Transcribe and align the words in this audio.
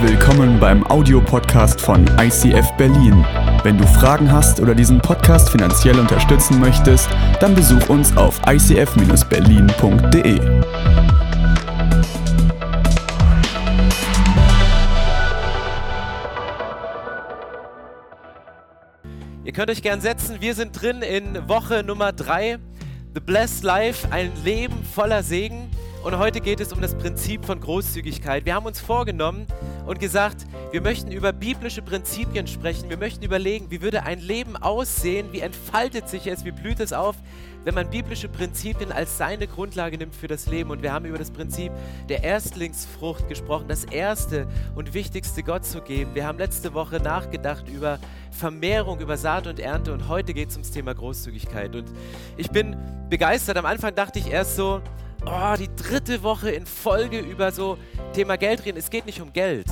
Willkommen 0.00 0.60
beim 0.60 0.86
Audiopodcast 0.86 1.80
von 1.80 2.06
ICF 2.20 2.70
Berlin. 2.76 3.26
Wenn 3.64 3.76
du 3.76 3.84
Fragen 3.84 4.30
hast 4.30 4.60
oder 4.60 4.72
diesen 4.72 5.00
Podcast 5.00 5.50
finanziell 5.50 5.98
unterstützen 5.98 6.60
möchtest, 6.60 7.08
dann 7.40 7.52
besuch 7.56 7.88
uns 7.88 8.16
auf 8.16 8.40
icf-berlin.de. 8.46 10.40
Ihr 19.44 19.52
könnt 19.52 19.70
euch 19.70 19.82
gern 19.82 20.00
setzen. 20.00 20.36
Wir 20.40 20.54
sind 20.54 20.80
drin 20.80 21.02
in 21.02 21.48
Woche 21.48 21.82
Nummer 21.82 22.12
3. 22.12 22.60
The 23.14 23.20
Blessed 23.20 23.64
Life, 23.64 24.06
ein 24.12 24.30
Leben 24.44 24.84
voller 24.84 25.24
Segen. 25.24 25.68
Und 26.04 26.16
heute 26.16 26.40
geht 26.40 26.60
es 26.60 26.72
um 26.72 26.80
das 26.80 26.94
Prinzip 26.94 27.44
von 27.44 27.60
Großzügigkeit. 27.60 28.44
Wir 28.46 28.54
haben 28.54 28.66
uns 28.66 28.80
vorgenommen 28.80 29.46
und 29.84 29.98
gesagt, 29.98 30.46
wir 30.70 30.80
möchten 30.80 31.10
über 31.10 31.32
biblische 31.32 31.82
Prinzipien 31.82 32.46
sprechen. 32.46 32.88
Wir 32.88 32.96
möchten 32.96 33.24
überlegen, 33.24 33.70
wie 33.70 33.82
würde 33.82 34.04
ein 34.04 34.20
Leben 34.20 34.56
aussehen, 34.56 35.32
wie 35.32 35.40
entfaltet 35.40 36.08
sich 36.08 36.28
es, 36.28 36.44
wie 36.44 36.52
blüht 36.52 36.78
es 36.78 36.92
auf, 36.92 37.16
wenn 37.64 37.74
man 37.74 37.90
biblische 37.90 38.28
Prinzipien 38.28 38.92
als 38.92 39.18
seine 39.18 39.48
Grundlage 39.48 39.98
nimmt 39.98 40.14
für 40.14 40.28
das 40.28 40.46
Leben. 40.46 40.70
Und 40.70 40.82
wir 40.82 40.92
haben 40.92 41.04
über 41.04 41.18
das 41.18 41.32
Prinzip 41.32 41.72
der 42.08 42.22
Erstlingsfrucht 42.22 43.28
gesprochen, 43.28 43.66
das 43.66 43.84
erste 43.84 44.46
und 44.76 44.94
wichtigste 44.94 45.42
Gott 45.42 45.66
zu 45.66 45.80
geben. 45.80 46.14
Wir 46.14 46.26
haben 46.26 46.38
letzte 46.38 46.74
Woche 46.74 47.00
nachgedacht 47.00 47.68
über 47.68 47.98
Vermehrung, 48.30 49.00
über 49.00 49.16
Saat 49.16 49.48
und 49.48 49.58
Ernte 49.58 49.92
und 49.92 50.08
heute 50.08 50.32
geht 50.32 50.50
es 50.50 50.54
ums 50.54 50.70
Thema 50.70 50.94
Großzügigkeit. 50.94 51.74
Und 51.74 51.90
ich 52.36 52.50
bin 52.50 52.76
begeistert. 53.10 53.56
Am 53.56 53.66
Anfang 53.66 53.94
dachte 53.96 54.20
ich 54.20 54.30
erst 54.30 54.54
so, 54.54 54.80
oh, 55.28 55.56
die 55.56 55.68
dritte 55.76 56.22
Woche 56.22 56.50
in 56.50 56.66
Folge 56.66 57.20
über 57.20 57.52
so 57.52 57.78
Thema 58.12 58.36
Geld 58.36 58.64
reden. 58.64 58.78
Es 58.78 58.90
geht 58.90 59.06
nicht 59.06 59.20
um 59.20 59.32
Geld. 59.32 59.66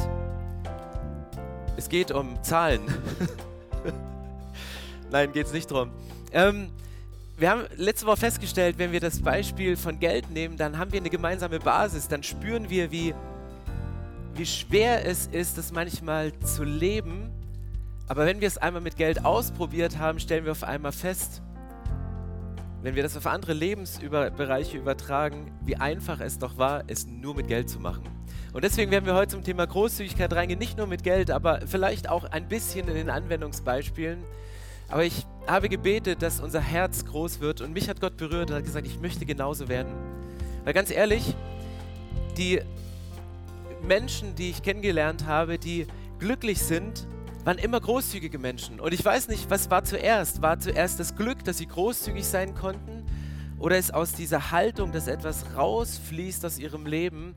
Es 1.77 1.89
geht 1.89 2.11
um 2.11 2.43
Zahlen. 2.43 2.81
Nein, 5.11 5.33
geht 5.33 5.47
es 5.47 5.53
nicht 5.53 5.71
drum. 5.71 5.91
Ähm, 6.33 6.71
wir 7.39 7.51
haben 7.51 7.65
letzte 7.77 8.07
Woche 8.07 8.17
festgestellt, 8.17 8.79
wenn 8.79 8.93
wir 8.93 9.01
das 9.01 9.21
Beispiel 9.21 9.77
von 9.77 10.01
Geld 10.01 10.31
nehmen, 10.31 10.57
dann 10.57 10.79
haben 10.79 10.93
wir 10.93 11.01
eine 11.01 11.11
gemeinsame 11.11 11.59
Basis. 11.59 12.09
Dann 12.09 12.23
spüren 12.23 12.71
wir, 12.71 12.91
wie, 12.91 13.15
wie 14.35 14.47
schwer 14.47 15.05
es 15.05 15.27
ist, 15.27 15.59
das 15.59 15.71
manchmal 15.71 16.33
zu 16.41 16.65
leben. 16.65 17.31
Aber 18.09 18.25
wenn 18.25 18.41
wir 18.41 18.49
es 18.49 18.57
einmal 18.57 18.81
mit 18.81 18.97
Geld 18.97 19.25
ausprobiert 19.25 19.99
haben, 19.99 20.19
stellen 20.19 20.45
wir 20.45 20.53
auf 20.53 20.65
einmal 20.65 20.93
fest, 20.93 21.43
wenn 22.87 22.95
wir 22.95 23.03
das 23.03 23.17
auf 23.17 23.27
andere 23.27 23.53
Lebensbereiche 23.53 24.79
übertragen, 24.79 25.51
wie 25.65 25.75
einfach 25.75 26.21
es 26.21 26.39
doch 26.39 26.57
war, 26.57 26.85
es 26.87 27.05
nur 27.05 27.35
mit 27.35 27.49
Geld 27.49 27.69
zu 27.69 27.81
machen. 27.81 28.05
Und 28.53 28.63
deswegen 28.63 28.93
werden 28.93 29.07
wir 29.07 29.15
heute 29.17 29.33
zum 29.33 29.43
Thema 29.43 29.67
Großzügigkeit 29.67 30.33
reingehen, 30.33 30.61
nicht 30.61 30.79
nur 30.79 30.87
mit 30.87 31.03
Geld, 31.03 31.33
aber 31.33 31.63
vielleicht 31.67 32.09
auch 32.09 32.23
ein 32.31 32.47
bisschen 32.47 32.87
in 32.87 32.95
den 32.95 33.11
Anwendungsbeispielen. 33.11 34.23
Aber 34.87 35.03
ich 35.03 35.27
habe 35.49 35.69
gebetet, 35.69 36.23
dass 36.23 36.39
unser 36.39 36.61
Herz 36.61 37.05
groß 37.05 37.41
wird 37.41 37.61
und 37.61 37.73
mich 37.73 37.89
hat 37.89 38.01
Gott 38.01 38.17
berührt 38.17 38.51
und 38.53 38.57
hat 38.57 38.65
gesagt, 38.65 38.87
ich 38.87 39.01
möchte 39.01 39.27
genauso 39.27 39.67
werden. 39.67 39.93
Weil 40.63 40.73
ganz 40.73 40.93
ehrlich, 40.93 41.35
die 42.37 42.61
Menschen, 43.83 44.37
die 44.37 44.51
ich 44.51 44.63
kennengelernt 44.63 45.27
habe, 45.27 45.59
die 45.59 45.89
glücklich 46.21 46.61
sind, 46.63 47.09
waren 47.47 47.59
immer 47.59 47.81
großzügige 47.81 48.41
Menschen. 48.41 48.81
Und 48.81 48.93
ich 48.93 49.05
weiß 49.05 49.29
nicht, 49.29 49.49
was 49.49 49.71
war 49.71 49.85
zuerst? 49.85 50.43
War 50.43 50.59
zuerst 50.59 50.99
das 50.99 51.15
Glück, 51.15 51.45
dass 51.45 51.59
sie 51.59 51.67
großzügig 51.67 52.27
sein 52.27 52.57
konnten? 52.57 53.05
Oder 53.61 53.79
ist 53.79 53.95
aus 53.95 54.13
dieser 54.15 54.51
Haltung, 54.51 54.91
dass 54.91 55.07
etwas 55.07 55.55
rausfließt 55.55 56.45
aus 56.45 56.59
ihrem 56.59 56.87
Leben, 56.87 57.37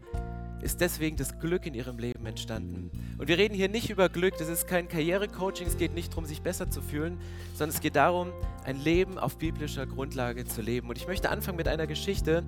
ist 0.63 0.81
deswegen 0.81 1.15
das 1.15 1.37
Glück 1.37 1.67
in 1.67 1.75
ihrem 1.75 1.99
Leben 1.99 2.25
entstanden. 2.25 2.89
Und 3.19 3.27
wir 3.27 3.37
reden 3.37 3.53
hier 3.53 3.69
nicht 3.69 3.91
über 3.91 4.09
Glück, 4.09 4.35
das 4.39 4.49
ist 4.49 4.67
kein 4.67 4.87
Karrierecoaching, 4.87 5.67
es 5.67 5.77
geht 5.77 5.93
nicht 5.93 6.11
darum, 6.11 6.25
sich 6.25 6.41
besser 6.41 6.71
zu 6.71 6.81
fühlen, 6.81 7.19
sondern 7.53 7.69
es 7.69 7.79
geht 7.79 7.95
darum, 7.95 8.31
ein 8.65 8.81
Leben 8.81 9.19
auf 9.19 9.37
biblischer 9.37 9.85
Grundlage 9.85 10.43
zu 10.43 10.63
leben. 10.63 10.89
Und 10.89 10.97
ich 10.97 11.05
möchte 11.05 11.29
anfangen 11.29 11.55
mit 11.55 11.67
einer 11.67 11.85
Geschichte, 11.85 12.43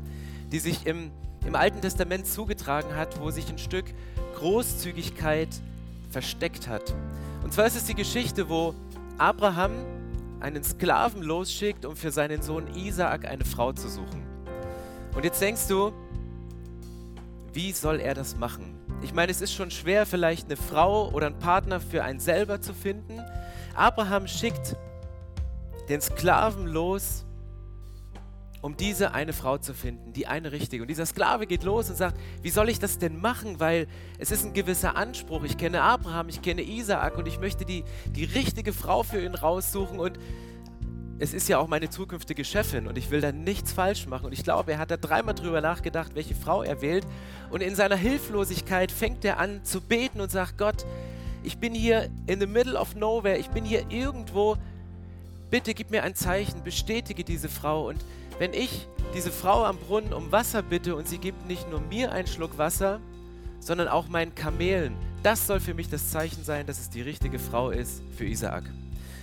die 0.51 0.59
sich 0.59 0.87
im, 0.87 1.11
im 1.45 1.53
Alten 1.53 1.79
Testament 1.79 2.25
zugetragen 2.25 2.95
hat, 2.95 3.21
wo 3.21 3.29
sich 3.29 3.47
ein 3.49 3.59
Stück 3.59 3.85
Großzügigkeit 4.35 5.49
versteckt 6.09 6.67
hat. 6.67 6.95
Und 7.43 7.53
zwar 7.53 7.65
ist 7.65 7.75
es 7.75 7.85
die 7.85 7.95
Geschichte, 7.95 8.49
wo 8.49 8.73
Abraham 9.17 9.71
einen 10.39 10.63
Sklaven 10.63 11.21
losschickt, 11.21 11.85
um 11.85 11.95
für 11.95 12.11
seinen 12.11 12.41
Sohn 12.41 12.67
Isaak 12.75 13.25
eine 13.25 13.45
Frau 13.45 13.73
zu 13.73 13.89
suchen. 13.89 14.23
Und 15.15 15.23
jetzt 15.23 15.41
denkst 15.41 15.67
du, 15.67 15.91
wie 17.53 17.71
soll 17.71 17.99
er 17.99 18.13
das 18.13 18.35
machen? 18.37 18.79
Ich 19.01 19.13
meine, 19.13 19.31
es 19.31 19.41
ist 19.41 19.53
schon 19.53 19.71
schwer, 19.71 20.05
vielleicht 20.05 20.45
eine 20.45 20.57
Frau 20.57 21.09
oder 21.09 21.27
einen 21.27 21.39
Partner 21.39 21.79
für 21.79 22.03
einen 22.03 22.19
selber 22.19 22.61
zu 22.61 22.73
finden. 22.73 23.19
Abraham 23.75 24.27
schickt 24.27 24.75
den 25.89 26.01
Sklaven 26.01 26.67
los, 26.67 27.25
um 28.61 28.77
diese 28.77 29.13
eine 29.13 29.33
Frau 29.33 29.57
zu 29.57 29.73
finden, 29.73 30.13
die 30.13 30.27
eine 30.27 30.51
richtige. 30.51 30.83
Und 30.83 30.87
dieser 30.87 31.05
Sklave 31.05 31.47
geht 31.47 31.63
los 31.63 31.89
und 31.89 31.95
sagt, 31.95 32.17
wie 32.41 32.49
soll 32.51 32.69
ich 32.69 32.79
das 32.79 32.99
denn 32.99 33.19
machen? 33.19 33.59
Weil 33.59 33.87
es 34.19 34.31
ist 34.31 34.45
ein 34.45 34.53
gewisser 34.53 34.95
Anspruch. 34.95 35.43
Ich 35.43 35.57
kenne 35.57 35.81
Abraham, 35.81 36.29
ich 36.29 36.41
kenne 36.41 36.61
Isaak 36.61 37.17
und 37.17 37.27
ich 37.27 37.39
möchte 37.39 37.65
die, 37.65 37.83
die 38.15 38.23
richtige 38.23 38.71
Frau 38.71 39.01
für 39.01 39.23
ihn 39.23 39.33
raussuchen. 39.33 39.99
Und 39.99 40.19
es 41.17 41.33
ist 41.33 41.47
ja 41.49 41.57
auch 41.57 41.67
meine 41.67 41.89
zukünftige 41.89 42.43
Chefin 42.43 42.87
und 42.87 42.97
ich 42.97 43.09
will 43.11 43.21
da 43.21 43.31
nichts 43.31 43.73
falsch 43.73 44.05
machen. 44.05 44.25
Und 44.25 44.33
ich 44.33 44.43
glaube, 44.43 44.73
er 44.73 44.77
hat 44.77 44.91
da 44.91 44.97
dreimal 44.97 45.33
drüber 45.33 45.61
nachgedacht, 45.61 46.13
welche 46.13 46.35
Frau 46.35 46.61
er 46.61 46.81
wählt. 46.81 47.05
Und 47.49 47.61
in 47.61 47.75
seiner 47.75 47.95
Hilflosigkeit 47.95 48.91
fängt 48.91 49.25
er 49.25 49.39
an 49.39 49.63
zu 49.63 49.81
beten 49.81 50.21
und 50.21 50.31
sagt, 50.31 50.57
Gott, 50.59 50.85
ich 51.43 51.57
bin 51.57 51.73
hier 51.73 52.09
in 52.27 52.39
the 52.39 52.45
middle 52.45 52.75
of 52.75 52.95
nowhere, 52.95 53.37
ich 53.37 53.49
bin 53.49 53.65
hier 53.65 53.85
irgendwo. 53.89 54.57
Bitte 55.49 55.73
gib 55.73 55.89
mir 55.89 56.03
ein 56.03 56.15
Zeichen, 56.15 56.63
bestätige 56.63 57.23
diese 57.23 57.49
Frau. 57.49 57.89
Und 57.89 58.03
wenn 58.41 58.55
ich 58.55 58.87
diese 59.13 59.31
Frau 59.31 59.65
am 59.65 59.77
Brunnen 59.77 60.13
um 60.13 60.31
Wasser 60.31 60.63
bitte 60.63 60.95
und 60.95 61.07
sie 61.07 61.19
gibt 61.19 61.45
nicht 61.45 61.69
nur 61.69 61.79
mir 61.79 62.11
einen 62.11 62.25
Schluck 62.25 62.57
Wasser, 62.57 62.99
sondern 63.59 63.87
auch 63.87 64.07
meinen 64.07 64.33
Kamelen, 64.33 64.95
das 65.21 65.45
soll 65.45 65.59
für 65.59 65.75
mich 65.75 65.89
das 65.89 66.09
Zeichen 66.09 66.43
sein, 66.43 66.65
dass 66.65 66.79
es 66.79 66.89
die 66.89 67.03
richtige 67.03 67.37
Frau 67.37 67.69
ist 67.69 68.01
für 68.17 68.25
Isaak. 68.25 68.63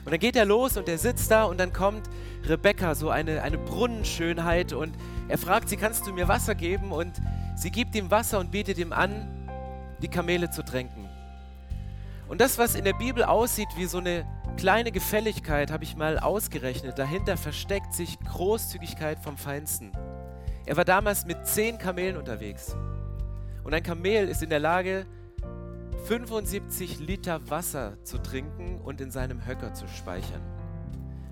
Und 0.05 0.13
dann 0.13 0.21
geht 0.21 0.37
er 0.37 0.45
los 0.45 0.77
und 0.77 0.89
er 0.89 0.99
sitzt 0.99 1.33
da 1.33 1.47
und 1.47 1.59
dann 1.59 1.73
kommt 1.73 2.09
Rebecca, 2.47 2.95
so 2.95 3.11
eine, 3.11 3.43
eine 3.43 3.59
Brunnenschönheit 3.59 4.73
und 4.73 4.95
er 5.27 5.37
fragt 5.37 5.69
sie, 5.69 5.77
kannst 5.77 6.07
du 6.07 6.13
mir 6.13 6.29
Wasser 6.29 6.55
geben? 6.55 6.93
Und 6.93 7.15
sie 7.57 7.73
gibt 7.73 7.97
ihm 7.97 8.13
Wasser 8.13 8.39
und 8.39 8.53
bietet 8.53 8.79
ihm 8.79 8.93
an, 8.93 9.49
die 10.01 10.09
Kamele 10.09 10.49
zu 10.51 10.65
tränken. 10.65 11.09
Und 12.29 12.41
das, 12.41 12.57
was 12.57 12.77
in 12.77 12.85
der 12.85 12.93
Bibel 12.93 13.25
aussieht 13.25 13.69
wie 13.75 13.87
so 13.87 13.99
eine 13.99 14.25
kleine 14.59 14.91
Gefälligkeit, 14.91 15.71
habe 15.71 15.85
ich 15.85 15.97
mal 15.97 16.19
ausgerechnet. 16.19 16.99
Dahinter 16.99 17.37
versteckt 17.37 17.95
sich 17.95 18.19
Großzügigkeit 18.19 19.21
vom 19.21 19.37
Feinsten. 19.37 19.93
Er 20.67 20.77
war 20.77 20.85
damals 20.85 21.27
mit 21.27 21.47
zehn 21.47 21.79
Kamelen 21.79 22.17
unterwegs. 22.17 22.77
Und 23.63 23.73
ein 23.73 23.85
Kamel 23.85 24.29
ist 24.29 24.43
in 24.43 24.51
der 24.51 24.59
Lage, 24.59 25.07
75 26.07 26.99
Liter 26.99 27.49
Wasser 27.49 28.03
zu 28.03 28.19
trinken 28.19 28.81
und 28.81 29.01
in 29.01 29.13
seinem 29.13 29.47
Höcker 29.47 29.75
zu 29.75 29.87
speichern. 29.87 30.43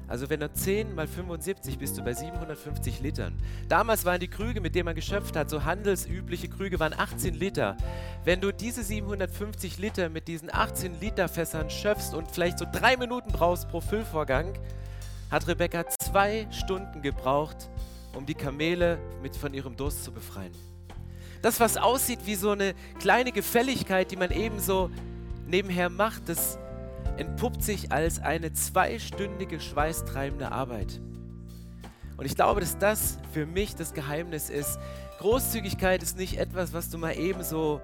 Also 0.09 0.31
wenn 0.31 0.41
er 0.41 0.53
10 0.53 0.95
mal 0.95 1.09
75 1.09 1.79
bist 1.79 1.99
du 1.99 2.03
bei 2.05 2.15
750 2.15 3.01
Litern. 3.01 3.35
Damals 3.69 4.05
waren 4.05 4.21
die 4.21 4.29
Krüge, 4.29 4.61
mit 4.61 4.75
denen 4.75 4.85
man 4.85 4.95
geschöpft 4.95 5.35
hat, 5.37 5.51
so 5.51 5.65
handelsübliche 5.65 6.49
Krüge, 6.49 6.79
waren 6.79 6.95
18 6.95 7.35
Liter. 7.35 7.77
Wenn 8.25 8.41
du 8.41 8.53
diese 8.53 8.85
750 8.85 9.79
Liter 9.79 10.09
mit 10.09 10.29
diesen 10.29 10.53
18 10.53 11.01
Liter 11.01 11.29
Fässern 11.29 11.71
schöpfst 11.71 12.15
und 12.15 12.31
vielleicht 12.31 12.59
so 12.59 12.67
drei 12.71 12.97
Minuten 12.97 13.33
brauchst 13.33 13.69
pro 13.69 13.81
Füllvorgang, 13.81 14.53
hat 15.31 15.49
Rebecca 15.49 15.85
zwei 15.89 16.47
Stunden 16.51 17.03
gebraucht, 17.03 17.69
um 18.15 18.27
die 18.27 18.35
Kamele 18.35 18.99
mit 19.23 19.37
von 19.37 19.53
ihrem 19.55 19.77
Durst 19.77 20.05
zu 20.05 20.13
befreien. 20.13 20.53
Das, 21.43 21.59
was 21.59 21.77
aussieht 21.77 22.21
wie 22.25 22.37
so 22.37 22.51
eine 22.51 22.75
kleine 23.01 23.33
Gefälligkeit, 23.33 24.11
die 24.11 24.17
man 24.17 24.31
ebenso 24.31 24.91
nebenher 25.47 25.91
macht, 25.91 26.29
das 26.29 26.59
entpuppt 27.17 27.63
sich 27.63 27.93
als 27.93 28.21
eine 28.21 28.53
zweistündige 28.53 29.61
schweißtreibende 29.61 30.53
Arbeit. 30.53 31.01
Und 32.17 32.25
ich 32.25 32.35
glaube, 32.35 32.61
dass 32.61 32.79
das 32.79 33.19
für 33.33 33.47
mich 33.47 33.75
das 33.75 33.93
Geheimnis 33.93 34.49
ist. 34.49 34.79
Großzügigkeit 35.19 36.03
ist 36.03 36.17
nicht 36.17 36.39
etwas, 36.39 36.73
was 36.73 36.91
du 36.91 36.99
mal 36.99 37.17
ebenso 37.17 37.81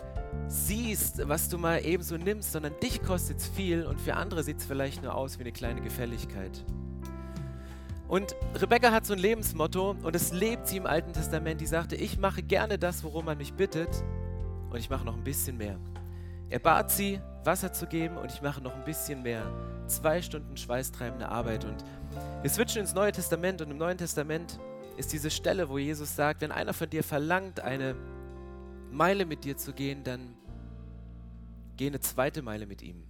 siehst, 0.48 1.28
was 1.28 1.48
du 1.48 1.58
mal 1.58 1.84
ebenso 1.84 2.16
nimmst, 2.16 2.52
sondern 2.52 2.72
dich 2.82 3.02
kostet 3.02 3.38
es 3.38 3.48
viel 3.48 3.84
und 3.84 4.00
für 4.00 4.14
andere 4.14 4.42
sieht 4.42 4.58
es 4.58 4.64
vielleicht 4.64 5.02
nur 5.02 5.14
aus 5.14 5.38
wie 5.38 5.42
eine 5.42 5.52
kleine 5.52 5.82
Gefälligkeit. 5.82 6.64
Und 8.08 8.34
Rebecca 8.54 8.92
hat 8.92 9.06
so 9.06 9.14
ein 9.14 9.18
Lebensmotto 9.18 9.96
und 10.02 10.14
es 10.14 10.32
lebt 10.32 10.66
sie 10.66 10.76
im 10.76 10.86
Alten 10.86 11.14
Testament. 11.14 11.60
Die 11.60 11.66
sagte, 11.66 11.96
ich 11.96 12.18
mache 12.18 12.42
gerne 12.42 12.78
das, 12.78 13.04
worum 13.04 13.24
man 13.24 13.38
mich 13.38 13.54
bittet 13.54 13.88
und 14.70 14.78
ich 14.78 14.90
mache 14.90 15.04
noch 15.06 15.16
ein 15.16 15.24
bisschen 15.24 15.56
mehr. 15.56 15.78
Er 16.50 16.58
bat 16.58 16.90
sie, 16.90 17.20
Wasser 17.44 17.72
zu 17.72 17.86
geben 17.86 18.16
und 18.16 18.30
ich 18.30 18.40
mache 18.42 18.60
noch 18.60 18.74
ein 18.74 18.84
bisschen 18.84 19.22
mehr. 19.22 19.50
Zwei 19.88 20.22
Stunden 20.22 20.56
schweißtreibende 20.56 21.28
Arbeit. 21.28 21.64
Und 21.64 21.84
wir 22.42 22.50
switchen 22.50 22.82
ins 22.82 22.94
Neue 22.94 23.12
Testament 23.12 23.60
und 23.60 23.70
im 23.70 23.78
Neuen 23.78 23.98
Testament 23.98 24.60
ist 24.96 25.12
diese 25.12 25.30
Stelle, 25.30 25.68
wo 25.68 25.78
Jesus 25.78 26.14
sagt, 26.14 26.40
wenn 26.40 26.52
einer 26.52 26.72
von 26.72 26.88
dir 26.88 27.02
verlangt, 27.02 27.60
eine 27.60 27.94
Meile 28.90 29.26
mit 29.26 29.44
dir 29.44 29.56
zu 29.56 29.72
gehen, 29.72 30.04
dann 30.04 30.36
geh 31.76 31.86
eine 31.86 32.00
zweite 32.00 32.42
Meile 32.42 32.66
mit 32.66 32.82
ihm. 32.82 33.06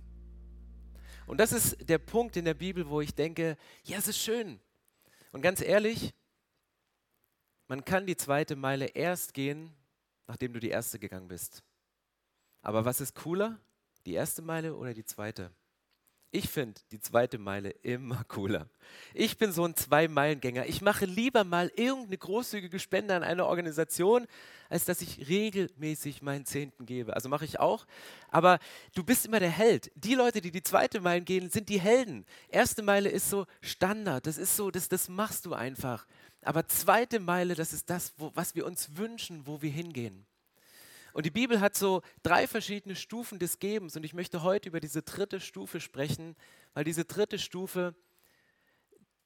Und 1.26 1.38
das 1.38 1.52
ist 1.52 1.88
der 1.88 1.98
Punkt 1.98 2.36
in 2.36 2.44
der 2.44 2.54
Bibel, 2.54 2.88
wo 2.88 3.00
ich 3.00 3.14
denke, 3.14 3.56
ja, 3.84 3.98
es 3.98 4.08
ist 4.08 4.18
schön. 4.18 4.60
Und 5.32 5.42
ganz 5.42 5.60
ehrlich, 5.60 6.14
man 7.68 7.84
kann 7.84 8.06
die 8.06 8.16
zweite 8.16 8.56
Meile 8.56 8.86
erst 8.86 9.34
gehen, 9.34 9.72
nachdem 10.26 10.52
du 10.52 10.60
die 10.60 10.70
erste 10.70 10.98
gegangen 10.98 11.28
bist. 11.28 11.62
Aber 12.60 12.84
was 12.84 13.00
ist 13.00 13.14
cooler? 13.14 13.58
Die 14.06 14.14
erste 14.14 14.42
Meile 14.42 14.74
oder 14.74 14.94
die 14.94 15.04
zweite? 15.04 15.52
Ich 16.34 16.48
finde 16.48 16.80
die 16.90 16.98
zweite 16.98 17.36
Meile 17.36 17.68
immer 17.82 18.24
cooler. 18.28 18.66
Ich 19.12 19.36
bin 19.36 19.52
so 19.52 19.66
ein 19.66 19.76
Zwei-Meilen-Gänger. 19.76 20.66
Ich 20.66 20.80
mache 20.80 21.04
lieber 21.04 21.44
mal 21.44 21.70
irgendeine 21.76 22.16
großzügige 22.16 22.78
Spende 22.78 23.14
an 23.14 23.22
eine 23.22 23.44
Organisation, 23.44 24.26
als 24.70 24.86
dass 24.86 25.02
ich 25.02 25.28
regelmäßig 25.28 26.22
meinen 26.22 26.46
Zehnten 26.46 26.86
gebe. 26.86 27.14
Also 27.14 27.28
mache 27.28 27.44
ich 27.44 27.60
auch. 27.60 27.86
Aber 28.30 28.60
du 28.94 29.04
bist 29.04 29.26
immer 29.26 29.40
der 29.40 29.50
Held. 29.50 29.92
Die 29.94 30.14
Leute, 30.14 30.40
die 30.40 30.50
die 30.50 30.62
zweite 30.62 31.02
Meile 31.02 31.20
gehen, 31.20 31.50
sind 31.50 31.68
die 31.68 31.80
Helden. 31.80 32.24
Erste 32.48 32.82
Meile 32.82 33.10
ist 33.10 33.28
so 33.28 33.44
Standard. 33.60 34.26
Das 34.26 34.38
ist 34.38 34.56
so, 34.56 34.70
das, 34.70 34.88
das 34.88 35.10
machst 35.10 35.44
du 35.44 35.52
einfach. 35.52 36.06
Aber 36.40 36.66
zweite 36.66 37.20
Meile, 37.20 37.54
das 37.54 37.74
ist 37.74 37.90
das, 37.90 38.14
wo, 38.16 38.32
was 38.34 38.54
wir 38.54 38.64
uns 38.64 38.96
wünschen, 38.96 39.46
wo 39.46 39.60
wir 39.60 39.70
hingehen. 39.70 40.26
Und 41.12 41.26
die 41.26 41.30
Bibel 41.30 41.60
hat 41.60 41.76
so 41.76 42.02
drei 42.22 42.46
verschiedene 42.46 42.96
Stufen 42.96 43.38
des 43.38 43.58
Gebens. 43.58 43.96
Und 43.96 44.04
ich 44.04 44.14
möchte 44.14 44.42
heute 44.42 44.68
über 44.68 44.80
diese 44.80 45.02
dritte 45.02 45.40
Stufe 45.40 45.80
sprechen, 45.80 46.36
weil 46.74 46.84
diese 46.84 47.04
dritte 47.04 47.38
Stufe 47.38 47.94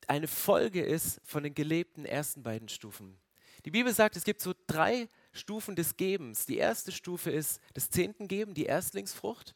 eine 0.08 0.28
Folge 0.28 0.82
ist 0.82 1.20
von 1.24 1.42
den 1.42 1.54
gelebten 1.54 2.04
ersten 2.04 2.42
beiden 2.42 2.68
Stufen. 2.68 3.18
Die 3.64 3.70
Bibel 3.70 3.92
sagt, 3.92 4.16
es 4.16 4.24
gibt 4.24 4.40
so 4.40 4.54
drei 4.66 5.08
Stufen 5.32 5.74
des 5.74 5.96
Gebens. 5.96 6.46
Die 6.46 6.58
erste 6.58 6.92
Stufe 6.92 7.30
ist 7.30 7.60
das 7.74 7.90
Zehnten 7.90 8.28
geben, 8.28 8.54
die 8.54 8.66
Erstlingsfrucht. 8.66 9.54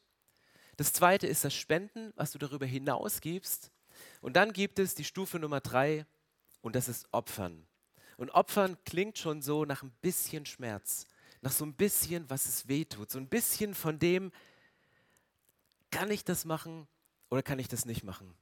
Das 0.77 0.93
zweite 0.93 1.27
ist 1.27 1.45
das 1.45 1.55
Spenden, 1.55 2.13
was 2.17 2.33
du 2.33 2.39
darüber 2.39 2.67
hinaus 2.67 3.21
gibst. 3.21 3.71
Und 4.21 4.35
dann 4.37 4.53
gibt 4.53 4.79
es 4.79 4.95
die 4.95 5.05
Stufe 5.05 5.39
Nummer 5.39 5.61
drei 5.61 6.07
und 6.63 6.75
das 6.75 6.89
ist 6.89 7.07
Opfern. 7.13 7.67
Und 8.17 8.31
Opfern 8.31 8.77
klingt 8.85 9.19
schon 9.19 9.43
so 9.43 9.65
nach 9.65 9.83
ein 9.83 9.93
bisschen 10.01 10.45
Schmerz 10.45 11.07
nach 11.43 11.53
so 11.53 11.65
ein 11.65 11.75
bisschen, 11.75 12.29
was 12.29 12.47
es 12.47 12.69
weh 12.69 12.85
tut. 12.85 13.11
So 13.11 13.19
ein 13.19 13.29
bisschen 13.29 13.75
von 13.75 13.99
dem, 13.99 14.33
kann 15.91 16.11
ich 16.11 16.25
das 16.25 16.45
machen 16.45 16.87
oder 17.31 17.43
kann 17.43 17.59
ich 17.59 17.69
das 17.69 17.85
nicht 17.85 18.05
machen? 18.05 18.35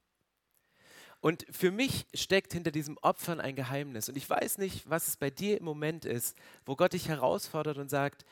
Und 1.21 1.47
für 1.51 1.73
mich 1.73 2.07
steckt 2.15 2.53
hinter 2.53 2.71
diesem 2.71 2.97
Opfern 2.99 3.41
ein 3.41 3.57
Geheimnis. 3.57 4.09
Und 4.09 4.17
ich 4.17 4.29
weiß 4.29 4.59
nicht, 4.59 4.89
was 4.89 5.09
es 5.09 5.17
bei 5.17 5.31
dir 5.31 5.59
im 5.59 5.65
Moment 5.65 6.05
ist, 6.05 6.37
wo 6.65 6.77
Gott 6.77 6.93
dich 6.93 7.09
herausfordert 7.09 7.79
und 7.79 7.89
sagt, 7.89 8.25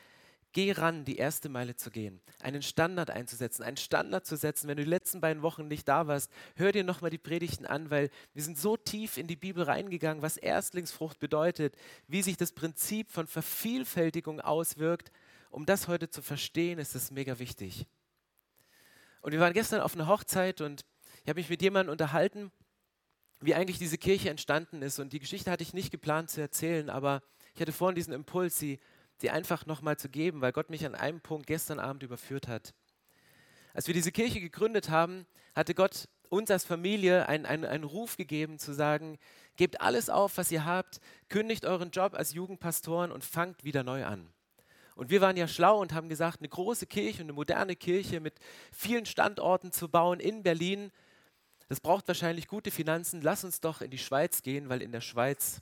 Geh 0.57 0.71
ran, 0.71 1.05
die 1.05 1.17
erste 1.17 1.49
Meile 1.49 1.75
zu 1.75 1.91
gehen, 1.91 2.19
einen 2.41 2.63
Standard 2.63 3.11
einzusetzen, 3.11 3.61
einen 3.61 3.77
Standard 3.77 4.25
zu 4.25 4.35
setzen. 4.35 4.67
Wenn 4.67 4.77
du 4.77 4.83
die 4.85 4.89
letzten 4.89 5.21
beiden 5.21 5.43
Wochen 5.43 5.67
nicht 5.67 5.87
da 5.87 6.07
warst, 6.07 6.31
hör 6.55 6.71
dir 6.71 6.83
nochmal 6.83 7.11
die 7.11 7.19
Predigten 7.19 7.67
an, 7.67 7.91
weil 7.91 8.09
wir 8.33 8.41
sind 8.41 8.57
so 8.57 8.75
tief 8.75 9.17
in 9.17 9.27
die 9.27 9.35
Bibel 9.35 9.61
reingegangen, 9.61 10.23
was 10.23 10.35
Erstlingsfrucht 10.35 11.19
bedeutet, 11.19 11.75
wie 12.07 12.23
sich 12.23 12.37
das 12.37 12.53
Prinzip 12.53 13.11
von 13.11 13.27
Vervielfältigung 13.27 14.41
auswirkt. 14.41 15.11
Um 15.51 15.67
das 15.67 15.87
heute 15.87 16.09
zu 16.09 16.23
verstehen, 16.23 16.79
ist 16.79 16.95
das 16.95 17.11
mega 17.11 17.37
wichtig. 17.37 17.85
Und 19.21 19.33
wir 19.33 19.39
waren 19.39 19.53
gestern 19.53 19.81
auf 19.81 19.93
einer 19.93 20.07
Hochzeit 20.07 20.61
und 20.61 20.85
ich 21.21 21.29
habe 21.29 21.39
mich 21.39 21.51
mit 21.51 21.61
jemandem 21.61 21.91
unterhalten, 21.91 22.51
wie 23.41 23.53
eigentlich 23.53 23.77
diese 23.77 23.99
Kirche 23.99 24.31
entstanden 24.31 24.81
ist. 24.81 24.97
Und 24.97 25.13
die 25.13 25.19
Geschichte 25.19 25.51
hatte 25.51 25.61
ich 25.61 25.75
nicht 25.75 25.91
geplant 25.91 26.31
zu 26.31 26.41
erzählen, 26.41 26.89
aber 26.89 27.21
ich 27.53 27.61
hatte 27.61 27.73
vorhin 27.73 27.93
diesen 27.93 28.13
Impuls, 28.13 28.57
sie 28.57 28.79
sie 29.21 29.29
einfach 29.29 29.65
nochmal 29.65 29.97
zu 29.97 30.09
geben, 30.09 30.41
weil 30.41 30.51
Gott 30.51 30.69
mich 30.69 30.85
an 30.85 30.95
einem 30.95 31.21
Punkt 31.21 31.47
gestern 31.47 31.79
Abend 31.79 32.03
überführt 32.03 32.47
hat. 32.47 32.73
Als 33.73 33.87
wir 33.87 33.93
diese 33.93 34.11
Kirche 34.11 34.39
gegründet 34.39 34.89
haben, 34.89 35.25
hatte 35.55 35.75
Gott 35.75 36.07
uns 36.29 36.51
als 36.51 36.65
Familie 36.65 37.27
einen, 37.27 37.45
einen, 37.45 37.65
einen 37.65 37.83
Ruf 37.83 38.17
gegeben, 38.17 38.59
zu 38.59 38.73
sagen, 38.73 39.17
gebt 39.55 39.81
alles 39.81 40.09
auf, 40.09 40.37
was 40.37 40.51
ihr 40.51 40.65
habt, 40.65 40.99
kündigt 41.29 41.65
euren 41.65 41.91
Job 41.91 42.13
als 42.13 42.33
Jugendpastoren 42.33 43.11
und 43.11 43.23
fangt 43.23 43.63
wieder 43.63 43.83
neu 43.83 44.05
an. 44.05 44.29
Und 44.95 45.09
wir 45.09 45.21
waren 45.21 45.37
ja 45.37 45.47
schlau 45.47 45.79
und 45.79 45.93
haben 45.93 46.09
gesagt, 46.09 46.39
eine 46.41 46.49
große 46.49 46.87
Kirche 46.87 47.21
und 47.21 47.27
eine 47.27 47.33
moderne 47.33 47.75
Kirche 47.75 48.19
mit 48.19 48.39
vielen 48.71 49.05
Standorten 49.05 49.71
zu 49.71 49.89
bauen 49.89 50.19
in 50.19 50.43
Berlin, 50.43 50.91
das 51.69 51.81
braucht 51.81 52.07
wahrscheinlich 52.07 52.47
gute 52.47 52.71
Finanzen. 52.71 53.21
Lass 53.21 53.43
uns 53.43 53.59
doch 53.59 53.81
in 53.81 53.91
die 53.91 53.97
Schweiz 53.97 54.41
gehen, 54.41 54.69
weil 54.69 54.81
in 54.81 54.91
der 54.91 55.01
Schweiz 55.01 55.61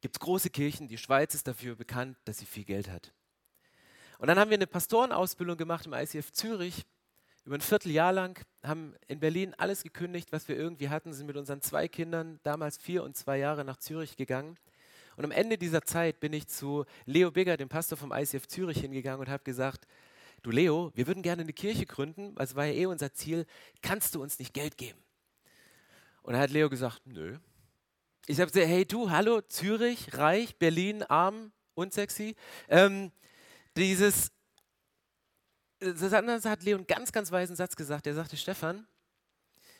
gibt 0.00 0.16
es 0.16 0.20
große 0.20 0.50
Kirchen. 0.50 0.88
Die 0.88 0.98
Schweiz 0.98 1.34
ist 1.34 1.46
dafür 1.46 1.76
bekannt, 1.76 2.16
dass 2.24 2.38
sie 2.38 2.46
viel 2.46 2.64
Geld 2.64 2.88
hat. 2.90 3.12
Und 4.18 4.28
dann 4.28 4.38
haben 4.38 4.50
wir 4.50 4.56
eine 4.56 4.66
Pastorenausbildung 4.66 5.56
gemacht 5.56 5.86
im 5.86 5.92
ICF 5.92 6.32
Zürich. 6.32 6.86
Über 7.44 7.54
ein 7.54 7.60
Vierteljahr 7.60 8.12
lang 8.12 8.44
haben 8.62 8.94
in 9.06 9.20
Berlin 9.20 9.54
alles 9.56 9.82
gekündigt, 9.82 10.32
was 10.32 10.48
wir 10.48 10.56
irgendwie 10.56 10.88
hatten, 10.88 11.12
sind 11.12 11.26
mit 11.26 11.36
unseren 11.36 11.62
zwei 11.62 11.88
Kindern, 11.88 12.40
damals 12.42 12.76
vier 12.76 13.04
und 13.04 13.16
zwei 13.16 13.38
Jahre, 13.38 13.64
nach 13.64 13.78
Zürich 13.78 14.16
gegangen. 14.16 14.58
Und 15.16 15.24
am 15.24 15.30
Ende 15.30 15.56
dieser 15.56 15.82
Zeit 15.82 16.20
bin 16.20 16.32
ich 16.32 16.46
zu 16.46 16.84
Leo 17.06 17.30
Bigger, 17.30 17.56
dem 17.56 17.68
Pastor 17.68 17.96
vom 17.96 18.12
ICF 18.12 18.46
Zürich, 18.46 18.80
hingegangen 18.80 19.20
und 19.20 19.28
habe 19.28 19.42
gesagt, 19.44 19.86
du 20.42 20.50
Leo, 20.50 20.92
wir 20.94 21.06
würden 21.06 21.22
gerne 21.22 21.42
eine 21.42 21.52
Kirche 21.52 21.86
gründen, 21.86 22.34
das 22.34 22.54
war 22.54 22.66
ja 22.66 22.72
eh 22.72 22.86
unser 22.86 23.12
Ziel, 23.12 23.46
kannst 23.82 24.14
du 24.14 24.22
uns 24.22 24.38
nicht 24.38 24.52
Geld 24.52 24.76
geben? 24.76 24.98
Und 26.22 26.34
da 26.34 26.40
hat 26.40 26.50
Leo 26.50 26.68
gesagt, 26.68 27.00
nö, 27.06 27.38
ich 28.28 28.38
habe 28.40 28.50
gesagt, 28.50 28.70
hey 28.70 28.84
du, 28.84 29.10
hallo, 29.10 29.40
Zürich, 29.40 30.14
reich, 30.18 30.56
Berlin, 30.56 31.02
arm, 31.02 31.50
unsexy. 31.74 32.36
Ähm, 32.68 33.10
dieses, 33.74 34.30
das 35.80 36.12
hat 36.44 36.62
Leon 36.62 36.86
ganz, 36.86 37.10
ganz 37.10 37.32
weisen 37.32 37.56
Satz 37.56 37.74
gesagt. 37.74 38.06
Er 38.06 38.14
sagte, 38.14 38.36
Stefan, 38.36 38.86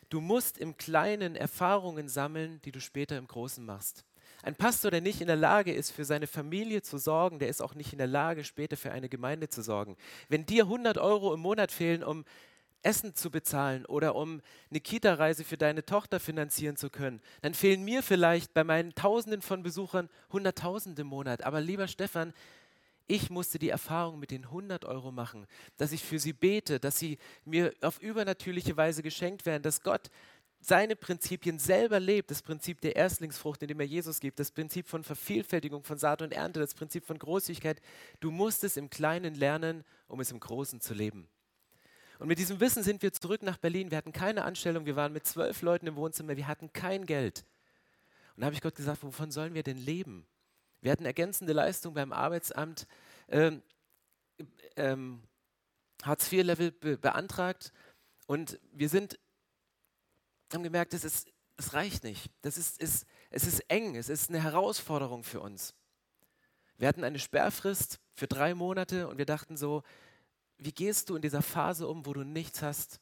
du 0.08 0.22
musst 0.22 0.56
im 0.56 0.78
Kleinen 0.78 1.36
Erfahrungen 1.36 2.08
sammeln, 2.08 2.62
die 2.62 2.72
du 2.72 2.80
später 2.80 3.18
im 3.18 3.26
Großen 3.26 3.64
machst. 3.64 4.06
Ein 4.42 4.54
Pastor, 4.54 4.90
der 4.90 5.02
nicht 5.02 5.20
in 5.20 5.26
der 5.26 5.36
Lage 5.36 5.74
ist, 5.74 5.90
für 5.90 6.06
seine 6.06 6.26
Familie 6.26 6.80
zu 6.80 6.96
sorgen, 6.96 7.38
der 7.38 7.48
ist 7.48 7.60
auch 7.60 7.74
nicht 7.74 7.92
in 7.92 7.98
der 7.98 8.06
Lage, 8.06 8.44
später 8.44 8.78
für 8.78 8.92
eine 8.92 9.10
Gemeinde 9.10 9.50
zu 9.50 9.60
sorgen. 9.60 9.96
Wenn 10.30 10.46
dir 10.46 10.64
100 10.64 10.96
Euro 10.96 11.34
im 11.34 11.40
Monat 11.40 11.70
fehlen, 11.70 12.02
um 12.02 12.24
Essen 12.82 13.14
zu 13.14 13.30
bezahlen 13.30 13.84
oder 13.86 14.14
um 14.14 14.40
eine 14.70 14.80
Kita-Reise 14.80 15.44
für 15.44 15.56
deine 15.56 15.84
Tochter 15.84 16.20
finanzieren 16.20 16.76
zu 16.76 16.90
können, 16.90 17.20
dann 17.42 17.54
fehlen 17.54 17.84
mir 17.84 18.02
vielleicht 18.02 18.54
bei 18.54 18.64
meinen 18.64 18.94
Tausenden 18.94 19.42
von 19.42 19.62
Besuchern 19.62 20.08
Hunderttausende 20.32 21.02
im 21.02 21.08
Monat. 21.08 21.42
Aber 21.42 21.60
lieber 21.60 21.88
Stefan, 21.88 22.32
ich 23.06 23.30
musste 23.30 23.58
die 23.58 23.70
Erfahrung 23.70 24.20
mit 24.20 24.30
den 24.30 24.44
100 24.44 24.84
Euro 24.84 25.10
machen, 25.10 25.46
dass 25.78 25.92
ich 25.92 26.04
für 26.04 26.18
sie 26.18 26.34
bete, 26.34 26.78
dass 26.78 26.98
sie 26.98 27.18
mir 27.44 27.72
auf 27.80 28.00
übernatürliche 28.00 28.76
Weise 28.76 29.02
geschenkt 29.02 29.46
werden, 29.46 29.62
dass 29.62 29.82
Gott 29.82 30.10
seine 30.60 30.96
Prinzipien 30.96 31.58
selber 31.58 32.00
lebt, 32.00 32.30
das 32.30 32.42
Prinzip 32.42 32.80
der 32.80 32.96
Erstlingsfrucht, 32.96 33.62
indem 33.62 33.80
er 33.80 33.86
Jesus 33.86 34.20
gibt, 34.20 34.38
das 34.38 34.50
Prinzip 34.50 34.88
von 34.88 35.04
Vervielfältigung, 35.04 35.84
von 35.84 35.98
Saat 35.98 36.20
und 36.20 36.32
Ernte, 36.32 36.60
das 36.60 36.74
Prinzip 36.74 37.04
von 37.04 37.18
Großzügigkeit. 37.18 37.80
Du 38.20 38.30
musst 38.30 38.64
es 38.64 38.76
im 38.76 38.90
Kleinen 38.90 39.34
lernen, 39.34 39.84
um 40.08 40.20
es 40.20 40.30
im 40.32 40.40
Großen 40.40 40.80
zu 40.80 40.94
leben. 40.94 41.28
Und 42.18 42.26
mit 42.28 42.38
diesem 42.38 42.58
Wissen 42.60 42.82
sind 42.82 43.02
wir 43.02 43.12
zurück 43.12 43.42
nach 43.42 43.58
Berlin. 43.58 43.90
Wir 43.90 43.98
hatten 43.98 44.12
keine 44.12 44.44
Anstellung, 44.44 44.86
wir 44.86 44.96
waren 44.96 45.12
mit 45.12 45.26
zwölf 45.26 45.62
Leuten 45.62 45.86
im 45.86 45.96
Wohnzimmer, 45.96 46.36
wir 46.36 46.48
hatten 46.48 46.72
kein 46.72 47.06
Geld. 47.06 47.44
Und 48.34 48.40
da 48.40 48.46
habe 48.46 48.54
ich 48.54 48.60
Gott 48.60 48.74
gesagt, 48.74 49.02
wovon 49.02 49.30
sollen 49.30 49.54
wir 49.54 49.62
denn 49.62 49.78
leben? 49.78 50.26
Wir 50.80 50.92
hatten 50.92 51.04
ergänzende 51.04 51.52
Leistung 51.52 51.94
beim 51.94 52.12
Arbeitsamt, 52.12 52.86
ähm, 53.28 53.62
ähm, 54.76 55.22
Hartz-IV-Level 56.02 56.72
be 56.72 56.98
beantragt 56.98 57.72
und 58.26 58.60
wir 58.72 58.88
sind, 58.88 59.18
haben 60.52 60.62
gemerkt, 60.62 60.94
es, 60.94 61.04
ist, 61.04 61.28
es 61.56 61.72
reicht 61.74 62.04
nicht. 62.04 62.30
Das 62.42 62.56
ist, 62.56 62.80
ist, 62.80 63.06
es 63.30 63.44
ist 63.46 63.60
eng, 63.68 63.96
es 63.96 64.08
ist 64.08 64.28
eine 64.28 64.42
Herausforderung 64.42 65.24
für 65.24 65.40
uns. 65.40 65.74
Wir 66.76 66.86
hatten 66.86 67.02
eine 67.02 67.18
Sperrfrist 67.18 67.98
für 68.14 68.28
drei 68.28 68.54
Monate 68.54 69.08
und 69.08 69.18
wir 69.18 69.26
dachten 69.26 69.56
so, 69.56 69.82
wie 70.58 70.72
gehst 70.72 71.08
du 71.08 71.16
in 71.16 71.22
dieser 71.22 71.42
Phase 71.42 71.86
um, 71.86 72.04
wo 72.04 72.12
du 72.12 72.24
nichts 72.24 72.62
hast? 72.62 73.00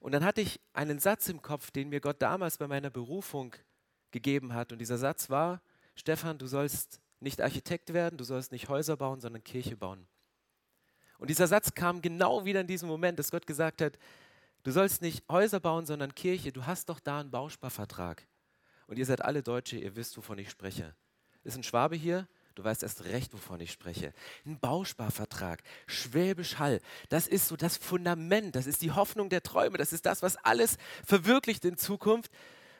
Und 0.00 0.12
dann 0.12 0.24
hatte 0.24 0.40
ich 0.40 0.60
einen 0.72 0.98
Satz 0.98 1.28
im 1.28 1.42
Kopf, 1.42 1.70
den 1.70 1.88
mir 1.88 2.00
Gott 2.00 2.22
damals 2.22 2.56
bei 2.56 2.66
meiner 2.66 2.90
Berufung 2.90 3.54
gegeben 4.10 4.54
hat. 4.54 4.72
Und 4.72 4.78
dieser 4.78 4.98
Satz 4.98 5.28
war, 5.28 5.60
Stefan, 5.94 6.38
du 6.38 6.46
sollst 6.46 7.00
nicht 7.20 7.40
Architekt 7.40 7.92
werden, 7.92 8.16
du 8.16 8.24
sollst 8.24 8.52
nicht 8.52 8.68
Häuser 8.68 8.96
bauen, 8.96 9.20
sondern 9.20 9.42
Kirche 9.42 9.76
bauen. 9.76 10.06
Und 11.18 11.30
dieser 11.30 11.48
Satz 11.48 11.74
kam 11.74 12.00
genau 12.00 12.44
wieder 12.44 12.60
in 12.60 12.68
diesem 12.68 12.88
Moment, 12.88 13.18
dass 13.18 13.30
Gott 13.30 13.46
gesagt 13.46 13.82
hat, 13.82 13.98
du 14.62 14.70
sollst 14.70 15.02
nicht 15.02 15.24
Häuser 15.28 15.58
bauen, 15.58 15.84
sondern 15.84 16.14
Kirche, 16.14 16.52
du 16.52 16.64
hast 16.64 16.88
doch 16.88 17.00
da 17.00 17.20
einen 17.20 17.30
Bausparvertrag. 17.30 18.26
Und 18.86 18.98
ihr 18.98 19.04
seid 19.04 19.20
alle 19.22 19.42
Deutsche, 19.42 19.76
ihr 19.76 19.96
wisst, 19.96 20.16
wovon 20.16 20.38
ich 20.38 20.48
spreche. 20.48 20.94
Ist 21.42 21.56
ein 21.56 21.64
Schwabe 21.64 21.96
hier? 21.96 22.28
Du 22.58 22.64
weißt 22.64 22.82
erst 22.82 23.04
recht, 23.04 23.32
wovon 23.34 23.60
ich 23.60 23.70
spreche. 23.70 24.12
Ein 24.44 24.58
Bausparvertrag, 24.58 25.62
Schwäbisch 25.86 26.58
Hall, 26.58 26.80
das 27.08 27.28
ist 27.28 27.46
so 27.46 27.56
das 27.56 27.76
Fundament, 27.76 28.56
das 28.56 28.66
ist 28.66 28.82
die 28.82 28.90
Hoffnung 28.90 29.28
der 29.28 29.44
Träume, 29.44 29.78
das 29.78 29.92
ist 29.92 30.06
das, 30.06 30.22
was 30.22 30.34
alles 30.34 30.76
verwirklicht 31.06 31.64
in 31.64 31.76
Zukunft. 31.76 32.32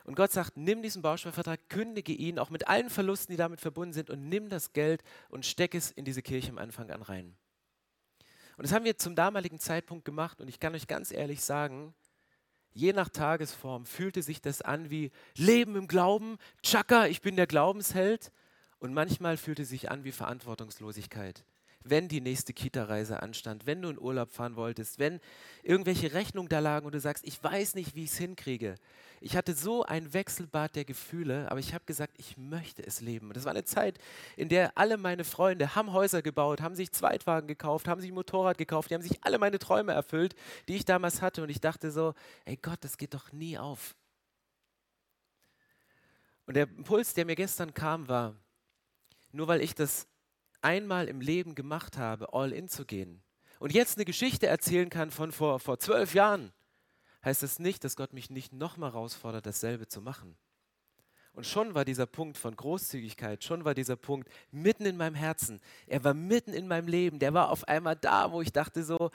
Und 0.03 0.17
Gott 0.17 0.33
sagt, 0.33 0.57
nimm 0.57 0.83
diesen 0.83 1.01
Bausparvertrag, 1.01 1.61
kündige 1.69 2.13
ihn, 2.13 2.41
auch 2.41 2.51
mit 2.51 2.67
allen 2.67 2.91
Verlusten, 2.91 3.33
die 3.33 3.37
damit 3.37 3.61
verbunden 3.61 3.93
sind, 3.93 4.11
und 4.11 4.29
nimm 4.29 4.49
das 4.49 4.73
Geld 4.73 5.05
und 5.29 5.47
steck 5.47 5.77
es 5.77 5.93
in 5.93 6.05
diese 6.05 6.23
Kirche 6.23 6.51
am 6.51 6.59
Anfang 6.59 6.91
an 6.91 7.03
rein. 7.03 7.37
Und 8.57 8.65
das 8.65 8.73
haben 8.73 8.85
wir 8.85 8.99
zum 8.99 9.15
damaligen 9.15 9.61
Zeitpunkt 9.61 10.05
gemacht 10.05 10.41
und 10.41 10.49
ich 10.49 10.59
kann 10.59 10.75
euch 10.75 10.89
ganz 10.89 11.13
ehrlich 11.13 11.41
sagen, 11.41 11.95
je 12.73 12.93
nach 12.93 13.11
Tagesform 13.11 13.87
fühlte 13.87 14.23
sich 14.25 14.41
das 14.41 14.61
an 14.61 14.91
wie 14.91 15.13
Leben 15.37 15.77
im 15.77 15.87
Glauben, 15.87 16.39
Chaka, 16.65 17.07
ich 17.07 17.23
bin 17.23 17.37
der 17.37 17.47
Glaubensheld. 17.47 18.33
Und 18.79 18.95
manchmal 18.95 19.37
fühlte 19.37 19.65
sich 19.65 19.91
an 19.91 20.05
wie 20.05 20.13
Verantwortungslosigkeit 20.13 21.45
wenn 21.85 22.09
die 22.09 22.21
nächste 22.21 22.53
Kita-Reise 22.53 23.23
anstand, 23.23 23.67
wenn 23.67 23.83
du 23.83 23.89
in 23.89 23.99
Urlaub 23.99 24.31
fahren 24.31 24.57
wolltest, 24.57 24.99
wenn 24.99 25.21
irgendwelche 25.63 26.13
Rechnungen 26.13 26.49
da 26.49 26.59
lagen 26.59 26.87
und 26.87 26.95
du 26.95 27.01
sagst, 27.01 27.27
ich 27.27 27.43
weiß 27.43 27.75
nicht, 27.75 27.95
wie 27.95 28.05
ich 28.05 28.11
es 28.11 28.19
hinkriege. 28.19 28.75
Ich 29.21 29.37
hatte 29.37 29.55
so 29.55 29.85
ein 29.85 30.13
Wechselbad 30.13 30.77
der 30.77 30.85
Gefühle, 30.85 31.51
aber 31.51 31.61
ich 31.61 31.75
habe 31.75 31.85
gesagt, 31.87 32.15
ich 32.19 32.37
möchte 32.37 32.87
es 32.87 33.01
leben. 33.01 33.29
Und 33.29 33.37
das 33.37 33.45
war 33.45 33.53
eine 33.53 33.65
Zeit, 33.65 33.99
in 34.37 34.49
der 34.49 34.77
alle 34.77 34.97
meine 34.97 35.25
Freunde 35.25 35.75
haben 35.75 35.93
Häuser 35.93 36.23
gebaut, 36.23 36.61
haben 36.61 36.75
sich 36.75 36.93
Zweitwagen 36.93 37.49
gekauft, 37.49 37.89
haben 37.89 38.01
sich 38.01 38.13
Motorrad 38.13 38.59
gekauft, 38.59 38.91
die 38.91 38.95
haben 38.95 39.03
sich 39.03 39.25
alle 39.25 39.39
meine 39.39 39.59
Träume 39.59 39.93
erfüllt, 39.93 40.35
die 40.69 40.77
ich 40.77 40.85
damals 40.85 41.23
hatte. 41.23 41.43
Und 41.43 41.49
ich 41.49 41.61
dachte 41.61 41.91
so, 41.91 42.15
ey 42.45 42.57
Gott, 42.57 42.79
das 42.83 42.97
geht 42.97 43.15
doch 43.15 43.33
nie 43.33 43.59
auf. 43.59 43.97
Und 46.47 46.55
der 46.55 46.65
Impuls, 46.65 47.13
der 47.13 47.27
mir 47.27 47.37
gestern 47.37 47.75
kam, 47.75 48.09
war, 48.09 48.35
nur 49.33 49.49
weil 49.49 49.61
ich 49.61 49.75
das 49.75 50.07
einmal 50.61 51.09
im 51.09 51.21
Leben 51.21 51.55
gemacht 51.55 51.99
habe, 51.99 52.33
all 52.33 52.53
in 52.53 52.69
zu 52.69 52.85
gehen 52.85 53.23
und 53.59 53.73
jetzt 53.73 53.97
eine 53.97 54.05
Geschichte 54.05 54.47
erzählen 54.47 54.91
kann 54.91 55.11
von 55.11 55.33
vor, 55.33 55.59
vor 55.61 55.79
zwölf 55.79 56.15
Jahren, 56.15 56.53
heißt 57.25 57.43
das 57.43 57.59
nicht, 57.59 57.85
dass 57.85 57.97
Gott 57.97 58.13
mich 58.13 58.31
nicht 58.31 58.53
nochmal 58.53 58.93
herausfordert, 58.93 59.47
dasselbe 59.47 59.89
zu 59.89 60.01
machen. 60.01 60.37
Und 61.33 61.47
schon 61.47 61.75
war 61.75 61.85
dieser 61.85 62.07
Punkt 62.07 62.37
von 62.37 62.57
Großzügigkeit, 62.57 63.45
schon 63.45 63.65
war 63.65 63.75
dieser 63.75 63.97
Punkt 63.97 64.29
mitten 64.51 64.87
in 64.87 64.97
meinem 64.97 65.15
Herzen. 65.15 65.61
Er 65.87 66.03
war 66.03 66.15
mitten 66.15 66.53
in 66.53 66.67
meinem 66.67 66.89
Leben. 66.89 67.19
Der 67.21 67.33
war 67.33 67.51
auf 67.51 67.67
einmal 67.69 67.95
da, 67.95 68.33
wo 68.33 68.43
ich 68.43 68.53
dachte 68.53 68.83
so, 68.83 69.11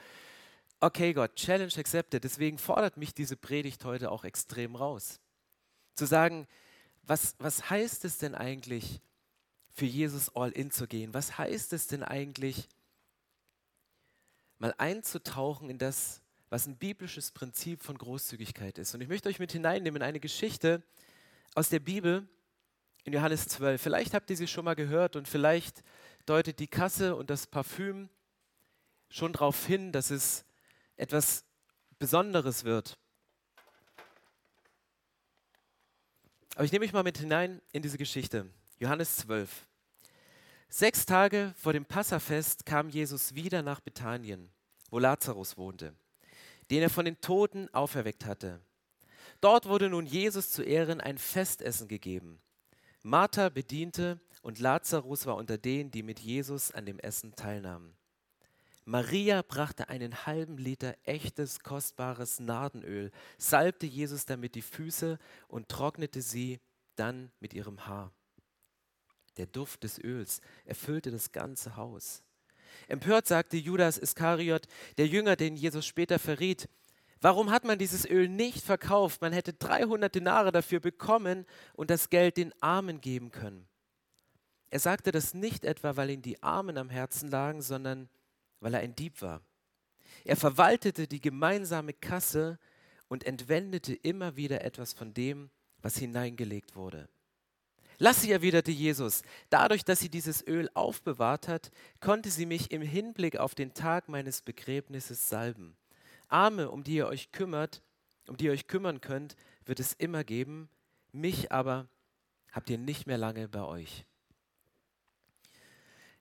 okay 0.80 1.12
Gott, 1.12 1.34
Challenge 1.36 1.72
accepted. 1.76 2.24
Deswegen 2.24 2.56
fordert 2.58 2.96
mich 2.96 3.12
diese 3.12 3.36
Predigt 3.36 3.84
heute 3.84 4.10
auch 4.10 4.24
extrem 4.24 4.74
raus. 4.74 5.20
Zu 5.94 6.06
sagen, 6.06 6.46
was, 7.02 7.34
was 7.38 7.68
heißt 7.68 8.04
es 8.06 8.16
denn 8.16 8.34
eigentlich, 8.34 9.02
für 9.74 9.86
Jesus 9.86 10.34
all 10.34 10.50
in 10.52 10.70
zu 10.70 10.86
gehen. 10.86 11.12
Was 11.12 11.36
heißt 11.36 11.72
es 11.72 11.88
denn 11.88 12.04
eigentlich, 12.04 12.68
mal 14.58 14.72
einzutauchen 14.78 15.68
in 15.68 15.78
das, 15.78 16.22
was 16.48 16.66
ein 16.66 16.76
biblisches 16.76 17.32
Prinzip 17.32 17.82
von 17.82 17.98
Großzügigkeit 17.98 18.78
ist? 18.78 18.94
Und 18.94 19.00
ich 19.00 19.08
möchte 19.08 19.28
euch 19.28 19.40
mit 19.40 19.50
hineinnehmen 19.50 20.00
in 20.00 20.06
eine 20.06 20.20
Geschichte 20.20 20.82
aus 21.56 21.68
der 21.68 21.80
Bibel 21.80 22.26
in 23.02 23.12
Johannes 23.12 23.48
12. 23.48 23.82
Vielleicht 23.82 24.14
habt 24.14 24.30
ihr 24.30 24.36
sie 24.36 24.46
schon 24.46 24.64
mal 24.64 24.74
gehört 24.74 25.16
und 25.16 25.26
vielleicht 25.26 25.82
deutet 26.24 26.60
die 26.60 26.68
Kasse 26.68 27.16
und 27.16 27.28
das 27.28 27.48
Parfüm 27.48 28.08
schon 29.10 29.32
darauf 29.32 29.66
hin, 29.66 29.90
dass 29.90 30.10
es 30.10 30.44
etwas 30.96 31.44
Besonderes 31.98 32.62
wird. 32.62 32.96
Aber 36.54 36.64
ich 36.64 36.70
nehme 36.70 36.84
euch 36.84 36.92
mal 36.92 37.02
mit 37.02 37.18
hinein 37.18 37.60
in 37.72 37.82
diese 37.82 37.98
Geschichte. 37.98 38.48
Johannes 38.84 39.16
12. 39.16 39.66
Sechs 40.68 41.06
Tage 41.06 41.54
vor 41.56 41.72
dem 41.72 41.86
Passafest 41.86 42.66
kam 42.66 42.90
Jesus 42.90 43.34
wieder 43.34 43.62
nach 43.62 43.80
Bethanien, 43.80 44.50
wo 44.90 44.98
Lazarus 44.98 45.56
wohnte, 45.56 45.94
den 46.70 46.82
er 46.82 46.90
von 46.90 47.06
den 47.06 47.18
Toten 47.22 47.72
auferweckt 47.72 48.26
hatte. 48.26 48.60
Dort 49.40 49.70
wurde 49.70 49.88
nun 49.88 50.04
Jesus 50.04 50.50
zu 50.50 50.62
Ehren 50.62 51.00
ein 51.00 51.16
Festessen 51.16 51.88
gegeben. 51.88 52.42
Martha 53.02 53.48
bediente 53.48 54.20
und 54.42 54.58
Lazarus 54.58 55.24
war 55.24 55.36
unter 55.36 55.56
denen, 55.56 55.90
die 55.90 56.02
mit 56.02 56.20
Jesus 56.20 56.70
an 56.70 56.84
dem 56.84 56.98
Essen 56.98 57.34
teilnahmen. 57.34 57.96
Maria 58.84 59.40
brachte 59.40 59.88
einen 59.88 60.26
halben 60.26 60.58
Liter 60.58 60.94
echtes, 61.04 61.60
kostbares 61.60 62.38
Nardenöl, 62.38 63.12
salbte 63.38 63.86
Jesus 63.86 64.26
damit 64.26 64.54
die 64.54 64.60
Füße 64.60 65.18
und 65.48 65.70
trocknete 65.70 66.20
sie 66.20 66.60
dann 66.96 67.32
mit 67.40 67.54
ihrem 67.54 67.86
Haar. 67.86 68.12
Der 69.36 69.46
Duft 69.46 69.84
des 69.84 69.98
Öls 69.98 70.40
erfüllte 70.64 71.10
das 71.10 71.32
ganze 71.32 71.76
Haus. 71.76 72.22
Empört 72.88 73.26
sagte 73.26 73.56
Judas 73.56 73.98
Iskariot, 73.98 74.66
der 74.98 75.06
Jünger, 75.06 75.36
den 75.36 75.56
Jesus 75.56 75.86
später 75.86 76.18
verriet, 76.18 76.68
Warum 77.20 77.50
hat 77.50 77.64
man 77.64 77.78
dieses 77.78 78.04
Öl 78.04 78.28
nicht 78.28 78.62
verkauft? 78.62 79.22
Man 79.22 79.32
hätte 79.32 79.54
300 79.54 80.14
Denare 80.14 80.52
dafür 80.52 80.80
bekommen 80.80 81.46
und 81.72 81.88
das 81.88 82.10
Geld 82.10 82.36
den 82.36 82.52
Armen 82.60 83.00
geben 83.00 83.30
können. 83.30 83.66
Er 84.68 84.78
sagte 84.78 85.10
das 85.10 85.32
nicht 85.32 85.64
etwa, 85.64 85.96
weil 85.96 86.10
ihm 86.10 86.20
die 86.20 86.42
Armen 86.42 86.76
am 86.76 86.90
Herzen 86.90 87.30
lagen, 87.30 87.62
sondern 87.62 88.10
weil 88.60 88.74
er 88.74 88.80
ein 88.80 88.94
Dieb 88.94 89.22
war. 89.22 89.40
Er 90.24 90.36
verwaltete 90.36 91.08
die 91.08 91.20
gemeinsame 91.22 91.94
Kasse 91.94 92.58
und 93.08 93.24
entwendete 93.24 93.94
immer 93.94 94.36
wieder 94.36 94.62
etwas 94.62 94.92
von 94.92 95.14
dem, 95.14 95.48
was 95.80 95.96
hineingelegt 95.96 96.76
wurde. 96.76 97.08
Lass 97.98 98.22
sie, 98.22 98.32
erwiderte 98.32 98.70
Jesus. 98.70 99.22
Dadurch, 99.50 99.84
dass 99.84 100.00
sie 100.00 100.08
dieses 100.08 100.46
Öl 100.46 100.68
aufbewahrt 100.74 101.48
hat, 101.48 101.70
konnte 102.00 102.30
sie 102.30 102.46
mich 102.46 102.70
im 102.70 102.82
Hinblick 102.82 103.36
auf 103.36 103.54
den 103.54 103.74
Tag 103.74 104.08
meines 104.08 104.42
Begräbnisses 104.42 105.28
salben. 105.28 105.76
Arme, 106.28 106.70
um 106.70 106.84
die 106.84 106.96
ihr 106.96 107.06
euch 107.06 107.32
kümmert, 107.32 107.82
um 108.26 108.36
die 108.36 108.46
ihr 108.46 108.52
euch 108.52 108.66
kümmern 108.66 109.00
könnt, 109.00 109.36
wird 109.64 109.80
es 109.80 109.92
immer 109.92 110.24
geben. 110.24 110.68
Mich 111.12 111.52
aber 111.52 111.86
habt 112.52 112.70
ihr 112.70 112.78
nicht 112.78 113.06
mehr 113.06 113.18
lange 113.18 113.48
bei 113.48 113.62
euch. 113.62 114.04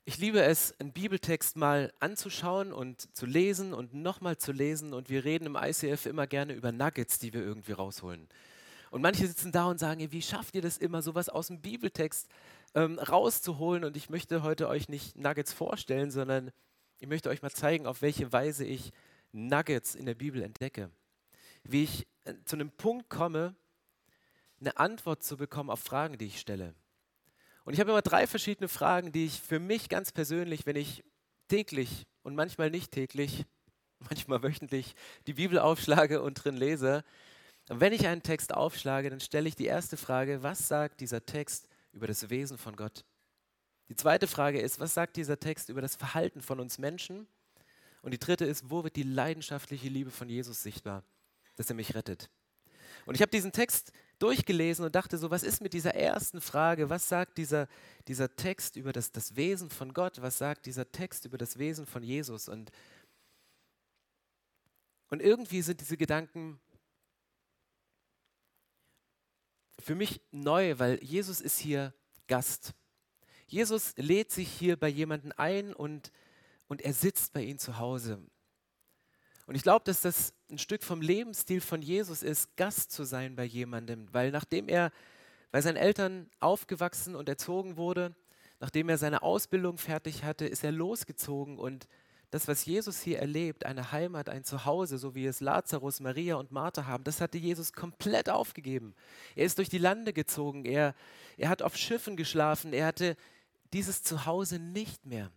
Ich 0.06 0.18
liebe 0.18 0.42
es, 0.42 0.78
einen 0.80 0.92
Bibeltext 0.92 1.56
mal 1.56 1.94
anzuschauen 2.02 2.74
und 2.74 3.16
zu 3.16 3.26
lesen 3.26 3.74
und 3.74 3.94
nochmal 3.94 4.38
zu 4.38 4.52
lesen. 4.52 4.94
Und 4.94 5.10
wir 5.10 5.24
reden 5.24 5.46
im 5.46 5.56
ICF 5.56 6.08
immer 6.08 6.28
gerne 6.28 6.54
über 6.54 6.74
Nuggets, 6.74 7.20
die 7.20 7.34
wir 7.34 7.42
irgendwie 7.42 7.72
rausholen. 7.72 8.28
Und 8.94 9.02
manche 9.02 9.26
sitzen 9.26 9.52
da 9.52 9.66
und 9.66 9.80
sagen, 9.80 10.12
wie 10.12 10.22
schafft 10.22 10.54
ihr 10.54 10.62
das 10.62 10.78
immer, 10.78 11.02
sowas 11.02 11.28
aus 11.28 11.48
dem 11.48 11.60
Bibeltext 11.62 12.30
ähm, 12.76 13.00
rauszuholen? 13.00 13.86
Und 13.86 13.98
ich 13.98 14.12
möchte 14.12 14.44
heute 14.44 14.68
euch 14.68 14.88
nicht 14.88 15.16
Nuggets 15.16 15.52
vorstellen, 15.52 16.12
sondern 16.12 16.52
ich 17.00 17.08
möchte 17.08 17.32
euch 17.32 17.42
mal 17.42 17.50
zeigen, 17.50 17.88
auf 17.88 18.04
welche 18.04 18.32
Weise 18.32 18.66
ich 18.66 18.92
Nuggets 19.32 19.96
in 19.96 20.06
der 20.06 20.14
Bibel 20.14 20.44
entdecke. 20.44 20.92
Wie 21.64 21.86
ich 21.86 22.06
äh, 22.26 22.36
zu 22.46 22.56
einem 22.56 22.70
Punkt 22.70 23.10
komme, 23.10 23.56
eine 24.60 24.78
Antwort 24.78 25.24
zu 25.24 25.38
bekommen 25.38 25.72
auf 25.72 25.80
Fragen, 25.80 26.20
die 26.20 26.28
ich 26.28 26.40
stelle. 26.40 26.76
Und 27.64 27.74
ich 27.74 27.80
habe 27.80 27.90
immer 27.90 28.04
drei 28.04 28.28
verschiedene 28.28 28.68
Fragen, 28.68 29.12
die 29.12 29.26
ich 29.26 29.42
für 29.42 29.58
mich 29.58 29.90
ganz 29.90 30.12
persönlich, 30.12 30.68
wenn 30.68 30.76
ich 30.76 31.04
täglich 31.48 32.06
und 32.22 32.36
manchmal 32.36 32.70
nicht 32.70 32.92
täglich, 32.92 33.44
manchmal 34.08 34.44
wöchentlich 34.44 34.94
die 35.26 35.34
Bibel 35.34 35.58
aufschlage 35.58 36.22
und 36.22 36.36
drin 36.36 36.58
lese, 36.58 37.04
und 37.70 37.80
wenn 37.80 37.94
ich 37.94 38.08
einen 38.08 38.24
Text 38.24 38.54
aufschlage, 38.54 39.10
dann 39.10 39.20
stelle 39.20 39.48
ich 39.48 39.56
die 39.56 39.66
erste 39.66 39.96
Frage, 39.96 40.44
was 40.44 40.68
sagt 40.68 41.00
dieser 41.00 41.26
Text 41.26 41.68
über 41.94 42.08
das 42.08 42.30
Wesen 42.30 42.58
von 42.58 42.76
Gott? 42.76 43.06
Die 43.90 43.96
zweite 43.96 44.28
Frage 44.28 44.60
ist, 44.60 44.80
was 44.80 44.94
sagt 44.94 45.16
dieser 45.16 45.40
Text 45.40 45.70
über 45.70 45.82
das 45.82 45.96
Verhalten 45.96 46.42
von 46.42 46.60
uns 46.60 46.78
Menschen? 46.78 47.28
Und 48.02 48.12
die 48.12 48.20
dritte 48.20 48.46
ist, 48.46 48.70
wo 48.70 48.84
wird 48.84 48.96
die 48.96 49.04
leidenschaftliche 49.04 49.88
Liebe 49.88 50.12
von 50.12 50.28
Jesus 50.28 50.62
sichtbar, 50.62 51.04
dass 51.56 51.70
er 51.70 51.76
mich 51.76 51.96
rettet? 51.96 52.30
Und 53.06 53.16
ich 53.16 53.22
habe 53.22 53.32
diesen 53.32 53.52
Text 53.52 53.92
durchgelesen 54.20 54.86
und 54.86 54.96
dachte 54.96 55.18
so, 55.18 55.32
was 55.32 55.44
ist 55.44 55.62
mit 55.62 55.74
dieser 55.74 55.96
ersten 55.96 56.42
Frage? 56.42 56.90
Was 56.90 57.08
sagt 57.08 57.38
dieser, 57.38 57.68
dieser 58.08 58.36
Text 58.36 58.76
über 58.76 58.94
das, 58.94 59.12
das 59.12 59.36
Wesen 59.36 59.70
von 59.70 59.94
Gott? 59.94 60.22
Was 60.22 60.38
sagt 60.38 60.66
dieser 60.66 60.92
Text 60.92 61.26
über 61.26 61.38
das 61.38 61.58
Wesen 61.58 61.86
von 61.86 62.04
Jesus? 62.04 62.50
Und, 62.50 62.72
und 65.10 65.22
irgendwie 65.22 65.62
sind 65.62 65.82
diese 65.82 65.98
Gedanken 65.98 66.60
für 69.80 69.96
mich 69.96 70.22
neu, 70.32 70.78
weil 70.80 71.04
Jesus 71.04 71.42
ist 71.42 71.60
hier 71.60 71.94
Gast. 72.28 72.74
Jesus 73.48 73.94
lädt 73.98 74.32
sich 74.32 74.50
hier 74.50 74.78
bei 74.78 74.88
jemandem 74.88 75.34
ein 75.38 75.74
und, 75.74 76.12
und 76.68 76.82
er 76.82 76.94
sitzt 76.94 77.34
bei 77.34 77.44
ihnen 77.44 77.60
zu 77.60 77.78
Hause. 77.78 78.20
Und 79.46 79.56
ich 79.56 79.64
glaube, 79.64 79.84
dass 79.86 80.02
das 80.02 80.34
ein 80.50 80.58
Stück 80.58 80.84
vom 80.84 81.02
Lebensstil 81.02 81.62
von 81.62 81.82
Jesus 81.82 82.24
ist, 82.24 82.56
Gast 82.56 82.92
zu 82.92 83.04
sein 83.04 83.36
bei 83.36 83.44
jemandem, 83.44 84.08
weil 84.14 84.32
nachdem 84.32 84.70
er 84.70 84.92
bei 85.52 85.62
seinen 85.62 85.76
Eltern 85.76 86.30
aufgewachsen 86.40 87.16
und 87.16 87.28
erzogen 87.30 87.76
wurde, 87.76 88.16
nachdem 88.60 88.90
er 88.90 88.98
seine 88.98 89.22
Ausbildung 89.22 89.78
fertig 89.78 90.24
hatte, 90.24 90.48
ist 90.48 90.64
er 90.64 90.72
losgezogen 90.72 91.60
und 91.60 91.88
das, 92.34 92.48
was 92.48 92.66
Jesus 92.66 93.00
hier 93.00 93.20
erlebt, 93.20 93.64
eine 93.64 93.92
Heimat, 93.92 94.28
ein 94.28 94.44
Zuhause, 94.44 94.98
so 94.98 95.14
wie 95.14 95.28
es 95.28 95.40
Lazarus, 95.40 96.00
Maria 96.00 96.36
und 96.38 96.52
Martha 96.52 96.88
haben, 96.88 97.04
das 97.04 97.22
hatte 97.22 97.38
Jesus 97.38 97.74
komplett 97.74 98.28
aufgegeben. 98.28 98.96
Er 99.36 99.46
ist 99.46 99.60
durch 99.60 99.70
die 99.70 99.78
Lande 99.78 100.14
gezogen, 100.14 100.66
er, 100.66 100.96
er 101.38 101.50
hat 101.50 101.62
auf 101.62 101.78
Schiffen 101.78 102.18
geschlafen, 102.18 102.74
er 102.74 102.88
hatte 102.88 103.18
dieses 103.72 104.02
Zuhause 104.02 104.58
nicht 104.58 105.06
mehr. 105.06 105.32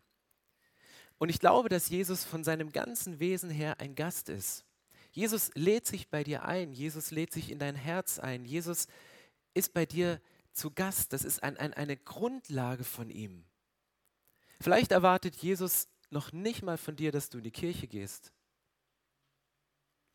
Und 1.19 1.29
ich 1.29 1.39
glaube, 1.39 1.69
dass 1.69 1.91
Jesus 1.91 2.25
von 2.25 2.45
seinem 2.45 2.73
ganzen 2.73 3.21
Wesen 3.21 3.51
her 3.51 3.79
ein 3.79 3.95
Gast 3.95 4.31
ist. 4.31 4.65
Jesus 5.13 5.51
lädt 5.55 5.87
sich 5.87 6.09
bei 6.09 6.25
dir 6.25 6.47
ein, 6.47 6.73
Jesus 6.73 7.11
lädt 7.11 7.31
sich 7.31 7.51
in 7.51 7.59
dein 7.59 7.75
Herz 7.75 8.19
ein, 8.19 8.47
Jesus 8.47 8.87
ist 9.53 9.75
bei 9.75 9.85
dir 9.85 10.19
zu 10.53 10.71
Gast, 10.71 11.13
das 11.13 11.27
ist 11.27 11.43
ein, 11.43 11.59
ein, 11.59 11.75
eine 11.75 11.99
Grundlage 11.99 12.85
von 12.85 13.11
ihm. 13.11 13.45
Vielleicht 14.63 14.93
erwartet 14.93 15.37
Jesus 15.37 15.89
noch 16.11 16.33
nicht 16.33 16.63
mal 16.63 16.79
von 16.79 16.97
dir, 16.97 17.13
dass 17.13 17.31
du 17.31 17.39
in 17.39 17.45
die 17.45 17.51
Kirche 17.51 17.87
gehst. 17.87 18.33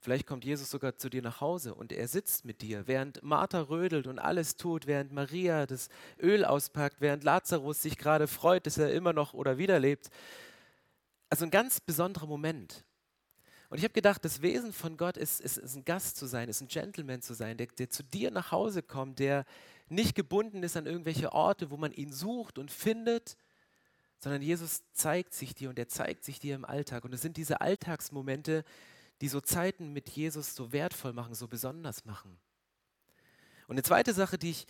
Vielleicht 0.04 0.26
kommt 0.26 0.44
Jesus 0.44 0.72
sogar 0.72 0.96
zu 0.96 1.10
dir 1.10 1.22
nach 1.22 1.42
Hause 1.42 1.76
und 1.76 1.92
er 1.92 2.08
sitzt 2.08 2.44
mit 2.44 2.64
dir, 2.64 2.88
während 2.88 3.22
Martha 3.22 3.62
rödelt 3.62 4.08
und 4.08 4.18
alles 4.18 4.56
tut, 4.56 4.88
während 4.88 5.12
Maria 5.12 5.68
das 5.68 5.90
Öl 6.20 6.44
auspackt, 6.44 7.02
während 7.02 7.24
Lazarus 7.24 7.84
sich 7.84 8.00
gerade 8.00 8.28
freut, 8.28 8.66
dass 8.66 8.80
er 8.80 8.92
immer 8.92 9.14
noch 9.14 9.36
oder 9.36 9.60
wieder 9.60 9.80
lebt. 9.80 10.10
Also 11.30 11.46
ein 11.46 11.52
ganz 11.52 11.80
besonderer 11.80 12.26
Moment. 12.26 12.84
Und 13.70 13.78
ich 13.78 13.84
habe 13.84 13.94
gedacht, 13.94 14.26
das 14.26 14.42
Wesen 14.42 14.74
von 14.74 14.98
Gott 14.98 15.18
ist, 15.18 15.40
ist, 15.40 15.58
ist, 15.58 15.76
ein 15.76 15.86
Gast 15.86 16.18
zu 16.18 16.26
sein, 16.26 16.50
ist 16.50 16.62
ein 16.62 16.68
Gentleman 16.68 17.22
zu 17.22 17.36
sein, 17.36 17.56
der, 17.56 17.68
der 17.68 17.90
zu 17.92 18.04
dir 18.04 18.32
nach 18.32 18.52
Hause 18.52 18.82
kommt, 18.82 19.20
der 19.20 19.46
nicht 19.88 20.16
gebunden 20.16 20.64
ist 20.64 20.76
an 20.76 20.88
irgendwelche 20.88 21.32
Orte, 21.32 21.70
wo 21.70 21.78
man 21.78 21.94
ihn 21.94 22.12
sucht 22.12 22.58
und 22.58 22.72
findet, 22.72 23.38
sondern 24.22 24.44
Jesus 24.44 24.84
zeigt 24.94 25.34
sich 25.34 25.56
dir 25.56 25.70
und 25.70 25.80
er 25.80 25.88
zeigt 25.88 26.24
sich 26.24 26.40
dir 26.40 26.54
im 26.54 26.64
Alltag. 26.64 27.06
Und 27.06 27.14
es 27.14 27.22
sind 27.22 27.38
diese 27.38 27.60
Alltagsmomente, 27.60 28.64
die 29.20 29.28
so 29.28 29.42
Zeiten 29.42 29.94
mit 29.94 30.10
Jesus 30.10 30.56
so 30.56 30.72
wertvoll 30.72 31.12
machen, 31.12 31.34
so 31.34 31.48
besonders 31.48 32.06
machen. 32.06 32.38
Und 33.68 33.76
eine 33.76 33.84
zweite 33.84 34.14
Sache, 34.14 34.38
die 34.38 34.52
ich 34.52 34.68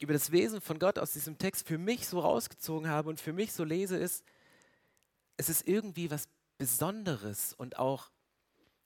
über 0.00 0.12
das 0.12 0.32
Wesen 0.32 0.60
von 0.60 0.80
Gott 0.80 0.98
aus 0.98 1.12
diesem 1.12 1.38
Text 1.38 1.68
für 1.68 1.78
mich 1.78 2.08
so 2.08 2.18
rausgezogen 2.18 2.88
habe 2.88 3.08
und 3.08 3.20
für 3.20 3.32
mich 3.32 3.52
so 3.52 3.62
lese, 3.62 3.96
ist, 3.96 4.24
es 5.36 5.48
ist 5.48 5.68
irgendwie 5.68 6.10
was 6.10 6.28
Besonderes 6.58 7.54
und 7.54 7.78
auch 7.78 8.10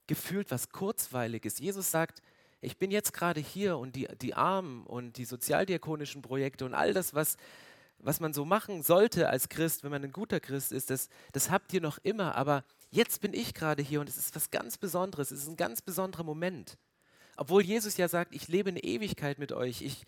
gefühlt 0.07 0.50
was 0.50 0.69
Kurzweiliges. 0.69 1.59
Jesus 1.59 1.91
sagt, 1.91 2.21
ich 2.61 2.76
bin 2.76 2.91
jetzt 2.91 3.12
gerade 3.12 3.41
hier 3.41 3.79
und 3.79 3.97
die, 3.97 4.09
die 4.21 4.35
Armen 4.35 4.85
und 4.85 5.17
die 5.17 5.25
sozialdiakonischen 5.25 6.21
Projekte 6.21 6.67
und 6.67 6.75
all 6.75 6.93
das, 6.93 7.15
was, 7.15 7.37
was 7.99 8.21
man 8.21 8.33
so 8.33 8.45
machen 8.45 8.83
sollte 8.83 9.29
als 9.29 9.49
Christ, 9.49 9.83
wenn 9.83 9.91
man 9.91 10.05
ein 10.05 10.12
guter 10.12 10.41
Christ 10.41 10.73
ist, 10.73 10.91
das, 10.91 11.09
das 11.33 11.50
habt 11.50 11.73
ihr 11.73 11.81
noch 11.81 11.99
immer, 11.99 12.35
aber 12.35 12.65
jetzt 12.91 13.21
bin 13.21 13.35
ich 13.35 13.55
gerade 13.55 13.83
hier 13.83 14.00
und 14.00 14.09
es 14.09 14.17
ist 14.17 14.35
was 14.37 14.50
ganz 14.50 14.79
Besonderes, 14.79 15.31
es 15.31 15.43
ist 15.43 15.49
ein 15.49 15.57
ganz 15.57 15.83
besonderer 15.83 16.25
Moment. 16.25 16.79
Obwohl 17.37 17.62
Jesus 17.62 17.97
ja 17.97 18.09
sagt, 18.09 18.35
ich 18.35 18.49
lebe 18.49 18.71
eine 18.71 18.83
Ewigkeit 18.83 19.38
mit 19.38 19.53
euch, 19.53 19.83
ich, 19.83 20.05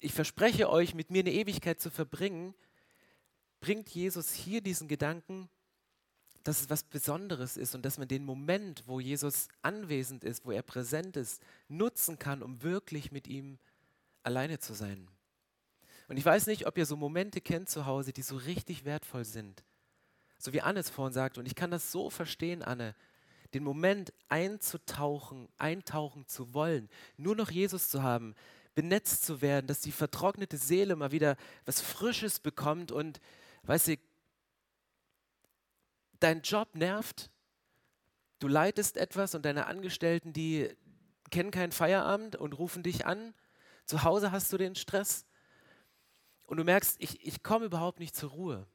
ich 0.00 0.12
verspreche 0.12 0.68
euch, 0.68 0.94
mit 0.94 1.10
mir 1.10 1.20
eine 1.20 1.32
Ewigkeit 1.32 1.80
zu 1.80 1.90
verbringen, 1.90 2.54
bringt 3.60 3.88
Jesus 3.90 4.32
hier 4.32 4.60
diesen 4.60 4.88
Gedanken, 4.88 5.48
dass 6.42 6.60
es 6.60 6.70
was 6.70 6.82
Besonderes 6.82 7.56
ist 7.56 7.74
und 7.74 7.84
dass 7.84 7.98
man 7.98 8.08
den 8.08 8.24
Moment, 8.24 8.82
wo 8.86 9.00
Jesus 9.00 9.48
anwesend 9.62 10.24
ist, 10.24 10.44
wo 10.44 10.50
er 10.50 10.62
präsent 10.62 11.16
ist, 11.16 11.40
nutzen 11.68 12.18
kann, 12.18 12.42
um 12.42 12.62
wirklich 12.62 13.12
mit 13.12 13.28
ihm 13.28 13.58
alleine 14.24 14.58
zu 14.58 14.74
sein. 14.74 15.08
Und 16.12 16.18
ich 16.18 16.26
weiß 16.26 16.46
nicht, 16.46 16.66
ob 16.66 16.76
ihr 16.76 16.84
so 16.84 16.94
Momente 16.94 17.40
kennt 17.40 17.70
zu 17.70 17.86
Hause, 17.86 18.12
die 18.12 18.20
so 18.20 18.36
richtig 18.36 18.84
wertvoll 18.84 19.24
sind. 19.24 19.64
So 20.36 20.52
wie 20.52 20.60
Anne 20.60 20.80
es 20.80 20.90
vorhin 20.90 21.14
sagt, 21.14 21.38
und 21.38 21.46
ich 21.46 21.54
kann 21.54 21.70
das 21.70 21.90
so 21.90 22.10
verstehen, 22.10 22.62
Anne, 22.62 22.94
den 23.54 23.64
Moment 23.64 24.12
einzutauchen, 24.28 25.48
eintauchen 25.56 26.26
zu 26.28 26.52
wollen, 26.52 26.90
nur 27.16 27.34
noch 27.34 27.50
Jesus 27.50 27.88
zu 27.88 28.02
haben, 28.02 28.34
benetzt 28.74 29.24
zu 29.24 29.40
werden, 29.40 29.66
dass 29.66 29.80
die 29.80 29.90
vertrocknete 29.90 30.58
Seele 30.58 30.96
mal 30.96 31.12
wieder 31.12 31.38
was 31.64 31.80
Frisches 31.80 32.40
bekommt 32.40 32.92
und, 32.92 33.18
weißt 33.62 33.88
du, 33.88 33.96
dein 36.20 36.42
Job 36.42 36.74
nervt, 36.74 37.30
du 38.38 38.48
leitest 38.48 38.98
etwas 38.98 39.34
und 39.34 39.46
deine 39.46 39.64
Angestellten, 39.64 40.34
die 40.34 40.68
kennen 41.30 41.52
keinen 41.52 41.72
Feierabend 41.72 42.36
und 42.36 42.52
rufen 42.58 42.82
dich 42.82 43.06
an, 43.06 43.32
zu 43.86 44.02
Hause 44.04 44.30
hast 44.30 44.52
du 44.52 44.58
den 44.58 44.74
Stress 44.74 45.24
und 46.52 46.58
du 46.58 46.64
merkst, 46.64 46.96
ich, 46.98 47.26
ich 47.26 47.42
komme 47.42 47.64
überhaupt 47.64 47.98
nicht 47.98 48.14
zur 48.14 48.28
Ruhe. 48.28 48.66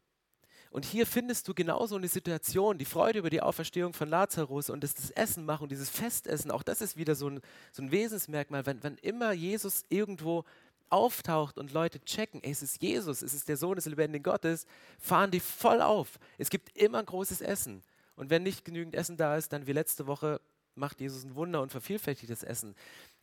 Und 0.71 0.83
hier 0.83 1.05
findest 1.05 1.47
du 1.47 1.53
genauso 1.53 1.95
eine 1.95 2.07
Situation, 2.07 2.79
die 2.79 2.85
Freude 2.85 3.19
über 3.19 3.29
die 3.29 3.43
Auferstehung 3.43 3.93
von 3.93 4.09
Lazarus 4.09 4.71
und 4.71 4.83
das, 4.83 4.95
das 4.95 5.11
Essen 5.11 5.45
machen, 5.45 5.69
dieses 5.69 5.87
Festessen, 5.87 6.49
auch 6.49 6.63
das 6.63 6.81
ist 6.81 6.97
wieder 6.97 7.13
so 7.13 7.29
ein, 7.29 7.39
so 7.71 7.83
ein 7.83 7.91
Wesensmerkmal. 7.91 8.65
Wenn, 8.65 8.81
wenn 8.81 8.95
immer 8.95 9.31
Jesus 9.31 9.83
irgendwo 9.89 10.43
auftaucht 10.89 11.59
und 11.59 11.71
Leute 11.71 11.99
checken, 11.99 12.41
ey, 12.41 12.49
es 12.49 12.63
ist 12.63 12.81
Jesus, 12.81 13.21
es 13.21 13.35
ist 13.35 13.47
der 13.47 13.57
Sohn 13.57 13.75
des 13.75 13.85
lebendigen 13.85 14.23
Gottes, 14.23 14.65
fahren 14.97 15.29
die 15.29 15.39
voll 15.39 15.79
auf. 15.79 16.17
Es 16.39 16.49
gibt 16.49 16.75
immer 16.75 17.03
großes 17.03 17.41
Essen. 17.41 17.83
Und 18.15 18.31
wenn 18.31 18.41
nicht 18.41 18.65
genügend 18.65 18.95
Essen 18.95 19.17
da 19.17 19.37
ist, 19.37 19.53
dann 19.53 19.67
wie 19.67 19.73
letzte 19.73 20.07
Woche 20.07 20.41
macht 20.73 20.99
Jesus 20.99 21.23
ein 21.23 21.35
Wunder 21.35 21.61
und 21.61 21.71
vervielfältigt 21.71 22.31
das 22.31 22.41
Essen. 22.41 22.73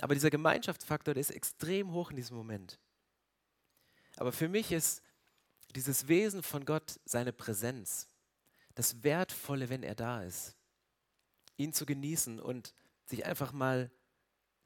Aber 0.00 0.14
dieser 0.14 0.30
Gemeinschaftsfaktor, 0.30 1.12
der 1.12 1.22
ist 1.22 1.32
extrem 1.32 1.90
hoch 1.90 2.10
in 2.10 2.16
diesem 2.16 2.36
Moment. 2.36 2.78
Aber 4.16 4.32
für 4.32 4.48
mich 4.48 4.72
ist 4.72 5.02
dieses 5.74 6.08
Wesen 6.08 6.42
von 6.42 6.64
Gott 6.64 7.00
seine 7.04 7.32
Präsenz, 7.32 8.08
das 8.74 9.02
Wertvolle, 9.02 9.68
wenn 9.68 9.82
er 9.82 9.94
da 9.94 10.22
ist, 10.22 10.56
ihn 11.56 11.72
zu 11.72 11.86
genießen 11.86 12.40
und 12.40 12.74
sich 13.06 13.26
einfach 13.26 13.52
mal 13.52 13.90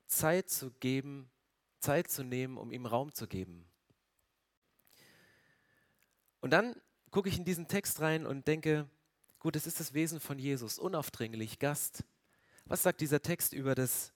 Zeit 0.06 0.50
zu 0.50 0.70
geben, 0.80 1.30
Zeit 1.80 2.11
zu 2.11 2.22
nehmen, 2.24 2.56
um 2.56 2.72
ihm 2.72 2.87
Raum 2.87 3.12
zu 3.12 3.26
geben. 3.26 3.66
Und 6.40 6.50
dann 6.50 6.80
gucke 7.11 7.28
ich 7.28 7.38
in 7.38 7.44
diesen 7.44 7.68
Text 7.68 8.00
rein 8.00 8.26
und 8.26 8.46
denke, 8.46 8.88
gut, 9.38 9.56
es 9.56 9.66
ist 9.66 9.80
das 9.80 9.94
Wesen 9.94 10.20
von 10.20 10.38
Jesus, 10.38 10.78
unaufdringlich, 10.78 11.58
Gast. 11.58 12.04
Was 12.64 12.82
sagt 12.82 13.00
dieser 13.00 13.22
Text 13.22 13.52
über 13.52 13.74
das 13.74 14.12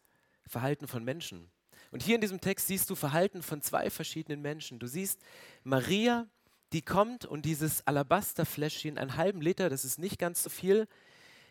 Verhalten 0.47 0.87
von 0.87 1.05
Menschen? 1.05 1.51
Und 1.93 2.03
hier 2.03 2.17
in 2.17 2.21
diesem 2.23 2.41
Text 2.41 2.67
siehst 2.67 2.91
du 2.91 2.95
Verhalten 2.95 3.43
von 3.43 3.61
zwei 3.61 3.91
verschiedenen 3.91 4.41
Menschen. 4.41 4.79
Du 4.79 4.87
siehst 4.87 5.21
Maria, 5.63 6.27
die 6.73 6.83
kommt 6.83 7.27
und 7.27 7.45
dieses 7.45 7.87
Alabasterfläschchen, 7.87 8.97
einen 8.97 9.17
halben 9.17 9.43
Liter, 9.43 9.69
das 9.69 9.85
ist 9.85 9.99
nicht 9.99 10.19
ganz 10.19 10.43
so 10.43 10.49
viel, 10.51 10.89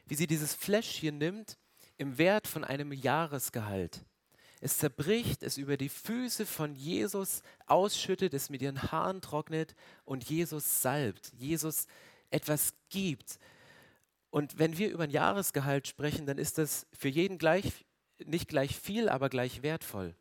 wie 0.08 0.16
sie 0.16 0.26
dieses 0.26 0.56
Fläschchen 0.56 1.20
nimmt 1.20 1.60
im 1.98 2.18
Wert 2.18 2.48
von 2.48 2.64
einem 2.64 2.92
Jahresgehalt. 2.92 4.04
Es 4.62 4.80
zerbricht, 4.80 5.44
es 5.44 5.58
über 5.58 5.78
die 5.78 5.90
Füße 5.90 6.48
von 6.48 6.76
Jesus 6.76 7.44
ausschüttet, 7.68 8.34
es 8.34 8.50
mit 8.50 8.64
ihren 8.64 8.92
Haaren 8.92 9.22
trocknet 9.22 9.76
und 10.06 10.28
Jesus 10.28 10.82
salbt, 10.82 11.32
Jesus 11.38 11.86
etwas 12.32 12.74
gibt. 12.90 13.38
Und 14.32 14.58
wenn 14.58 14.80
wir 14.80 14.90
über 14.90 15.04
ein 15.04 15.12
Jahresgehalt 15.12 15.88
sprechen, 15.88 16.26
dann 16.26 16.40
ist 16.40 16.58
das 16.58 16.88
für 16.94 17.10
jeden 17.10 17.38
gleich, 17.38 17.86
nicht 18.26 18.48
gleich 18.48 18.80
viel, 18.80 19.08
aber 19.08 19.30
gleich 19.30 19.62
wertvoll. 19.62 20.16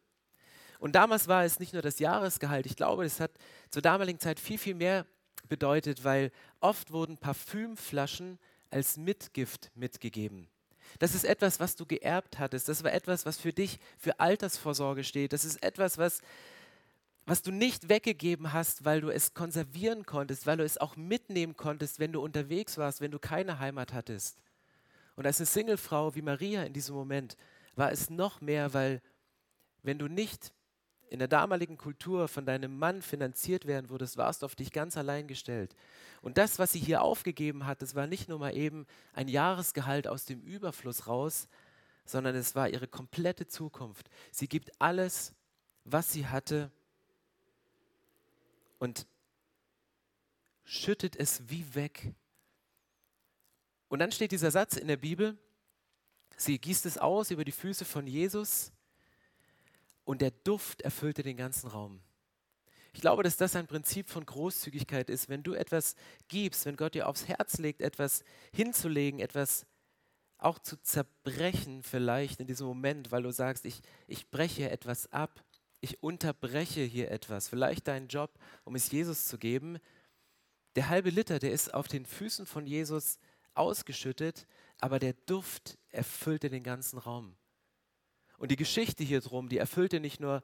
Und 0.80 0.92
damals 0.92 1.28
war 1.28 1.44
es 1.44 1.60
nicht 1.60 1.74
nur 1.74 1.82
das 1.82 1.98
Jahresgehalt, 1.98 2.64
ich 2.64 2.74
glaube, 2.74 3.04
es 3.04 3.20
hat 3.20 3.30
zur 3.68 3.82
damaligen 3.82 4.18
Zeit 4.18 4.40
viel, 4.40 4.58
viel 4.58 4.74
mehr 4.74 5.06
bedeutet, 5.46 6.04
weil 6.04 6.32
oft 6.60 6.90
wurden 6.90 7.18
Parfümflaschen 7.18 8.38
als 8.70 8.96
Mitgift 8.96 9.70
mitgegeben. 9.74 10.48
Das 10.98 11.14
ist 11.14 11.24
etwas, 11.24 11.60
was 11.60 11.76
du 11.76 11.84
geerbt 11.84 12.38
hattest. 12.38 12.68
Das 12.68 12.82
war 12.82 12.92
etwas, 12.92 13.26
was 13.26 13.38
für 13.38 13.52
dich 13.52 13.78
für 13.98 14.18
Altersvorsorge 14.18 15.04
steht. 15.04 15.34
Das 15.34 15.44
ist 15.44 15.62
etwas, 15.62 15.98
was, 15.98 16.22
was 17.26 17.42
du 17.42 17.52
nicht 17.52 17.90
weggegeben 17.90 18.54
hast, 18.54 18.84
weil 18.84 19.02
du 19.02 19.10
es 19.10 19.34
konservieren 19.34 20.06
konntest, 20.06 20.46
weil 20.46 20.56
du 20.56 20.64
es 20.64 20.78
auch 20.78 20.96
mitnehmen 20.96 21.56
konntest, 21.56 22.00
wenn 22.00 22.12
du 22.12 22.22
unterwegs 22.22 22.78
warst, 22.78 23.02
wenn 23.02 23.10
du 23.10 23.18
keine 23.18 23.58
Heimat 23.58 23.92
hattest. 23.92 24.38
Und 25.14 25.26
als 25.26 25.38
eine 25.38 25.46
Singlefrau 25.46 26.14
wie 26.14 26.22
Maria 26.22 26.62
in 26.62 26.72
diesem 26.72 26.94
Moment 26.94 27.36
war 27.76 27.92
es 27.92 28.08
noch 28.08 28.40
mehr, 28.40 28.72
weil 28.72 29.02
wenn 29.82 29.98
du 29.98 30.08
nicht 30.08 30.52
in 31.10 31.18
der 31.18 31.28
damaligen 31.28 31.76
Kultur 31.76 32.28
von 32.28 32.46
deinem 32.46 32.78
Mann 32.78 33.02
finanziert 33.02 33.66
werden 33.66 33.90
würdest, 33.90 34.16
warst 34.16 34.42
du 34.42 34.46
auf 34.46 34.54
dich 34.54 34.72
ganz 34.72 34.96
allein 34.96 35.26
gestellt. 35.26 35.74
Und 36.22 36.38
das, 36.38 36.60
was 36.60 36.70
sie 36.72 36.78
hier 36.78 37.02
aufgegeben 37.02 37.66
hat, 37.66 37.82
das 37.82 37.96
war 37.96 38.06
nicht 38.06 38.28
nur 38.28 38.38
mal 38.38 38.56
eben 38.56 38.86
ein 39.12 39.26
Jahresgehalt 39.26 40.06
aus 40.06 40.24
dem 40.24 40.40
Überfluss 40.40 41.08
raus, 41.08 41.48
sondern 42.04 42.36
es 42.36 42.54
war 42.54 42.68
ihre 42.68 42.86
komplette 42.86 43.48
Zukunft. 43.48 44.08
Sie 44.30 44.48
gibt 44.48 44.80
alles, 44.80 45.34
was 45.84 46.12
sie 46.12 46.28
hatte 46.28 46.70
und 48.78 49.06
schüttet 50.62 51.16
es 51.16 51.48
wie 51.48 51.74
weg. 51.74 52.14
Und 53.88 53.98
dann 53.98 54.12
steht 54.12 54.30
dieser 54.30 54.52
Satz 54.52 54.76
in 54.76 54.86
der 54.86 54.96
Bibel, 54.96 55.36
sie 56.36 56.60
gießt 56.60 56.86
es 56.86 56.98
aus 56.98 57.32
über 57.32 57.44
die 57.44 57.50
Füße 57.50 57.84
von 57.84 58.06
Jesus 58.06 58.72
und 60.10 60.22
der 60.22 60.32
Duft 60.32 60.82
erfüllte 60.82 61.22
den 61.22 61.36
ganzen 61.36 61.68
Raum. 61.68 62.00
Ich 62.92 63.00
glaube, 63.00 63.22
dass 63.22 63.36
das 63.36 63.54
ein 63.54 63.68
Prinzip 63.68 64.10
von 64.10 64.26
Großzügigkeit 64.26 65.08
ist. 65.08 65.28
Wenn 65.28 65.44
du 65.44 65.54
etwas 65.54 65.94
gibst, 66.26 66.66
wenn 66.66 66.74
Gott 66.74 66.96
dir 66.96 67.06
aufs 67.06 67.28
Herz 67.28 67.58
legt, 67.58 67.80
etwas 67.80 68.24
hinzulegen, 68.52 69.20
etwas 69.20 69.66
auch 70.36 70.58
zu 70.58 70.82
zerbrechen 70.82 71.84
vielleicht 71.84 72.40
in 72.40 72.48
diesem 72.48 72.66
Moment, 72.66 73.12
weil 73.12 73.22
du 73.22 73.30
sagst, 73.30 73.64
ich, 73.64 73.82
ich 74.08 74.32
breche 74.32 74.68
etwas 74.68 75.12
ab, 75.12 75.44
ich 75.80 76.02
unterbreche 76.02 76.80
hier 76.80 77.12
etwas, 77.12 77.48
vielleicht 77.48 77.86
deinen 77.86 78.08
Job, 78.08 78.36
um 78.64 78.74
es 78.74 78.90
Jesus 78.90 79.26
zu 79.26 79.38
geben. 79.38 79.78
Der 80.74 80.88
halbe 80.88 81.10
Liter, 81.10 81.38
der 81.38 81.52
ist 81.52 81.72
auf 81.72 81.86
den 81.86 82.04
Füßen 82.04 82.46
von 82.46 82.66
Jesus 82.66 83.20
ausgeschüttet, 83.54 84.48
aber 84.80 84.98
der 84.98 85.12
Duft 85.26 85.78
erfüllte 85.90 86.50
den 86.50 86.64
ganzen 86.64 86.98
Raum. 86.98 87.36
Und 88.40 88.50
die 88.50 88.56
Geschichte 88.56 89.04
hier 89.04 89.20
drum, 89.20 89.50
die 89.50 89.58
erfüllte 89.58 90.00
nicht 90.00 90.18
nur 90.18 90.42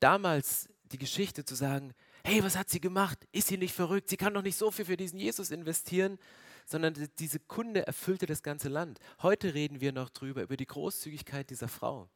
damals 0.00 0.66
die 0.84 0.96
Geschichte 0.96 1.44
zu 1.44 1.54
sagen, 1.54 1.92
hey, 2.24 2.42
was 2.42 2.56
hat 2.56 2.70
sie 2.70 2.80
gemacht? 2.80 3.18
Ist 3.32 3.48
sie 3.48 3.58
nicht 3.58 3.74
verrückt? 3.74 4.08
Sie 4.08 4.16
kann 4.16 4.32
doch 4.32 4.40
nicht 4.40 4.56
so 4.56 4.70
viel 4.70 4.86
für 4.86 4.96
diesen 4.96 5.18
Jesus 5.18 5.50
investieren, 5.50 6.18
sondern 6.64 6.94
diese 7.18 7.38
Kunde 7.38 7.86
erfüllte 7.86 8.24
das 8.24 8.42
ganze 8.42 8.70
Land. 8.70 8.98
Heute 9.20 9.52
reden 9.52 9.82
wir 9.82 9.92
noch 9.92 10.08
drüber, 10.08 10.42
über 10.42 10.56
die 10.56 10.64
Großzügigkeit 10.64 11.50
dieser 11.50 11.68
Frau. 11.68 12.08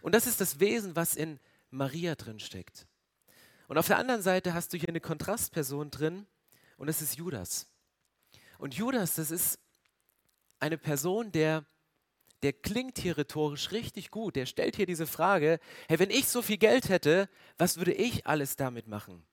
Und 0.00 0.14
das 0.14 0.26
ist 0.26 0.40
das 0.40 0.58
Wesen, 0.58 0.96
was 0.96 1.16
in 1.16 1.38
Maria 1.68 2.14
drin 2.14 2.40
steckt. 2.40 2.86
Und 3.68 3.76
auf 3.76 3.88
der 3.88 3.98
anderen 3.98 4.22
Seite 4.22 4.54
hast 4.54 4.72
du 4.72 4.78
hier 4.78 4.88
eine 4.88 5.02
Kontrastperson 5.02 5.90
drin 5.90 6.26
und 6.78 6.86
das 6.86 7.02
ist 7.02 7.16
Judas. 7.16 7.66
Und 8.56 8.72
Judas, 8.72 9.16
das 9.16 9.30
ist 9.30 9.58
eine 10.60 10.78
Person, 10.78 11.30
der, 11.30 11.66
der 12.42 12.52
klingt 12.52 12.98
hier 12.98 13.18
rhetorisch 13.18 13.70
richtig 13.72 14.10
gut. 14.10 14.36
Der 14.36 14.46
stellt 14.46 14.76
hier 14.76 14.86
diese 14.86 15.06
Frage, 15.06 15.60
hey, 15.88 15.98
wenn 15.98 16.10
ich 16.10 16.28
so 16.28 16.42
viel 16.42 16.58
Geld 16.58 16.88
hätte, 16.88 17.28
was 17.58 17.76
würde 17.76 17.92
ich 17.92 18.26
alles 18.26 18.56
damit 18.56 18.86
machen? 18.86 19.24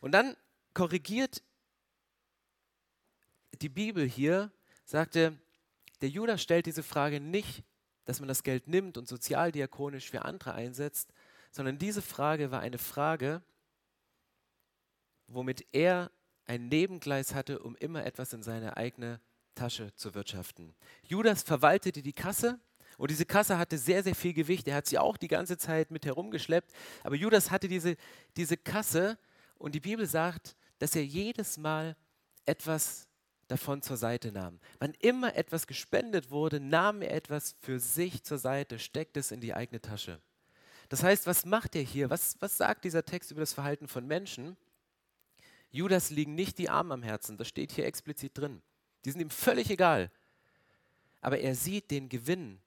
Und 0.00 0.12
dann 0.12 0.36
korrigiert 0.72 1.42
die 3.60 3.68
Bibel 3.68 4.06
hier, 4.08 4.50
sagte, 4.84 5.38
der 6.00 6.08
Judas 6.08 6.42
stellt 6.42 6.66
diese 6.66 6.82
Frage 6.82 7.20
nicht, 7.20 7.62
dass 8.04 8.20
man 8.20 8.28
das 8.28 8.42
Geld 8.42 8.68
nimmt 8.68 8.98
und 8.98 9.08
sozialdiakonisch 9.08 10.10
für 10.10 10.24
andere 10.24 10.52
einsetzt, 10.54 11.12
sondern 11.50 11.78
diese 11.78 12.02
Frage 12.02 12.50
war 12.50 12.60
eine 12.60 12.78
Frage, 12.78 13.42
womit 15.26 15.64
er 15.72 16.10
ein 16.46 16.68
Nebengleis 16.68 17.34
hatte, 17.34 17.60
um 17.60 17.76
immer 17.76 18.04
etwas 18.04 18.32
in 18.32 18.42
seine 18.42 18.76
eigene 18.76 19.20
Tasche 19.54 19.94
zu 19.94 20.14
wirtschaften. 20.14 20.74
Judas 21.06 21.42
verwaltete 21.42 22.02
die 22.02 22.12
Kasse 22.12 22.58
und 22.96 23.10
diese 23.10 23.26
Kasse 23.26 23.58
hatte 23.58 23.78
sehr, 23.78 24.02
sehr 24.02 24.14
viel 24.14 24.32
Gewicht. 24.32 24.68
Er 24.68 24.76
hat 24.76 24.86
sie 24.86 24.98
auch 24.98 25.16
die 25.16 25.28
ganze 25.28 25.58
Zeit 25.58 25.90
mit 25.90 26.06
herumgeschleppt. 26.06 26.72
Aber 27.02 27.16
Judas 27.16 27.50
hatte 27.50 27.68
diese, 27.68 27.96
diese 28.36 28.56
Kasse 28.56 29.18
und 29.58 29.74
die 29.74 29.80
Bibel 29.80 30.06
sagt, 30.06 30.56
dass 30.78 30.94
er 30.94 31.04
jedes 31.04 31.56
Mal 31.56 31.96
etwas 32.46 33.08
davon 33.48 33.82
zur 33.82 33.96
Seite 33.96 34.32
nahm. 34.32 34.58
Wann 34.78 34.94
immer 35.00 35.34
etwas 35.36 35.66
gespendet 35.66 36.30
wurde, 36.30 36.60
nahm 36.60 37.02
er 37.02 37.14
etwas 37.14 37.56
für 37.60 37.78
sich 37.78 38.22
zur 38.22 38.38
Seite, 38.38 38.78
steckte 38.78 39.20
es 39.20 39.30
in 39.30 39.40
die 39.40 39.54
eigene 39.54 39.80
Tasche. 39.80 40.20
Das 40.88 41.02
heißt, 41.02 41.26
was 41.26 41.44
macht 41.44 41.76
er 41.76 41.82
hier? 41.82 42.10
Was, 42.10 42.36
was 42.40 42.56
sagt 42.56 42.84
dieser 42.84 43.04
Text 43.04 43.30
über 43.30 43.40
das 43.40 43.52
Verhalten 43.52 43.88
von 43.88 44.06
Menschen? 44.06 44.56
Judas 45.70 46.10
liegen 46.10 46.34
nicht 46.34 46.58
die 46.58 46.68
Arme 46.68 46.94
am 46.94 47.02
Herzen, 47.02 47.36
das 47.36 47.48
steht 47.48 47.72
hier 47.72 47.86
explizit 47.86 48.38
drin. 48.38 48.62
Die 49.04 49.10
sind 49.10 49.20
ihm 49.20 49.30
völlig 49.30 49.70
egal. 49.70 50.10
Aber 51.20 51.38
er 51.38 51.54
sieht 51.54 51.90
den 51.90 52.08
Gewinn, 52.08 52.60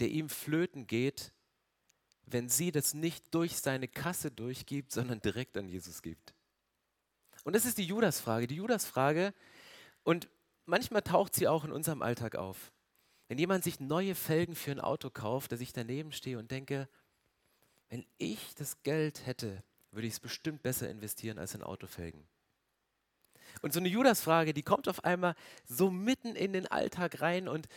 der 0.00 0.08
ihm 0.08 0.28
flöten 0.28 0.86
geht, 0.86 1.32
wenn 2.26 2.48
sie 2.48 2.72
das 2.72 2.94
nicht 2.94 3.34
durch 3.34 3.58
seine 3.58 3.88
Kasse 3.88 4.30
durchgibt, 4.30 4.92
sondern 4.92 5.20
direkt 5.20 5.56
an 5.56 5.68
Jesus 5.68 6.02
gibt. 6.02 6.34
Und 7.44 7.54
das 7.54 7.64
ist 7.64 7.78
die 7.78 7.84
Judas-Frage. 7.84 8.46
Die 8.46 8.56
Judas-Frage, 8.56 9.34
und 10.04 10.28
manchmal 10.64 11.02
taucht 11.02 11.34
sie 11.34 11.48
auch 11.48 11.64
in 11.64 11.72
unserem 11.72 12.02
Alltag 12.02 12.36
auf. 12.36 12.72
Wenn 13.28 13.38
jemand 13.38 13.64
sich 13.64 13.80
neue 13.80 14.14
Felgen 14.14 14.54
für 14.54 14.72
ein 14.72 14.80
Auto 14.80 15.10
kauft, 15.10 15.52
dass 15.52 15.60
ich 15.60 15.72
daneben 15.72 16.12
stehe 16.12 16.38
und 16.38 16.50
denke, 16.50 16.88
wenn 17.88 18.04
ich 18.18 18.54
das 18.54 18.82
Geld 18.82 19.26
hätte, 19.26 19.62
würde 19.90 20.06
ich 20.06 20.14
es 20.14 20.20
bestimmt 20.20 20.62
besser 20.62 20.88
investieren 20.88 21.38
als 21.38 21.54
in 21.54 21.62
Autofelgen. 21.62 22.26
Und 23.60 23.72
so 23.72 23.80
eine 23.80 23.88
Judas-Frage, 23.88 24.54
die 24.54 24.62
kommt 24.62 24.88
auf 24.88 25.04
einmal 25.04 25.34
so 25.64 25.90
mitten 25.90 26.34
in 26.34 26.52
den 26.52 26.66
Alltag 26.66 27.20
rein. 27.20 27.48
Und 27.48 27.68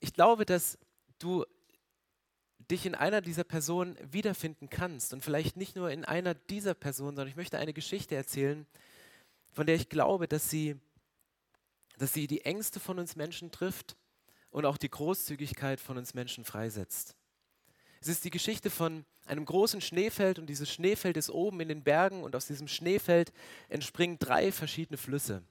ich 0.00 0.12
glaube, 0.12 0.44
dass 0.44 0.78
du 1.18 1.44
dich 2.70 2.86
in 2.86 2.94
einer 2.94 3.20
dieser 3.20 3.44
Personen 3.44 3.96
wiederfinden 4.00 4.70
kannst. 4.70 5.12
Und 5.12 5.22
vielleicht 5.22 5.56
nicht 5.56 5.76
nur 5.76 5.90
in 5.90 6.04
einer 6.04 6.34
dieser 6.34 6.74
Personen, 6.74 7.16
sondern 7.16 7.28
ich 7.28 7.36
möchte 7.36 7.58
eine 7.58 7.72
Geschichte 7.72 8.14
erzählen, 8.14 8.66
von 9.52 9.66
der 9.66 9.76
ich 9.76 9.88
glaube, 9.88 10.26
dass 10.26 10.50
sie, 10.50 10.76
dass 11.98 12.12
sie 12.12 12.26
die 12.26 12.44
Ängste 12.44 12.80
von 12.80 12.98
uns 12.98 13.16
Menschen 13.16 13.50
trifft 13.50 13.96
und 14.50 14.66
auch 14.66 14.76
die 14.76 14.90
Großzügigkeit 14.90 15.80
von 15.80 15.98
uns 15.98 16.14
Menschen 16.14 16.44
freisetzt. 16.44 17.16
Es 18.04 18.08
ist 18.08 18.24
die 18.26 18.30
Geschichte 18.30 18.68
von 18.68 19.06
einem 19.24 19.46
großen 19.46 19.80
Schneefeld 19.80 20.38
und 20.38 20.44
dieses 20.44 20.70
Schneefeld 20.70 21.16
ist 21.16 21.30
oben 21.30 21.60
in 21.60 21.68
den 21.68 21.82
Bergen 21.82 22.22
und 22.22 22.36
aus 22.36 22.46
diesem 22.46 22.68
Schneefeld 22.68 23.32
entspringen 23.70 24.18
drei 24.18 24.52
verschiedene 24.52 24.98
Flüsse. 24.98 25.42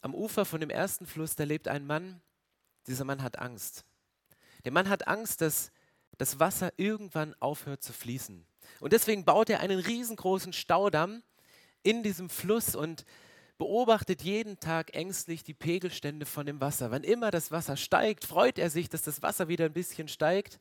Am 0.00 0.14
Ufer 0.14 0.44
von 0.44 0.60
dem 0.60 0.70
ersten 0.70 1.08
Fluss, 1.08 1.34
da 1.34 1.42
lebt 1.42 1.66
ein 1.66 1.88
Mann, 1.88 2.20
dieser 2.86 3.04
Mann 3.04 3.20
hat 3.20 3.40
Angst. 3.40 3.84
Der 4.64 4.70
Mann 4.70 4.88
hat 4.88 5.08
Angst, 5.08 5.40
dass 5.40 5.72
das 6.18 6.38
Wasser 6.38 6.72
irgendwann 6.76 7.34
aufhört 7.40 7.82
zu 7.82 7.92
fließen. 7.92 8.46
Und 8.78 8.92
deswegen 8.92 9.24
baut 9.24 9.50
er 9.50 9.58
einen 9.58 9.80
riesengroßen 9.80 10.52
Staudamm 10.52 11.24
in 11.82 12.04
diesem 12.04 12.30
Fluss 12.30 12.76
und 12.76 13.04
beobachtet 13.58 14.22
jeden 14.22 14.60
Tag 14.60 14.94
ängstlich 14.94 15.42
die 15.42 15.54
Pegelstände 15.54 16.26
von 16.26 16.46
dem 16.46 16.60
Wasser. 16.60 16.92
Wann 16.92 17.02
immer 17.02 17.32
das 17.32 17.50
Wasser 17.50 17.76
steigt, 17.76 18.24
freut 18.24 18.56
er 18.56 18.70
sich, 18.70 18.88
dass 18.88 19.02
das 19.02 19.20
Wasser 19.20 19.48
wieder 19.48 19.64
ein 19.64 19.72
bisschen 19.72 20.06
steigt 20.06 20.60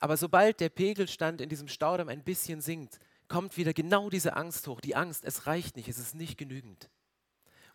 aber 0.00 0.16
sobald 0.16 0.60
der 0.60 0.68
Pegelstand 0.68 1.40
in 1.40 1.48
diesem 1.48 1.68
Staudamm 1.68 2.08
ein 2.08 2.22
bisschen 2.22 2.60
sinkt, 2.60 2.98
kommt 3.26 3.56
wieder 3.56 3.72
genau 3.72 4.10
diese 4.10 4.36
Angst 4.36 4.66
hoch. 4.68 4.80
Die 4.80 4.96
Angst, 4.96 5.24
es 5.24 5.46
reicht 5.46 5.76
nicht, 5.76 5.88
es 5.88 5.98
ist 5.98 6.14
nicht 6.14 6.38
genügend. 6.38 6.88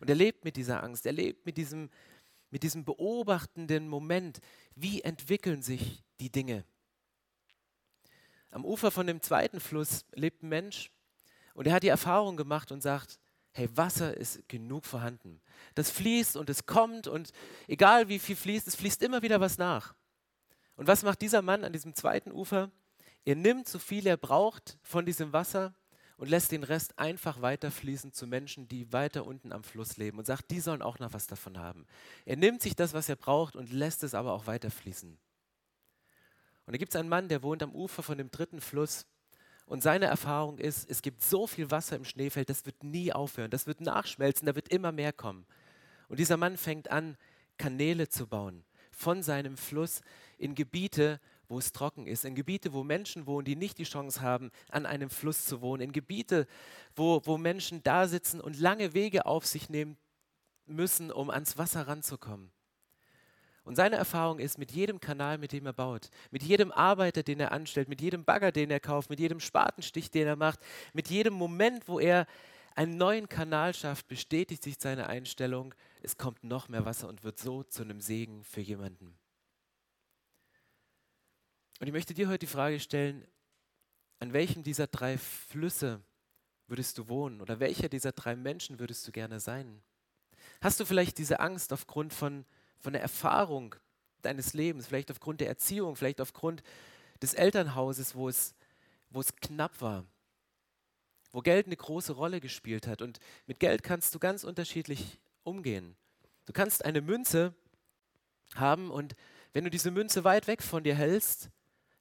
Und 0.00 0.10
er 0.10 0.16
lebt 0.16 0.44
mit 0.44 0.56
dieser 0.56 0.82
Angst, 0.82 1.06
er 1.06 1.12
lebt 1.12 1.46
mit 1.46 1.56
diesem, 1.56 1.90
mit 2.50 2.62
diesem 2.62 2.84
beobachtenden 2.84 3.88
Moment. 3.88 4.40
Wie 4.74 5.02
entwickeln 5.02 5.62
sich 5.62 6.02
die 6.20 6.30
Dinge? 6.30 6.64
Am 8.50 8.64
Ufer 8.64 8.90
von 8.90 9.06
dem 9.06 9.20
zweiten 9.20 9.60
Fluss 9.60 10.04
lebt 10.14 10.42
ein 10.42 10.48
Mensch 10.48 10.90
und 11.54 11.66
er 11.66 11.74
hat 11.74 11.82
die 11.82 11.88
Erfahrung 11.88 12.36
gemacht 12.36 12.72
und 12.72 12.82
sagt, 12.82 13.18
hey, 13.52 13.68
Wasser 13.76 14.16
ist 14.16 14.48
genug 14.48 14.84
vorhanden. 14.84 15.40
Das 15.74 15.90
fließt 15.90 16.36
und 16.36 16.50
es 16.50 16.66
kommt 16.66 17.06
und 17.06 17.30
egal 17.68 18.08
wie 18.08 18.18
viel 18.18 18.36
fließt, 18.36 18.66
es 18.66 18.76
fließt 18.76 19.02
immer 19.02 19.22
wieder 19.22 19.40
was 19.40 19.58
nach. 19.58 19.94
Und 20.76 20.86
was 20.86 21.02
macht 21.02 21.22
dieser 21.22 21.42
Mann 21.42 21.64
an 21.64 21.72
diesem 21.72 21.94
zweiten 21.94 22.32
Ufer? 22.32 22.70
Er 23.24 23.36
nimmt 23.36 23.68
so 23.68 23.78
viel 23.78 24.06
er 24.06 24.16
braucht 24.16 24.78
von 24.82 25.06
diesem 25.06 25.32
Wasser 25.32 25.74
und 26.16 26.28
lässt 26.28 26.52
den 26.52 26.62
Rest 26.62 26.98
einfach 26.98 27.42
weiterfließen 27.42 28.12
zu 28.12 28.26
Menschen, 28.26 28.68
die 28.68 28.92
weiter 28.92 29.26
unten 29.26 29.52
am 29.52 29.64
Fluss 29.64 29.96
leben 29.96 30.18
und 30.18 30.26
sagt, 30.26 30.50
die 30.50 30.60
sollen 30.60 30.82
auch 30.82 30.98
noch 30.98 31.12
was 31.12 31.26
davon 31.26 31.58
haben. 31.58 31.86
Er 32.24 32.36
nimmt 32.36 32.62
sich 32.62 32.76
das, 32.76 32.92
was 32.92 33.08
er 33.08 33.16
braucht 33.16 33.56
und 33.56 33.72
lässt 33.72 34.02
es 34.02 34.14
aber 34.14 34.32
auch 34.32 34.46
weiterfließen. 34.46 35.18
Und 36.66 36.72
da 36.72 36.78
gibt 36.78 36.94
es 36.94 37.00
einen 37.00 37.08
Mann, 37.08 37.28
der 37.28 37.42
wohnt 37.42 37.62
am 37.62 37.74
Ufer 37.74 38.02
von 38.02 38.18
dem 38.18 38.30
dritten 38.30 38.60
Fluss 38.60 39.06
und 39.66 39.82
seine 39.82 40.06
Erfahrung 40.06 40.58
ist, 40.58 40.88
es 40.90 41.02
gibt 41.02 41.22
so 41.22 41.46
viel 41.46 41.70
Wasser 41.70 41.96
im 41.96 42.04
Schneefeld, 42.04 42.50
das 42.50 42.66
wird 42.66 42.84
nie 42.84 43.12
aufhören, 43.12 43.50
das 43.50 43.66
wird 43.66 43.80
nachschmelzen, 43.80 44.46
da 44.46 44.54
wird 44.54 44.68
immer 44.68 44.92
mehr 44.92 45.12
kommen. 45.12 45.46
Und 46.08 46.18
dieser 46.18 46.36
Mann 46.36 46.56
fängt 46.56 46.90
an, 46.90 47.16
Kanäle 47.56 48.08
zu 48.08 48.26
bauen 48.26 48.64
von 48.90 49.22
seinem 49.22 49.56
Fluss 49.56 50.02
in 50.38 50.54
Gebiete, 50.54 51.20
wo 51.48 51.58
es 51.58 51.72
trocken 51.72 52.06
ist, 52.06 52.24
in 52.24 52.34
Gebiete, 52.34 52.72
wo 52.72 52.84
Menschen 52.84 53.26
wohnen, 53.26 53.44
die 53.44 53.56
nicht 53.56 53.78
die 53.78 53.84
Chance 53.84 54.20
haben, 54.20 54.50
an 54.70 54.86
einem 54.86 55.10
Fluss 55.10 55.46
zu 55.46 55.60
wohnen, 55.60 55.82
in 55.82 55.92
Gebiete, 55.92 56.46
wo, 56.94 57.20
wo 57.24 57.38
Menschen 57.38 57.82
da 57.82 58.06
sitzen 58.06 58.40
und 58.40 58.58
lange 58.58 58.94
Wege 58.94 59.26
auf 59.26 59.46
sich 59.46 59.68
nehmen 59.68 59.96
müssen, 60.66 61.10
um 61.10 61.30
ans 61.30 61.58
Wasser 61.58 61.86
ranzukommen. 61.86 62.50
Und 63.64 63.76
seine 63.76 63.96
Erfahrung 63.96 64.38
ist, 64.38 64.58
mit 64.58 64.72
jedem 64.72 65.00
Kanal, 65.00 65.38
mit 65.38 65.52
dem 65.52 65.64
er 65.64 65.72
baut, 65.72 66.10
mit 66.30 66.42
jedem 66.42 66.70
Arbeiter, 66.70 67.22
den 67.22 67.40
er 67.40 67.52
anstellt, 67.52 67.88
mit 67.88 68.02
jedem 68.02 68.24
Bagger, 68.24 68.52
den 68.52 68.70
er 68.70 68.80
kauft, 68.80 69.08
mit 69.08 69.20
jedem 69.20 69.40
Spatenstich, 69.40 70.10
den 70.10 70.26
er 70.26 70.36
macht, 70.36 70.60
mit 70.92 71.08
jedem 71.08 71.32
Moment, 71.32 71.88
wo 71.88 71.98
er 71.98 72.26
einen 72.74 72.98
neuen 72.98 73.28
Kanal 73.28 73.72
schafft, 73.72 74.06
bestätigt 74.08 74.62
sich 74.62 74.76
seine 74.78 75.06
Einstellung, 75.06 75.74
es 76.02 76.18
kommt 76.18 76.44
noch 76.44 76.68
mehr 76.68 76.84
Wasser 76.84 77.08
und 77.08 77.24
wird 77.24 77.38
so 77.38 77.62
zu 77.62 77.82
einem 77.82 78.00
Segen 78.00 78.44
für 78.44 78.60
jemanden. 78.60 79.16
Und 81.80 81.86
ich 81.86 81.92
möchte 81.92 82.14
dir 82.14 82.28
heute 82.28 82.40
die 82.40 82.46
Frage 82.46 82.78
stellen, 82.80 83.26
an 84.20 84.32
welchem 84.32 84.62
dieser 84.62 84.86
drei 84.86 85.18
Flüsse 85.18 86.00
würdest 86.66 86.96
du 86.98 87.08
wohnen 87.08 87.40
oder 87.40 87.60
welcher 87.60 87.88
dieser 87.88 88.12
drei 88.12 88.36
Menschen 88.36 88.78
würdest 88.78 89.06
du 89.06 89.12
gerne 89.12 89.40
sein? 89.40 89.82
Hast 90.60 90.80
du 90.80 90.84
vielleicht 90.84 91.18
diese 91.18 91.40
Angst 91.40 91.72
aufgrund 91.72 92.14
von, 92.14 92.44
von 92.78 92.92
der 92.92 93.02
Erfahrung 93.02 93.74
deines 94.22 94.54
Lebens, 94.54 94.86
vielleicht 94.86 95.10
aufgrund 95.10 95.40
der 95.40 95.48
Erziehung, 95.48 95.96
vielleicht 95.96 96.20
aufgrund 96.20 96.62
des 97.20 97.34
Elternhauses, 97.34 98.14
wo 98.14 98.28
es, 98.28 98.54
wo 99.10 99.20
es 99.20 99.34
knapp 99.36 99.80
war, 99.80 100.06
wo 101.32 101.40
Geld 101.40 101.66
eine 101.66 101.76
große 101.76 102.12
Rolle 102.12 102.40
gespielt 102.40 102.86
hat. 102.86 103.02
Und 103.02 103.18
mit 103.46 103.60
Geld 103.60 103.82
kannst 103.82 104.14
du 104.14 104.18
ganz 104.18 104.44
unterschiedlich 104.44 105.20
umgehen. 105.42 105.96
Du 106.46 106.52
kannst 106.52 106.84
eine 106.84 107.00
Münze 107.00 107.54
haben 108.54 108.90
und 108.90 109.14
wenn 109.52 109.64
du 109.64 109.70
diese 109.70 109.90
Münze 109.90 110.24
weit 110.24 110.46
weg 110.46 110.62
von 110.62 110.84
dir 110.84 110.94
hältst, 110.94 111.50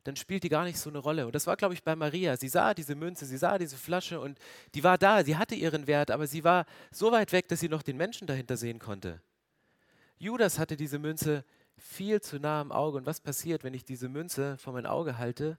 dann 0.04 0.16
spielt 0.16 0.44
die 0.44 0.50
gar 0.50 0.64
nicht 0.64 0.78
so 0.78 0.90
eine 0.90 1.00
Rolle. 1.00 1.26
Und 1.26 1.34
das 1.36 1.48
war, 1.48 1.56
glaube 1.56 1.74
ich, 1.74 1.84
bei 1.84 1.96
Maria. 1.96 2.36
Sie 2.38 2.50
sah 2.50 2.74
diese 2.74 2.96
Münze, 2.96 3.26
sie 3.26 3.38
sah 3.38 3.58
diese 3.58 3.78
Flasche 3.78 4.20
und 4.20 4.38
die 4.76 4.84
war 4.84 4.98
da, 4.98 5.24
sie 5.24 5.38
hatte 5.38 5.56
ihren 5.56 5.88
Wert, 5.88 6.12
aber 6.12 6.28
sie 6.28 6.44
war 6.44 6.66
so 6.92 7.12
weit 7.12 7.32
weg, 7.32 7.48
dass 7.48 7.62
sie 7.62 7.70
noch 7.70 7.84
den 7.84 7.98
Menschen 7.98 8.28
dahinter 8.28 8.58
sehen 8.58 8.80
konnte. 8.80 9.22
Judas 10.18 10.60
hatte 10.60 10.76
diese 10.78 11.00
Münze 11.00 11.46
viel 11.78 12.22
zu 12.22 12.40
nah 12.40 12.62
am 12.62 12.72
Auge. 12.72 12.98
Und 12.98 13.06
was 13.06 13.20
passiert, 13.20 13.64
wenn 13.64 13.74
ich 13.74 13.86
diese 13.86 14.10
Münze 14.10 14.58
vor 14.58 14.74
mein 14.74 14.86
Auge 14.86 15.18
halte? 15.18 15.58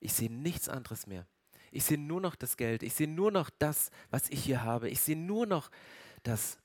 Ich 0.00 0.12
sehe 0.12 0.30
nichts 0.30 0.68
anderes 0.68 1.06
mehr. 1.06 1.26
Ich 1.70 1.84
sehe 1.84 1.98
nur 1.98 2.20
noch 2.20 2.36
das 2.36 2.56
Geld. 2.56 2.82
Ich 2.82 2.94
sehe 2.94 3.08
nur 3.08 3.30
noch 3.30 3.50
das, 3.50 3.90
was 4.10 4.28
ich 4.30 4.44
hier 4.44 4.62
habe. 4.62 4.88
Ich 4.88 5.00
sehe 5.00 5.16
nur 5.16 5.46
noch 5.46 5.70
das. 6.22 6.58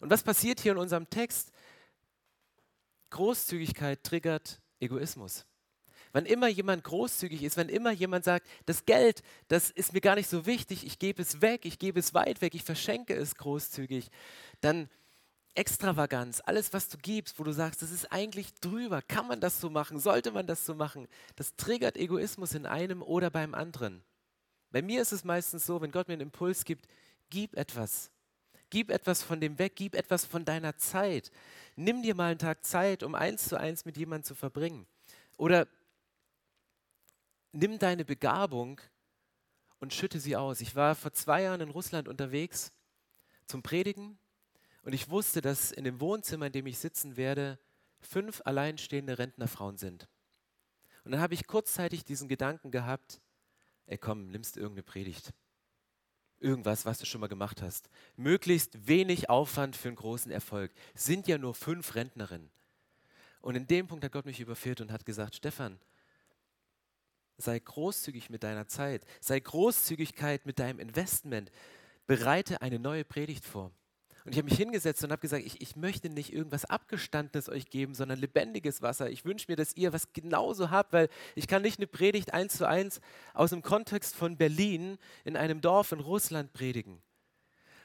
Und 0.00 0.10
was 0.10 0.22
passiert 0.22 0.60
hier 0.60 0.72
in 0.72 0.78
unserem 0.78 1.08
Text? 1.08 1.52
Großzügigkeit 3.10 4.02
triggert 4.02 4.60
Egoismus. 4.80 5.46
Wann 6.14 6.26
immer 6.26 6.46
jemand 6.46 6.84
großzügig 6.84 7.42
ist, 7.42 7.56
wenn 7.56 7.68
immer 7.68 7.90
jemand 7.90 8.24
sagt, 8.24 8.46
das 8.66 8.84
Geld, 8.86 9.24
das 9.48 9.70
ist 9.70 9.92
mir 9.92 10.00
gar 10.00 10.14
nicht 10.14 10.30
so 10.30 10.46
wichtig, 10.46 10.86
ich 10.86 11.00
gebe 11.00 11.20
es 11.20 11.42
weg, 11.42 11.64
ich 11.64 11.80
gebe 11.80 11.98
es 11.98 12.14
weit 12.14 12.40
weg, 12.40 12.54
ich 12.54 12.62
verschenke 12.62 13.16
es 13.16 13.34
großzügig, 13.34 14.12
dann 14.60 14.88
Extravaganz, 15.56 16.40
alles, 16.46 16.72
was 16.72 16.88
du 16.88 16.98
gibst, 16.98 17.40
wo 17.40 17.42
du 17.42 17.50
sagst, 17.50 17.82
das 17.82 17.90
ist 17.90 18.12
eigentlich 18.12 18.54
drüber, 18.60 19.02
kann 19.02 19.26
man 19.26 19.40
das 19.40 19.60
so 19.60 19.70
machen, 19.70 19.98
sollte 19.98 20.30
man 20.30 20.46
das 20.46 20.64
so 20.64 20.76
machen, 20.76 21.08
das 21.34 21.56
triggert 21.56 21.96
Egoismus 21.96 22.54
in 22.54 22.64
einem 22.64 23.02
oder 23.02 23.28
beim 23.28 23.52
anderen. 23.52 24.04
Bei 24.70 24.82
mir 24.82 25.02
ist 25.02 25.10
es 25.10 25.24
meistens 25.24 25.66
so, 25.66 25.80
wenn 25.80 25.90
Gott 25.90 26.06
mir 26.06 26.14
einen 26.14 26.22
Impuls 26.22 26.64
gibt, 26.64 26.86
gib 27.28 27.56
etwas. 27.56 28.12
Gib 28.70 28.92
etwas 28.92 29.24
von 29.24 29.40
dem 29.40 29.58
weg, 29.58 29.72
gib 29.74 29.96
etwas 29.96 30.24
von 30.24 30.44
deiner 30.44 30.76
Zeit. 30.76 31.32
Nimm 31.74 32.02
dir 32.02 32.14
mal 32.14 32.30
einen 32.30 32.38
Tag 32.38 32.64
Zeit, 32.64 33.02
um 33.02 33.16
eins 33.16 33.48
zu 33.48 33.58
eins 33.58 33.84
mit 33.84 33.96
jemandem 33.96 34.24
zu 34.24 34.36
verbringen. 34.36 34.86
Oder 35.36 35.66
nimm 37.54 37.78
deine 37.78 38.04
Begabung 38.04 38.80
und 39.78 39.94
schütte 39.94 40.20
sie 40.20 40.36
aus. 40.36 40.60
Ich 40.60 40.74
war 40.74 40.94
vor 40.94 41.12
zwei 41.12 41.42
Jahren 41.42 41.60
in 41.60 41.70
Russland 41.70 42.08
unterwegs 42.08 42.72
zum 43.46 43.62
Predigen 43.62 44.18
und 44.82 44.92
ich 44.92 45.08
wusste, 45.08 45.40
dass 45.40 45.72
in 45.72 45.84
dem 45.84 46.00
Wohnzimmer, 46.00 46.46
in 46.46 46.52
dem 46.52 46.66
ich 46.66 46.78
sitzen 46.78 47.16
werde, 47.16 47.58
fünf 48.00 48.42
alleinstehende 48.44 49.18
Rentnerfrauen 49.18 49.78
sind. 49.78 50.08
Und 51.04 51.12
dann 51.12 51.20
habe 51.20 51.34
ich 51.34 51.46
kurzzeitig 51.46 52.04
diesen 52.04 52.28
Gedanken 52.28 52.70
gehabt, 52.70 53.20
ey 53.86 53.98
komm, 53.98 54.30
nimmst 54.30 54.56
irgendeine 54.56 54.82
Predigt. 54.82 55.32
Irgendwas, 56.40 56.84
was 56.84 56.98
du 56.98 57.06
schon 57.06 57.20
mal 57.20 57.28
gemacht 57.28 57.62
hast. 57.62 57.88
Möglichst 58.16 58.86
wenig 58.86 59.30
Aufwand 59.30 59.76
für 59.76 59.88
einen 59.88 59.96
großen 59.96 60.30
Erfolg. 60.30 60.72
Sind 60.94 61.28
ja 61.28 61.38
nur 61.38 61.54
fünf 61.54 61.94
Rentnerinnen. 61.94 62.50
Und 63.40 63.54
in 63.54 63.66
dem 63.66 63.86
Punkt 63.86 64.04
hat 64.04 64.12
Gott 64.12 64.26
mich 64.26 64.40
überführt 64.40 64.80
und 64.80 64.90
hat 64.90 65.06
gesagt, 65.06 65.36
Stefan, 65.36 65.78
sei 67.38 67.58
großzügig 67.58 68.30
mit 68.30 68.42
deiner 68.42 68.66
Zeit, 68.66 69.04
sei 69.20 69.40
Großzügigkeit 69.40 70.46
mit 70.46 70.58
deinem 70.58 70.78
Investment, 70.78 71.50
bereite 72.06 72.62
eine 72.62 72.78
neue 72.78 73.04
Predigt 73.04 73.44
vor. 73.44 73.72
Und 74.24 74.32
ich 74.32 74.38
habe 74.38 74.48
mich 74.48 74.56
hingesetzt 74.56 75.04
und 75.04 75.12
habe 75.12 75.20
gesagt, 75.20 75.44
ich, 75.44 75.60
ich 75.60 75.76
möchte 75.76 76.08
nicht 76.08 76.32
irgendwas 76.32 76.64
Abgestandenes 76.64 77.50
euch 77.50 77.68
geben, 77.68 77.94
sondern 77.94 78.18
lebendiges 78.18 78.80
Wasser. 78.80 79.10
Ich 79.10 79.26
wünsche 79.26 79.46
mir, 79.48 79.56
dass 79.56 79.76
ihr 79.76 79.92
was 79.92 80.14
genauso 80.14 80.70
habt, 80.70 80.94
weil 80.94 81.10
ich 81.34 81.46
kann 81.46 81.60
nicht 81.60 81.78
eine 81.78 81.86
Predigt 81.86 82.32
eins 82.32 82.56
zu 82.56 82.66
eins 82.66 83.02
aus 83.34 83.50
dem 83.50 83.60
Kontext 83.60 84.16
von 84.16 84.38
Berlin 84.38 84.96
in 85.24 85.36
einem 85.36 85.60
Dorf 85.60 85.92
in 85.92 86.00
Russland 86.00 86.54
predigen. 86.54 87.02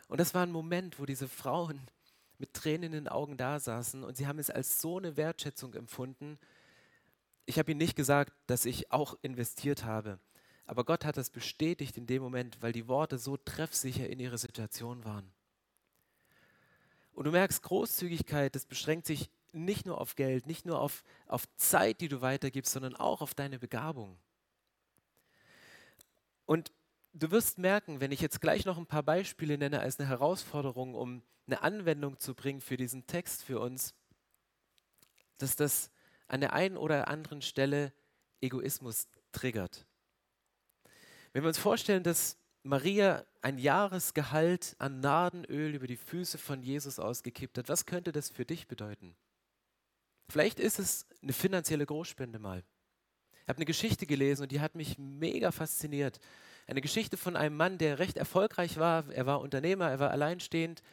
Und 0.08 0.22
das 0.22 0.34
war 0.34 0.44
ein 0.44 0.52
Moment, 0.52 0.98
wo 0.98 1.06
diese 1.06 1.28
Frauen 1.28 1.82
mit 2.38 2.54
Tränen 2.54 2.84
in 2.84 2.92
den 2.94 3.08
Augen 3.10 3.36
da 3.36 3.60
saßen 3.60 4.06
und 4.06 4.16
sie 4.16 4.26
haben 4.26 4.40
es 4.40 4.50
als 4.50 4.80
so 4.80 4.98
eine 4.98 5.18
Wertschätzung 5.18 5.74
empfunden. 5.74 6.40
Ich 7.50 7.58
habe 7.58 7.72
ihnen 7.72 7.80
nicht 7.80 7.96
gesagt, 7.96 8.32
dass 8.46 8.66
ich 8.66 8.92
auch 8.92 9.18
investiert 9.24 9.84
habe, 9.84 10.20
aber 10.68 10.84
Gott 10.84 11.04
hat 11.04 11.18
das 11.18 11.32
bestätigt 11.32 11.98
in 11.98 12.06
dem 12.06 12.22
Moment, 12.22 12.62
weil 12.62 12.74
die 12.74 12.88
Worte 12.88 13.18
so 13.18 13.38
treffsicher 13.38 14.08
in 14.08 14.20
ihre 14.20 14.38
Situation 14.38 15.04
waren. 15.04 15.34
Und 17.12 17.24
du 17.24 17.32
merkst, 17.32 17.64
Großzügigkeit, 17.64 18.54
das 18.54 18.68
beschränkt 18.68 19.08
sich 19.08 19.32
nicht 19.52 19.88
nur 19.88 20.00
auf 20.00 20.16
Geld, 20.16 20.46
nicht 20.46 20.68
nur 20.68 20.80
auf, 20.80 21.04
auf 21.26 21.48
Zeit, 21.56 22.02
die 22.02 22.08
du 22.08 22.22
weitergibst, 22.22 22.72
sondern 22.72 22.96
auch 22.96 23.20
auf 23.20 23.34
deine 23.34 23.58
Begabung. 23.58 24.20
Und 26.46 26.72
du 27.14 27.32
wirst 27.32 27.58
merken, 27.58 28.00
wenn 28.00 28.12
ich 28.12 28.22
jetzt 28.22 28.42
gleich 28.42 28.66
noch 28.66 28.78
ein 28.78 28.86
paar 28.86 29.02
Beispiele 29.02 29.58
nenne 29.58 29.80
als 29.80 30.00
eine 30.00 30.08
Herausforderung, 30.08 30.94
um 30.94 31.24
eine 31.48 31.64
Anwendung 31.64 32.20
zu 32.20 32.36
bringen 32.36 32.62
für 32.62 32.78
diesen 32.78 33.08
Text 33.08 33.44
für 33.44 33.60
uns, 33.60 33.96
dass 35.40 35.56
das 35.56 35.90
an 36.30 36.42
der 36.42 36.54
einen 36.54 36.78
oder 36.78 37.10
anderen 37.10 37.42
Stelle 37.42 37.92
Egoismus 38.39 39.08
triggert. 39.32 39.86
Wenn 41.34 41.44
wir 41.44 41.50
uns 41.50 41.58
vorstellen, 41.58 42.04
dass 42.04 42.38
Maria 42.63 43.26
ein 43.42 43.58
Jahresgehalt 43.58 44.76
an 44.80 45.00
Nardenöl 45.00 45.76
über 45.76 45.88
die 45.88 45.98
Füße 45.98 46.38
von 46.38 46.62
Jesus 46.62 47.00
ausgekippt 47.00 47.58
hat, 47.58 47.70
was 47.70 47.86
könnte 47.86 48.12
das 48.12 48.30
für 48.30 48.46
dich 48.46 48.68
bedeuten? 48.68 49.15
Vielleicht 50.30 50.60
ist 50.60 50.80
es 50.80 51.08
eine 51.22 51.34
finanzielle 51.34 51.86
Großspende 51.86 52.39
mal. 52.39 52.63
Ich 53.34 53.50
habe 53.50 53.58
eine 53.58 53.65
Geschichte 53.65 54.06
gelesen 54.06 54.44
und 54.44 54.52
die 54.52 54.62
hat 54.62 54.76
mich 54.76 54.98
mega 54.98 55.52
fasziniert. 55.52 56.20
Eine 56.68 56.82
Geschichte 56.82 57.18
von 57.18 57.36
einem 57.36 57.58
Mann, 57.58 57.80
der 57.80 57.98
recht 57.98 58.15
erfolgreich 58.15 58.78
war. 58.78 59.12
Er 59.12 59.26
war 59.26 59.42
Unternehmer, 59.42 59.89
er 59.89 60.00
war 60.00 60.12
alleinstehend 60.12 60.84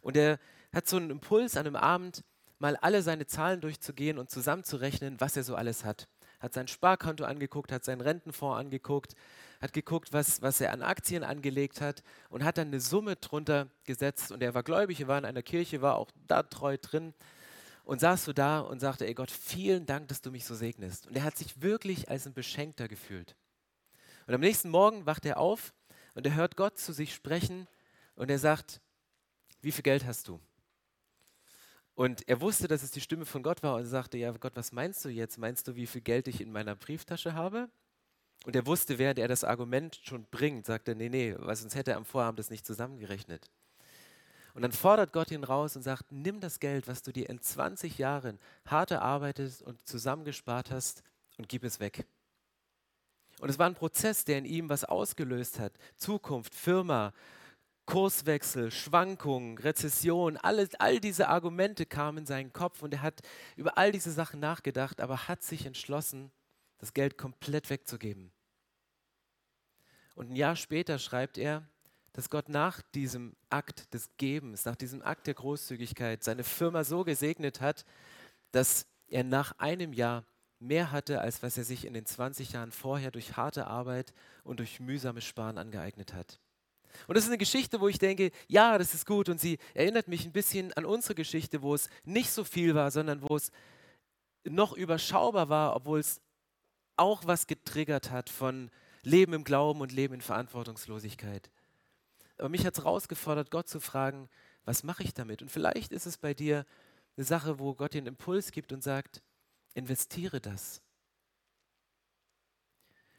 und 0.00 0.16
er 0.16 0.38
hat 0.72 0.86
so 0.86 0.96
einen 0.96 1.10
Impuls 1.10 1.56
an 1.56 1.66
einem 1.66 1.76
Abend, 1.76 2.22
mal 2.58 2.76
alle 2.76 3.02
seine 3.02 3.26
Zahlen 3.26 3.60
durchzugehen 3.60 4.18
und 4.18 4.30
zusammenzurechnen, 4.30 5.20
was 5.20 5.36
er 5.36 5.44
so 5.44 5.54
alles 5.54 5.84
hat 5.84 6.08
hat 6.44 6.52
sein 6.52 6.68
Sparkonto 6.68 7.24
angeguckt, 7.24 7.72
hat 7.72 7.84
seinen 7.84 8.02
Rentenfonds 8.02 8.60
angeguckt, 8.60 9.14
hat 9.60 9.72
geguckt, 9.72 10.12
was, 10.12 10.42
was 10.42 10.60
er 10.60 10.72
an 10.72 10.82
Aktien 10.82 11.24
angelegt 11.24 11.80
hat 11.80 12.02
und 12.28 12.44
hat 12.44 12.58
dann 12.58 12.68
eine 12.68 12.80
Summe 12.80 13.16
drunter 13.16 13.68
gesetzt. 13.84 14.30
Und 14.30 14.42
er 14.42 14.54
war 14.54 14.62
gläubig, 14.62 15.00
er 15.00 15.08
war 15.08 15.18
in 15.18 15.24
einer 15.24 15.42
Kirche, 15.42 15.80
war 15.80 15.96
auch 15.96 16.10
da 16.26 16.42
treu 16.42 16.76
drin 16.76 17.14
und 17.84 18.00
saß 18.00 18.26
so 18.26 18.32
da 18.34 18.60
und 18.60 18.78
sagte, 18.78 19.06
ey 19.06 19.14
Gott, 19.14 19.30
vielen 19.30 19.86
Dank, 19.86 20.08
dass 20.08 20.20
du 20.20 20.30
mich 20.30 20.44
so 20.44 20.54
segnest. 20.54 21.06
Und 21.06 21.16
er 21.16 21.24
hat 21.24 21.36
sich 21.36 21.62
wirklich 21.62 22.10
als 22.10 22.26
ein 22.26 22.34
Beschenkter 22.34 22.88
gefühlt. 22.88 23.34
Und 24.26 24.34
am 24.34 24.40
nächsten 24.40 24.68
Morgen 24.68 25.06
wacht 25.06 25.24
er 25.24 25.38
auf 25.38 25.72
und 26.14 26.26
er 26.26 26.34
hört 26.34 26.56
Gott 26.56 26.78
zu 26.78 26.92
sich 26.92 27.14
sprechen 27.14 27.66
und 28.16 28.30
er 28.30 28.38
sagt, 28.38 28.80
wie 29.62 29.72
viel 29.72 29.82
Geld 29.82 30.04
hast 30.04 30.28
du? 30.28 30.40
Und 31.94 32.28
er 32.28 32.40
wusste, 32.40 32.66
dass 32.66 32.82
es 32.82 32.90
die 32.90 33.00
Stimme 33.00 33.24
von 33.24 33.42
Gott 33.42 33.62
war 33.62 33.76
und 33.76 33.84
sagte, 33.84 34.18
ja 34.18 34.32
Gott, 34.32 34.56
was 34.56 34.72
meinst 34.72 35.04
du 35.04 35.08
jetzt? 35.08 35.38
Meinst 35.38 35.68
du, 35.68 35.76
wie 35.76 35.86
viel 35.86 36.00
Geld 36.00 36.26
ich 36.26 36.40
in 36.40 36.50
meiner 36.50 36.74
Brieftasche 36.74 37.34
habe? 37.34 37.68
Und 38.44 38.56
er 38.56 38.66
wusste, 38.66 38.98
während 38.98 39.18
er 39.18 39.28
das 39.28 39.44
Argument 39.44 40.00
schon 40.02 40.26
bringt, 40.30 40.66
sagte 40.66 40.92
er, 40.92 40.94
nee, 40.96 41.08
nee, 41.08 41.34
weil 41.38 41.56
sonst 41.56 41.76
hätte 41.76 41.92
er 41.92 41.96
am 41.96 42.04
Vorabend 42.04 42.38
das 42.38 42.50
nicht 42.50 42.66
zusammengerechnet. 42.66 43.48
Und 44.54 44.62
dann 44.62 44.72
fordert 44.72 45.12
Gott 45.12 45.30
ihn 45.30 45.44
raus 45.44 45.76
und 45.76 45.82
sagt, 45.82 46.12
nimm 46.12 46.40
das 46.40 46.60
Geld, 46.60 46.86
was 46.86 47.02
du 47.02 47.12
dir 47.12 47.28
in 47.28 47.40
20 47.40 47.98
Jahren 47.98 48.38
hart 48.66 48.90
erarbeitet 48.90 49.62
und 49.62 49.86
zusammengespart 49.86 50.70
hast 50.70 51.02
und 51.38 51.48
gib 51.48 51.64
es 51.64 51.80
weg. 51.80 52.06
Und 53.40 53.48
es 53.48 53.58
war 53.58 53.66
ein 53.66 53.74
Prozess, 53.74 54.24
der 54.24 54.38
in 54.38 54.44
ihm 54.44 54.68
was 54.68 54.84
ausgelöst 54.84 55.58
hat. 55.58 55.72
Zukunft, 55.96 56.54
Firma, 56.54 57.12
Kurswechsel, 57.86 58.70
Schwankungen, 58.70 59.58
Rezession, 59.58 60.36
alles, 60.36 60.74
all 60.76 61.00
diese 61.00 61.28
Argumente 61.28 61.86
kamen 61.86 62.18
in 62.18 62.26
seinen 62.26 62.52
Kopf 62.52 62.82
und 62.82 62.94
er 62.94 63.02
hat 63.02 63.20
über 63.56 63.76
all 63.76 63.92
diese 63.92 64.10
Sachen 64.10 64.40
nachgedacht, 64.40 65.00
aber 65.00 65.28
hat 65.28 65.42
sich 65.42 65.66
entschlossen, 65.66 66.30
das 66.78 66.94
Geld 66.94 67.18
komplett 67.18 67.70
wegzugeben. 67.70 68.32
Und 70.14 70.30
ein 70.30 70.36
Jahr 70.36 70.56
später 70.56 70.98
schreibt 70.98 71.38
er, 71.38 71.68
dass 72.12 72.30
Gott 72.30 72.48
nach 72.48 72.80
diesem 72.94 73.34
Akt 73.50 73.92
des 73.92 74.10
Gebens, 74.16 74.64
nach 74.64 74.76
diesem 74.76 75.02
Akt 75.02 75.26
der 75.26 75.34
Großzügigkeit 75.34 76.22
seine 76.22 76.44
Firma 76.44 76.84
so 76.84 77.04
gesegnet 77.04 77.60
hat, 77.60 77.84
dass 78.52 78.86
er 79.08 79.24
nach 79.24 79.58
einem 79.58 79.92
Jahr 79.92 80.24
mehr 80.60 80.92
hatte, 80.92 81.20
als 81.20 81.42
was 81.42 81.58
er 81.58 81.64
sich 81.64 81.84
in 81.84 81.92
den 81.92 82.06
20 82.06 82.52
Jahren 82.52 82.70
vorher 82.70 83.10
durch 83.10 83.36
harte 83.36 83.66
Arbeit 83.66 84.14
und 84.44 84.60
durch 84.60 84.80
mühsames 84.80 85.24
Sparen 85.24 85.58
angeeignet 85.58 86.14
hat. 86.14 86.38
Und 87.06 87.16
das 87.16 87.24
ist 87.24 87.30
eine 87.30 87.38
Geschichte, 87.38 87.80
wo 87.80 87.88
ich 87.88 87.98
denke, 87.98 88.30
ja, 88.48 88.78
das 88.78 88.94
ist 88.94 89.06
gut 89.06 89.28
und 89.28 89.40
sie 89.40 89.58
erinnert 89.74 90.08
mich 90.08 90.24
ein 90.24 90.32
bisschen 90.32 90.72
an 90.74 90.84
unsere 90.84 91.14
Geschichte, 91.14 91.62
wo 91.62 91.74
es 91.74 91.88
nicht 92.04 92.30
so 92.30 92.44
viel 92.44 92.74
war, 92.74 92.90
sondern 92.90 93.22
wo 93.22 93.36
es 93.36 93.50
noch 94.44 94.72
überschaubar 94.74 95.48
war, 95.48 95.74
obwohl 95.76 96.00
es 96.00 96.20
auch 96.96 97.26
was 97.26 97.46
getriggert 97.46 98.10
hat 98.10 98.30
von 98.30 98.70
Leben 99.02 99.32
im 99.32 99.44
Glauben 99.44 99.80
und 99.80 99.92
Leben 99.92 100.14
in 100.14 100.20
Verantwortungslosigkeit. 100.20 101.50
Aber 102.38 102.48
mich 102.48 102.66
hat 102.66 102.76
es 102.76 102.84
herausgefordert, 102.84 103.50
Gott 103.50 103.68
zu 103.68 103.80
fragen, 103.80 104.28
was 104.64 104.82
mache 104.82 105.02
ich 105.02 105.14
damit? 105.14 105.42
Und 105.42 105.50
vielleicht 105.50 105.92
ist 105.92 106.06
es 106.06 106.16
bei 106.16 106.34
dir 106.34 106.64
eine 107.16 107.24
Sache, 107.24 107.58
wo 107.58 107.74
Gott 107.74 107.94
dir 107.94 107.98
einen 107.98 108.08
Impuls 108.08 108.50
gibt 108.50 108.72
und 108.72 108.82
sagt, 108.82 109.22
investiere 109.74 110.40
das. 110.40 110.82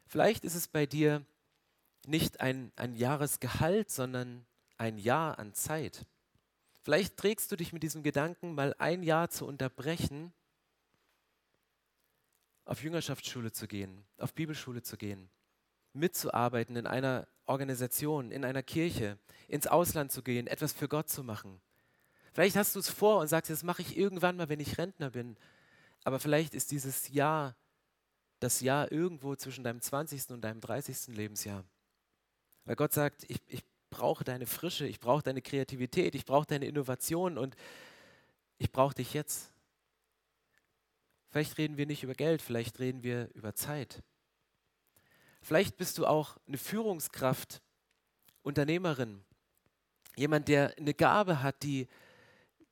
Vielleicht 0.06 0.44
ist 0.44 0.54
es 0.54 0.68
bei 0.68 0.86
dir 0.86 1.24
nicht 2.08 2.40
ein, 2.40 2.72
ein 2.76 2.94
Jahresgehalt, 2.94 3.90
sondern 3.90 4.46
ein 4.78 4.98
Jahr 4.98 5.38
an 5.38 5.54
Zeit. 5.54 6.06
Vielleicht 6.82 7.16
trägst 7.16 7.50
du 7.50 7.56
dich 7.56 7.72
mit 7.72 7.82
diesem 7.82 8.02
Gedanken, 8.02 8.54
mal 8.54 8.74
ein 8.78 9.02
Jahr 9.02 9.28
zu 9.28 9.46
unterbrechen, 9.46 10.32
auf 12.64 12.82
Jüngerschaftsschule 12.82 13.52
zu 13.52 13.66
gehen, 13.66 14.04
auf 14.18 14.34
Bibelschule 14.34 14.82
zu 14.82 14.96
gehen, 14.96 15.30
mitzuarbeiten 15.92 16.76
in 16.76 16.86
einer 16.86 17.26
Organisation, 17.46 18.30
in 18.30 18.44
einer 18.44 18.62
Kirche, 18.62 19.18
ins 19.48 19.66
Ausland 19.66 20.12
zu 20.12 20.22
gehen, 20.22 20.46
etwas 20.46 20.72
für 20.72 20.88
Gott 20.88 21.08
zu 21.08 21.22
machen. 21.24 21.60
Vielleicht 22.32 22.56
hast 22.56 22.74
du 22.74 22.80
es 22.80 22.90
vor 22.90 23.20
und 23.20 23.28
sagst, 23.28 23.50
das 23.50 23.62
mache 23.62 23.82
ich 23.82 23.96
irgendwann 23.96 24.36
mal, 24.36 24.48
wenn 24.48 24.60
ich 24.60 24.78
Rentner 24.78 25.10
bin. 25.10 25.36
Aber 26.04 26.20
vielleicht 26.20 26.54
ist 26.54 26.70
dieses 26.70 27.08
Jahr 27.08 27.56
das 28.40 28.60
Jahr 28.60 28.92
irgendwo 28.92 29.34
zwischen 29.36 29.64
deinem 29.64 29.80
20. 29.80 30.30
und 30.30 30.42
deinem 30.42 30.60
30. 30.60 31.16
Lebensjahr. 31.16 31.64
Weil 32.66 32.76
Gott 32.76 32.92
sagt, 32.92 33.24
ich, 33.28 33.40
ich 33.46 33.64
brauche 33.90 34.24
deine 34.24 34.46
Frische, 34.46 34.86
ich 34.86 35.00
brauche 35.00 35.22
deine 35.22 35.40
Kreativität, 35.40 36.14
ich 36.14 36.26
brauche 36.26 36.46
deine 36.46 36.66
Innovation 36.66 37.38
und 37.38 37.56
ich 38.58 38.70
brauche 38.70 38.94
dich 38.94 39.14
jetzt. 39.14 39.52
Vielleicht 41.30 41.58
reden 41.58 41.76
wir 41.76 41.86
nicht 41.86 42.02
über 42.02 42.14
Geld, 42.14 42.42
vielleicht 42.42 42.78
reden 42.78 43.02
wir 43.02 43.30
über 43.34 43.54
Zeit. 43.54 44.02
Vielleicht 45.42 45.76
bist 45.76 45.96
du 45.98 46.06
auch 46.06 46.36
eine 46.48 46.58
Führungskraft, 46.58 47.62
Unternehmerin, 48.42 49.22
jemand, 50.16 50.48
der 50.48 50.76
eine 50.76 50.94
Gabe 50.94 51.42
hat, 51.42 51.62
die, 51.62 51.88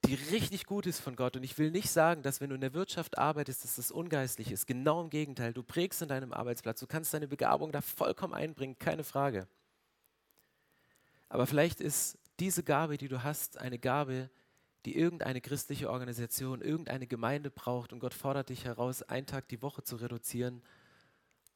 die 0.07 0.15
richtig 0.15 0.67
gut 0.67 0.87
ist 0.87 1.01
von 1.01 1.15
Gott. 1.15 1.37
Und 1.37 1.45
ich 1.45 1.57
will 1.59 1.71
nicht 1.71 1.91
sagen, 1.91 2.23
dass 2.23 2.41
wenn 2.41 2.49
du 2.51 2.55
in 2.55 2.61
der 2.61 2.75
Wirtschaft 2.75 3.19
arbeitest, 3.19 3.65
dass 3.65 3.77
das 3.77 3.91
ungeistlich 3.91 4.51
ist. 4.51 4.67
Genau 4.67 5.01
im 5.03 5.11
Gegenteil. 5.11 5.53
Du 5.53 5.63
prägst 5.63 6.03
in 6.03 6.09
deinem 6.09 6.33
Arbeitsplatz, 6.33 6.81
du 6.81 6.87
kannst 6.87 7.15
deine 7.15 7.29
Begabung 7.29 7.71
da 7.71 7.81
vollkommen 7.81 8.35
einbringen, 8.35 8.79
keine 8.79 9.05
Frage. 9.05 9.47
Aber 11.35 11.49
vielleicht 11.49 11.81
ist 11.81 12.17
diese 12.39 12.63
Gabe, 12.63 12.97
die 12.97 13.09
du 13.09 13.25
hast, 13.25 13.59
eine 13.59 13.81
Gabe, 13.81 14.31
die 14.85 14.97
irgendeine 14.97 15.41
christliche 15.41 15.91
Organisation, 15.91 16.61
irgendeine 16.63 17.09
Gemeinde 17.09 17.51
braucht 17.51 17.93
und 17.93 17.99
Gott 17.99 18.15
fordert 18.15 18.51
dich 18.51 18.65
heraus, 18.67 19.03
einen 19.03 19.27
Tag 19.27 19.49
die 19.49 19.61
Woche 19.61 19.83
zu 19.83 19.97
reduzieren 19.97 20.63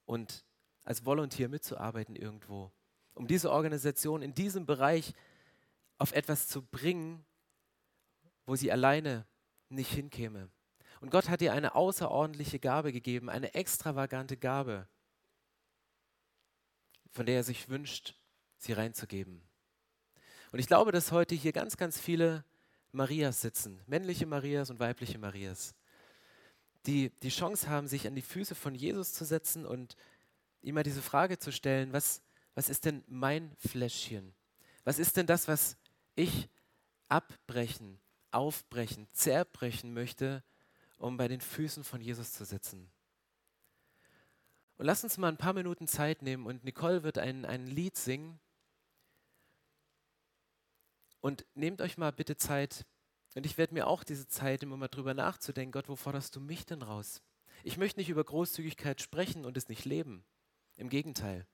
und 0.04 0.44
als 0.82 1.06
Volontier 1.06 1.48
mitzuarbeiten 1.48 2.16
irgendwo, 2.16 2.72
um 3.14 3.28
diese 3.28 3.52
Organisation 3.52 4.20
in 4.20 4.34
diesem 4.34 4.66
Bereich 4.66 5.14
auf 5.98 6.10
etwas 6.10 6.48
zu 6.48 6.60
bringen, 6.60 7.24
wo 8.46 8.56
sie 8.56 8.72
alleine 8.72 9.28
nicht 9.68 9.92
hinkäme. 9.92 10.50
Und 11.00 11.10
Gott 11.12 11.28
hat 11.28 11.40
dir 11.40 11.52
eine 11.52 11.76
außerordentliche 11.76 12.58
Gabe 12.58 12.92
gegeben, 12.92 13.30
eine 13.30 13.54
extravagante 13.54 14.36
Gabe, 14.36 14.88
von 17.12 17.26
der 17.26 17.36
er 17.36 17.44
sich 17.44 17.68
wünscht, 17.68 18.16
sie 18.56 18.72
reinzugeben. 18.72 19.47
Und 20.50 20.58
ich 20.58 20.66
glaube, 20.66 20.92
dass 20.92 21.12
heute 21.12 21.34
hier 21.34 21.52
ganz, 21.52 21.76
ganz 21.76 22.00
viele 22.00 22.44
Marias 22.92 23.42
sitzen, 23.42 23.80
männliche 23.86 24.26
Marias 24.26 24.70
und 24.70 24.80
weibliche 24.80 25.18
Marias, 25.18 25.74
die 26.86 27.10
die 27.22 27.28
Chance 27.28 27.68
haben, 27.68 27.86
sich 27.86 28.06
an 28.06 28.14
die 28.14 28.22
Füße 28.22 28.54
von 28.54 28.74
Jesus 28.74 29.12
zu 29.12 29.24
setzen 29.24 29.66
und 29.66 29.96
ihm 30.62 30.74
mal 30.74 30.82
diese 30.82 31.02
Frage 31.02 31.38
zu 31.38 31.52
stellen, 31.52 31.92
was, 31.92 32.22
was 32.54 32.68
ist 32.68 32.86
denn 32.86 33.04
mein 33.06 33.54
Fläschchen? 33.58 34.34
Was 34.84 34.98
ist 34.98 35.16
denn 35.16 35.26
das, 35.26 35.48
was 35.48 35.76
ich 36.14 36.48
abbrechen, 37.08 38.00
aufbrechen, 38.30 39.06
zerbrechen 39.12 39.92
möchte, 39.92 40.42
um 40.96 41.16
bei 41.18 41.28
den 41.28 41.40
Füßen 41.40 41.84
von 41.84 42.00
Jesus 42.00 42.32
zu 42.32 42.44
sitzen? 42.44 42.90
Und 44.78 44.86
lass 44.86 45.04
uns 45.04 45.18
mal 45.18 45.28
ein 45.28 45.36
paar 45.36 45.52
Minuten 45.52 45.88
Zeit 45.88 46.22
nehmen 46.22 46.46
und 46.46 46.64
Nicole 46.64 47.02
wird 47.02 47.18
ein, 47.18 47.44
ein 47.44 47.66
Lied 47.66 47.96
singen, 47.96 48.38
und 51.20 51.44
nehmt 51.54 51.80
euch 51.80 51.98
mal 51.98 52.12
bitte 52.12 52.36
Zeit, 52.36 52.86
und 53.34 53.46
ich 53.46 53.58
werde 53.58 53.74
mir 53.74 53.86
auch 53.86 54.04
diese 54.04 54.26
Zeit 54.26 54.62
immer 54.62 54.76
mal 54.76 54.88
drüber 54.88 55.14
nachzudenken, 55.14 55.72
Gott, 55.72 55.88
wo 55.88 55.96
forderst 55.96 56.34
du 56.34 56.40
mich 56.40 56.66
denn 56.66 56.82
raus? 56.82 57.22
Ich 57.62 57.76
möchte 57.76 58.00
nicht 58.00 58.08
über 58.08 58.24
Großzügigkeit 58.24 59.00
sprechen 59.00 59.44
und 59.44 59.56
es 59.56 59.68
nicht 59.68 59.84
leben. 59.84 60.24
Im 60.76 60.88
Gegenteil. 60.88 61.46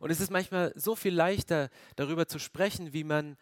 Und 0.00 0.10
es 0.10 0.20
ist 0.20 0.30
manchmal 0.30 0.72
so 0.74 0.96
viel 0.96 1.14
leichter, 1.14 1.70
darüber 1.96 2.26
zu 2.26 2.38
sprechen, 2.38 2.92
wie 2.92 3.04
man 3.04 3.36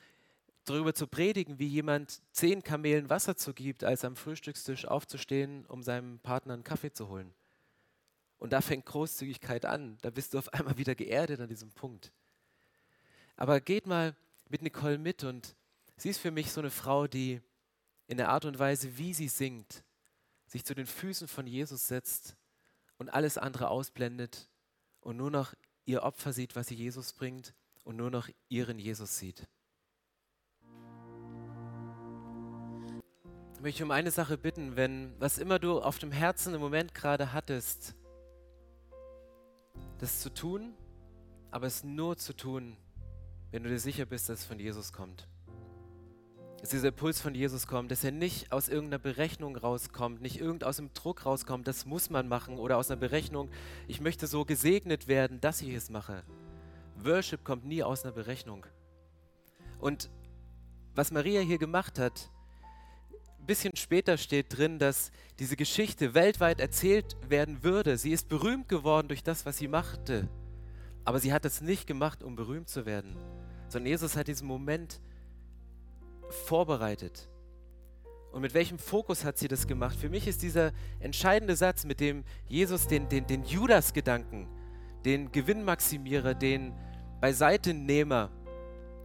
darüber 0.64 0.94
zu 0.94 1.06
predigen, 1.06 1.58
wie 1.58 1.66
jemand 1.66 2.22
zehn 2.32 2.62
Kamelen 2.62 3.10
Wasser 3.10 3.36
zu 3.36 3.54
gibt, 3.54 3.82
als 3.82 4.04
am 4.04 4.16
Frühstückstisch 4.16 4.84
aufzustehen, 4.84 5.66
um 5.66 5.82
seinem 5.82 6.20
Partner 6.20 6.54
einen 6.54 6.64
Kaffee 6.64 6.92
zu 6.92 7.08
holen. 7.08 7.34
Und 8.38 8.52
da 8.52 8.60
fängt 8.60 8.86
Großzügigkeit 8.86 9.64
an. 9.64 9.98
Da 10.02 10.10
bist 10.10 10.34
du 10.34 10.38
auf 10.38 10.52
einmal 10.52 10.76
wieder 10.76 10.94
geerdet 10.94 11.40
an 11.40 11.48
diesem 11.48 11.72
Punkt. 11.72 12.12
Aber 13.36 13.60
geht 13.60 13.86
mal 13.86 14.14
mit 14.48 14.62
Nicole 14.62 14.98
mit 14.98 15.24
und 15.24 15.56
Sie 15.96 16.08
ist 16.08 16.18
für 16.18 16.30
mich 16.30 16.52
so 16.52 16.60
eine 16.60 16.70
Frau, 16.70 17.06
die 17.06 17.40
in 18.06 18.16
der 18.16 18.28
Art 18.28 18.44
und 18.44 18.58
Weise, 18.58 18.98
wie 18.98 19.14
sie 19.14 19.28
singt, 19.28 19.84
sich 20.46 20.64
zu 20.64 20.74
den 20.74 20.86
Füßen 20.86 21.28
von 21.28 21.46
Jesus 21.46 21.88
setzt 21.88 22.36
und 22.98 23.08
alles 23.08 23.38
andere 23.38 23.68
ausblendet 23.68 24.50
und 25.00 25.16
nur 25.16 25.30
noch 25.30 25.54
ihr 25.84 26.02
Opfer 26.02 26.32
sieht, 26.32 26.54
was 26.56 26.68
sie 26.68 26.74
Jesus 26.74 27.12
bringt 27.12 27.54
und 27.84 27.96
nur 27.96 28.10
noch 28.10 28.28
ihren 28.48 28.78
Jesus 28.78 29.18
sieht. 29.18 29.48
Ich 33.54 33.60
möchte 33.60 33.84
um 33.84 33.92
eine 33.92 34.10
Sache 34.10 34.36
bitten, 34.36 34.76
wenn 34.76 35.18
was 35.20 35.38
immer 35.38 35.58
du 35.58 35.80
auf 35.80 35.98
dem 35.98 36.10
Herzen 36.10 36.52
im 36.54 36.60
Moment 36.60 36.94
gerade 36.94 37.32
hattest, 37.32 37.94
das 39.98 40.20
zu 40.20 40.34
tun, 40.34 40.74
aber 41.52 41.68
es 41.68 41.84
nur 41.84 42.16
zu 42.16 42.34
tun, 42.34 42.76
wenn 43.52 43.62
du 43.62 43.68
dir 43.68 43.78
sicher 43.78 44.04
bist, 44.04 44.28
dass 44.28 44.40
es 44.40 44.44
von 44.44 44.58
Jesus 44.58 44.92
kommt 44.92 45.28
dass 46.62 46.70
dieser 46.70 46.88
Impuls 46.88 47.20
von 47.20 47.34
Jesus 47.34 47.66
kommt, 47.66 47.90
dass 47.90 48.04
er 48.04 48.12
nicht 48.12 48.52
aus 48.52 48.68
irgendeiner 48.68 49.00
Berechnung 49.00 49.56
rauskommt, 49.56 50.22
nicht 50.22 50.40
irgend 50.40 50.62
aus 50.62 50.76
dem 50.76 50.92
Druck 50.94 51.26
rauskommt, 51.26 51.66
das 51.66 51.86
muss 51.86 52.08
man 52.08 52.28
machen 52.28 52.56
oder 52.56 52.76
aus 52.76 52.88
einer 52.88 53.00
Berechnung, 53.00 53.50
ich 53.88 54.00
möchte 54.00 54.28
so 54.28 54.44
gesegnet 54.44 55.08
werden, 55.08 55.40
dass 55.40 55.60
ich 55.60 55.74
es 55.74 55.90
mache. 55.90 56.22
Worship 57.02 57.42
kommt 57.42 57.64
nie 57.64 57.82
aus 57.82 58.04
einer 58.04 58.12
Berechnung. 58.12 58.64
Und 59.80 60.08
was 60.94 61.10
Maria 61.10 61.40
hier 61.40 61.58
gemacht 61.58 61.98
hat, 61.98 62.30
ein 63.40 63.46
bisschen 63.46 63.74
später 63.74 64.16
steht 64.16 64.56
drin, 64.56 64.78
dass 64.78 65.10
diese 65.40 65.56
Geschichte 65.56 66.14
weltweit 66.14 66.60
erzählt 66.60 67.16
werden 67.28 67.64
würde. 67.64 67.98
Sie 67.98 68.12
ist 68.12 68.28
berühmt 68.28 68.68
geworden 68.68 69.08
durch 69.08 69.24
das, 69.24 69.44
was 69.46 69.58
sie 69.58 69.66
machte. 69.66 70.28
Aber 71.04 71.18
sie 71.18 71.32
hat 71.32 71.44
es 71.44 71.60
nicht 71.60 71.88
gemacht, 71.88 72.22
um 72.22 72.36
berühmt 72.36 72.68
zu 72.68 72.86
werden, 72.86 73.16
sondern 73.68 73.88
Jesus 73.88 74.16
hat 74.16 74.28
diesen 74.28 74.46
Moment 74.46 75.00
vorbereitet. 76.32 77.28
Und 78.32 78.40
mit 78.40 78.54
welchem 78.54 78.78
Fokus 78.78 79.24
hat 79.24 79.36
sie 79.36 79.48
das 79.48 79.66
gemacht? 79.66 79.96
Für 79.98 80.08
mich 80.08 80.26
ist 80.26 80.42
dieser 80.42 80.72
entscheidende 81.00 81.54
Satz, 81.54 81.84
mit 81.84 82.00
dem 82.00 82.24
Jesus 82.46 82.88
den, 82.88 83.08
den, 83.08 83.26
den 83.26 83.44
Judas-Gedanken, 83.44 84.48
den 85.04 85.30
Gewinnmaximierer, 85.30 86.34
den 86.34 86.74
Beiseitenehmer 87.20 88.30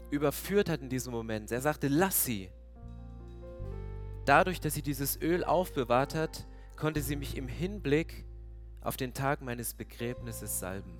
überführt 0.09 0.69
hat 0.69 0.81
in 0.81 0.89
diesem 0.89 1.11
Moment. 1.11 1.51
Er 1.51 1.61
sagte, 1.61 1.89
lass 1.89 2.23
sie. 2.23 2.49
Dadurch, 4.25 4.61
dass 4.61 4.73
sie 4.73 4.81
dieses 4.81 5.21
Öl 5.21 5.43
aufbewahrt 5.43 6.15
hat, 6.15 6.47
konnte 6.77 7.01
sie 7.01 7.17
mich 7.17 7.35
im 7.35 7.47
Hinblick 7.47 8.25
auf 8.81 8.95
den 8.95 9.13
Tag 9.13 9.41
meines 9.41 9.73
Begräbnisses 9.73 10.59
salben. 10.59 10.97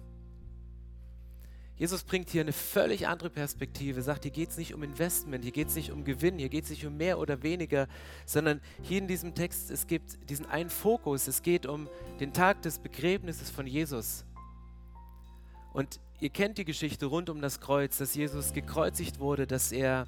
Jesus 1.78 2.04
bringt 2.04 2.32
hier 2.32 2.42
eine 2.42 2.54
völlig 2.54 3.08
andere 3.08 3.30
Perspektive, 3.30 4.02
sagt, 4.02 4.24
hier 4.24 4.32
geht 4.32 4.50
es 4.50 4.58
nicht 4.58 4.74
um 4.74 4.82
Investment, 4.82 5.44
hier 5.44 5.54
geht 5.54 5.68
es 5.68 5.76
nicht 5.76 5.92
um 5.92 6.04
Gewinn, 6.04 6.40
hier 6.40 6.50
geht 6.50 6.64
es 6.64 6.72
nicht 6.72 6.86
um 6.88 6.98
mehr 6.98 7.20
oder 7.20 7.44
weniger, 7.44 7.88
sondern 8.26 8.62
hier 8.82 8.98
in 8.98 9.08
diesem 9.08 9.36
Text, 9.36 9.70
es 9.70 9.86
gibt 9.86 10.30
diesen 10.30 10.48
einen 10.48 10.72
Fokus, 10.72 11.28
es 11.28 11.44
geht 11.44 11.68
um 11.68 11.88
den 12.20 12.34
Tag 12.34 12.64
des 12.64 12.80
Begräbnisses 12.80 13.52
von 13.52 13.68
Jesus. 13.68 14.26
Und 15.72 16.00
ihr 16.20 16.30
kennt 16.30 16.58
die 16.58 16.66
Geschichte 16.66 17.06
rund 17.06 17.30
um 17.30 17.42
das 17.42 17.60
Kreuz, 17.60 18.00
dass 18.00 18.16
Jesus 18.16 18.54
gekreuzigt 18.54 19.20
wurde, 19.20 19.46
dass 19.46 19.72
er 19.72 20.08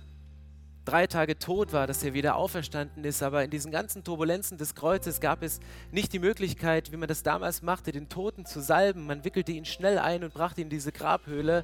drei 0.89 1.07
Tage 1.07 1.37
tot 1.37 1.71
war, 1.71 1.87
dass 1.87 2.03
er 2.03 2.13
wieder 2.13 2.35
auferstanden 2.35 3.03
ist. 3.03 3.21
Aber 3.21 3.43
in 3.43 3.51
diesen 3.51 3.71
ganzen 3.71 4.03
Turbulenzen 4.03 4.57
des 4.57 4.75
Kreuzes 4.75 5.19
gab 5.19 5.43
es 5.43 5.59
nicht 5.91 6.13
die 6.13 6.19
Möglichkeit, 6.19 6.91
wie 6.91 6.97
man 6.97 7.07
das 7.07 7.23
damals 7.23 7.61
machte, 7.61 7.91
den 7.91 8.09
Toten 8.09 8.45
zu 8.45 8.59
salben. 8.59 9.05
Man 9.05 9.23
wickelte 9.23 9.51
ihn 9.51 9.65
schnell 9.65 9.99
ein 9.99 10.23
und 10.23 10.33
brachte 10.33 10.61
ihn 10.61 10.65
in 10.65 10.69
diese 10.69 10.91
Grabhöhle. 10.91 11.63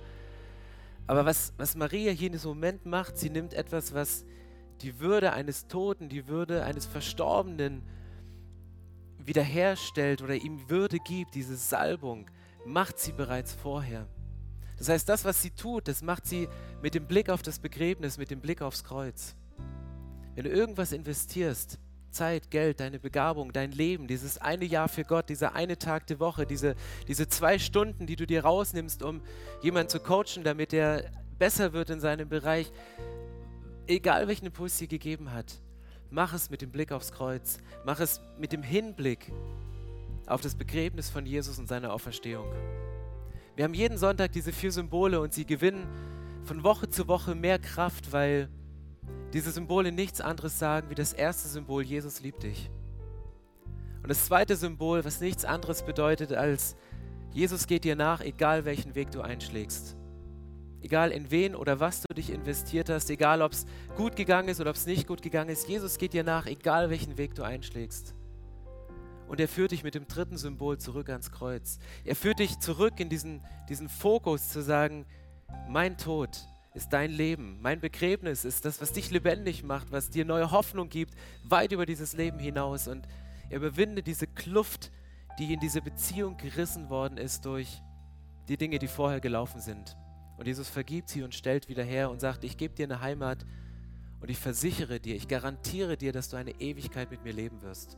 Aber 1.08 1.26
was, 1.26 1.54
was 1.58 1.76
Maria 1.76 2.12
hier 2.12 2.28
in 2.28 2.34
diesem 2.34 2.50
Moment 2.50 2.86
macht, 2.86 3.18
sie 3.18 3.30
nimmt 3.30 3.54
etwas, 3.54 3.94
was 3.94 4.26
die 4.82 5.00
Würde 5.00 5.34
eines 5.34 5.68
Toten, 5.68 6.10
die 6.10 6.28
Würde 6.28 6.64
eines 6.64 6.86
Verstorbenen 6.86 7.84
wiederherstellt 9.18 10.22
oder 10.22 10.36
ihm 10.36 10.70
Würde 10.70 10.98
gibt, 11.00 11.36
diese 11.36 11.56
Salbung, 11.56 12.30
macht 12.66 13.00
sie 13.00 13.12
bereits 13.12 13.54
vorher. 13.54 14.08
Das 14.78 14.90
heißt, 14.90 15.08
das, 15.08 15.26
was 15.26 15.42
sie 15.42 15.52
tut, 15.52 15.88
das 15.88 16.02
macht 16.02 16.26
sie 16.26 16.48
mit 16.82 16.96
dem 16.96 17.08
Blick 17.08 17.30
auf 17.30 17.42
das 17.42 17.60
Begräbnis, 17.60 18.18
mit 18.18 18.32
dem 18.32 18.42
Blick 18.42 18.62
aufs 18.62 18.84
Kreuz. 18.84 19.36
Wenn 20.36 20.44
du 20.44 20.50
irgendwas 20.50 20.92
investierst, 20.92 21.80
Zeit, 22.12 22.50
Geld, 22.50 22.80
deine 22.80 22.98
Begabung, 22.98 23.52
dein 23.52 23.72
Leben, 23.72 24.08
dieses 24.08 24.38
eine 24.38 24.66
Jahr 24.66 24.88
für 24.88 25.04
Gott, 25.04 25.30
dieser 25.30 25.54
eine 25.54 25.78
Tag 25.78 26.08
der 26.08 26.20
Woche, 26.20 26.46
diese, 26.46 26.76
diese 27.08 27.28
zwei 27.28 27.60
Stunden, 27.60 28.08
die 28.08 28.16
du 28.16 28.26
dir 28.26 28.44
rausnimmst, 28.44 29.04
um 29.04 29.22
jemanden 29.62 29.90
zu 29.90 30.00
coachen, 30.00 30.44
damit 30.44 30.74
er 30.74 31.12
besser 31.38 31.74
wird 31.74 31.90
in 31.90 32.00
seinem 32.00 32.30
Bereich, 32.30 32.72
egal 33.88 34.28
welchen 34.28 34.46
Impuls 34.46 34.78
sie 34.78 34.88
gegeben 34.88 35.34
hat, 35.34 35.62
mach 36.10 36.34
es 36.34 36.50
mit 36.50 36.62
dem 36.62 36.72
Blick 36.72 36.92
aufs 36.92 37.12
Kreuz, 37.12 37.58
mach 37.84 38.00
es 38.00 38.22
mit 38.40 38.54
dem 38.54 38.64
Hinblick 38.64 39.32
auf 40.26 40.42
das 40.42 40.56
Begräbnis 40.56 41.10
von 41.10 41.26
Jesus 41.26 41.60
und 41.60 41.68
seiner 41.68 41.94
Auferstehung. 41.94 42.48
Wir 43.56 43.64
haben 43.64 43.74
jeden 43.74 43.98
Sonntag 43.98 44.34
diese 44.34 44.52
vier 44.52 44.72
Symbole 44.72 45.22
und 45.22 45.34
sie 45.34 45.46
gewinnen 45.46 45.88
von 46.44 46.64
Woche 46.64 46.90
zu 46.90 47.08
Woche 47.08 47.36
mehr 47.36 47.58
Kraft, 47.58 48.12
weil 48.12 48.50
diese 49.32 49.52
Symbole 49.52 49.94
nichts 49.94 50.20
anderes 50.20 50.60
sagen 50.60 50.90
wie 50.90 50.96
das 50.96 51.14
erste 51.14 51.48
Symbol, 51.48 51.82
Jesus 51.84 52.20
liebt 52.20 52.44
dich. 52.44 52.70
Und 54.04 54.10
das 54.10 54.26
zweite 54.26 54.56
Symbol, 54.58 55.06
was 55.06 55.22
nichts 55.22 55.46
anderes 55.46 55.84
bedeutet 55.84 56.34
als, 56.34 56.76
Jesus 57.32 57.66
geht 57.66 57.86
dir 57.86 57.96
nach, 57.96 58.22
egal 58.22 58.66
welchen 58.66 58.94
Weg 58.94 59.12
du 59.12 59.22
einschlägst. 59.22 59.96
egal 60.82 61.12
in 61.12 61.32
wen 61.32 61.56
oder 61.56 61.80
was 61.80 62.02
du 62.02 62.14
dich 62.14 62.30
investiert 62.30 62.90
hast, 62.90 63.10
egal 63.10 63.42
ob 63.42 63.54
es 63.54 63.66
gut 63.96 64.16
gegangen 64.16 64.50
ist 64.50 64.62
oder 64.62 64.70
ob 64.70 64.76
es 64.76 64.86
nicht 64.86 65.08
gut 65.08 65.22
gegangen 65.24 65.50
ist, 65.50 65.68
Jesus 65.68 65.98
geht 65.98 66.14
dir 66.14 66.24
nach, 66.24 66.46
egal 66.46 66.92
welchen 66.92 67.18
Weg 67.18 67.34
du 67.34 67.42
einschlägst. 67.42 68.14
Und 69.28 69.40
er 69.40 69.48
führt 69.48 69.72
dich 69.72 69.84
mit 69.84 69.96
dem 69.96 70.08
dritten 70.08 70.38
Symbol 70.38 70.78
zurück 70.78 71.10
ans 71.10 71.32
Kreuz. 71.32 71.80
Er 72.04 72.16
führt 72.16 72.40
dich 72.40 72.60
zurück 72.60 73.00
in 73.00 73.10
diesen, 73.10 73.42
diesen 73.70 73.90
Fokus 73.90 74.50
zu 74.50 74.62
sagen, 74.62 75.06
mein 75.68 75.98
Tod 75.98 76.30
ist 76.74 76.90
dein 76.90 77.12
Leben, 77.12 77.60
mein 77.62 77.80
Begräbnis 77.80 78.44
ist 78.44 78.66
das, 78.66 78.82
was 78.82 78.92
dich 78.92 79.10
lebendig 79.10 79.64
macht, 79.64 79.92
was 79.92 80.10
dir 80.10 80.26
neue 80.26 80.52
Hoffnung 80.52 80.90
gibt, 80.90 81.16
weit 81.44 81.72
über 81.72 81.86
dieses 81.86 82.14
Leben 82.14 82.38
hinaus. 82.38 82.88
Und 82.88 83.08
er 83.50 83.58
überwindet 83.58 84.08
diese 84.08 84.28
Kluft, 84.28 84.92
die 85.40 85.54
in 85.54 85.60
diese 85.60 85.82
Beziehung 85.82 86.38
gerissen 86.38 86.90
worden 86.90 87.18
ist 87.18 87.46
durch 87.46 87.82
die 88.48 88.58
Dinge, 88.58 88.78
die 88.78 88.88
vorher 88.88 89.22
gelaufen 89.22 89.62
sind. 89.62 89.98
Und 90.38 90.48
Jesus 90.48 90.68
vergibt 90.68 91.10
sie 91.10 91.24
und 91.24 91.34
stellt 91.34 91.70
wieder 91.70 91.84
her 91.84 92.12
und 92.12 92.20
sagt, 92.20 92.44
ich 92.44 92.58
gebe 92.58 92.76
dir 92.76 92.86
eine 92.86 93.02
Heimat 93.02 93.46
und 94.20 94.30
ich 94.30 94.38
versichere 94.38 95.00
dir, 95.00 95.16
ich 95.16 95.28
garantiere 95.28 95.98
dir, 95.98 96.12
dass 96.12 96.30
du 96.30 96.38
eine 96.38 96.60
Ewigkeit 96.60 97.10
mit 97.10 97.24
mir 97.24 97.34
leben 97.34 97.62
wirst. 97.62 97.98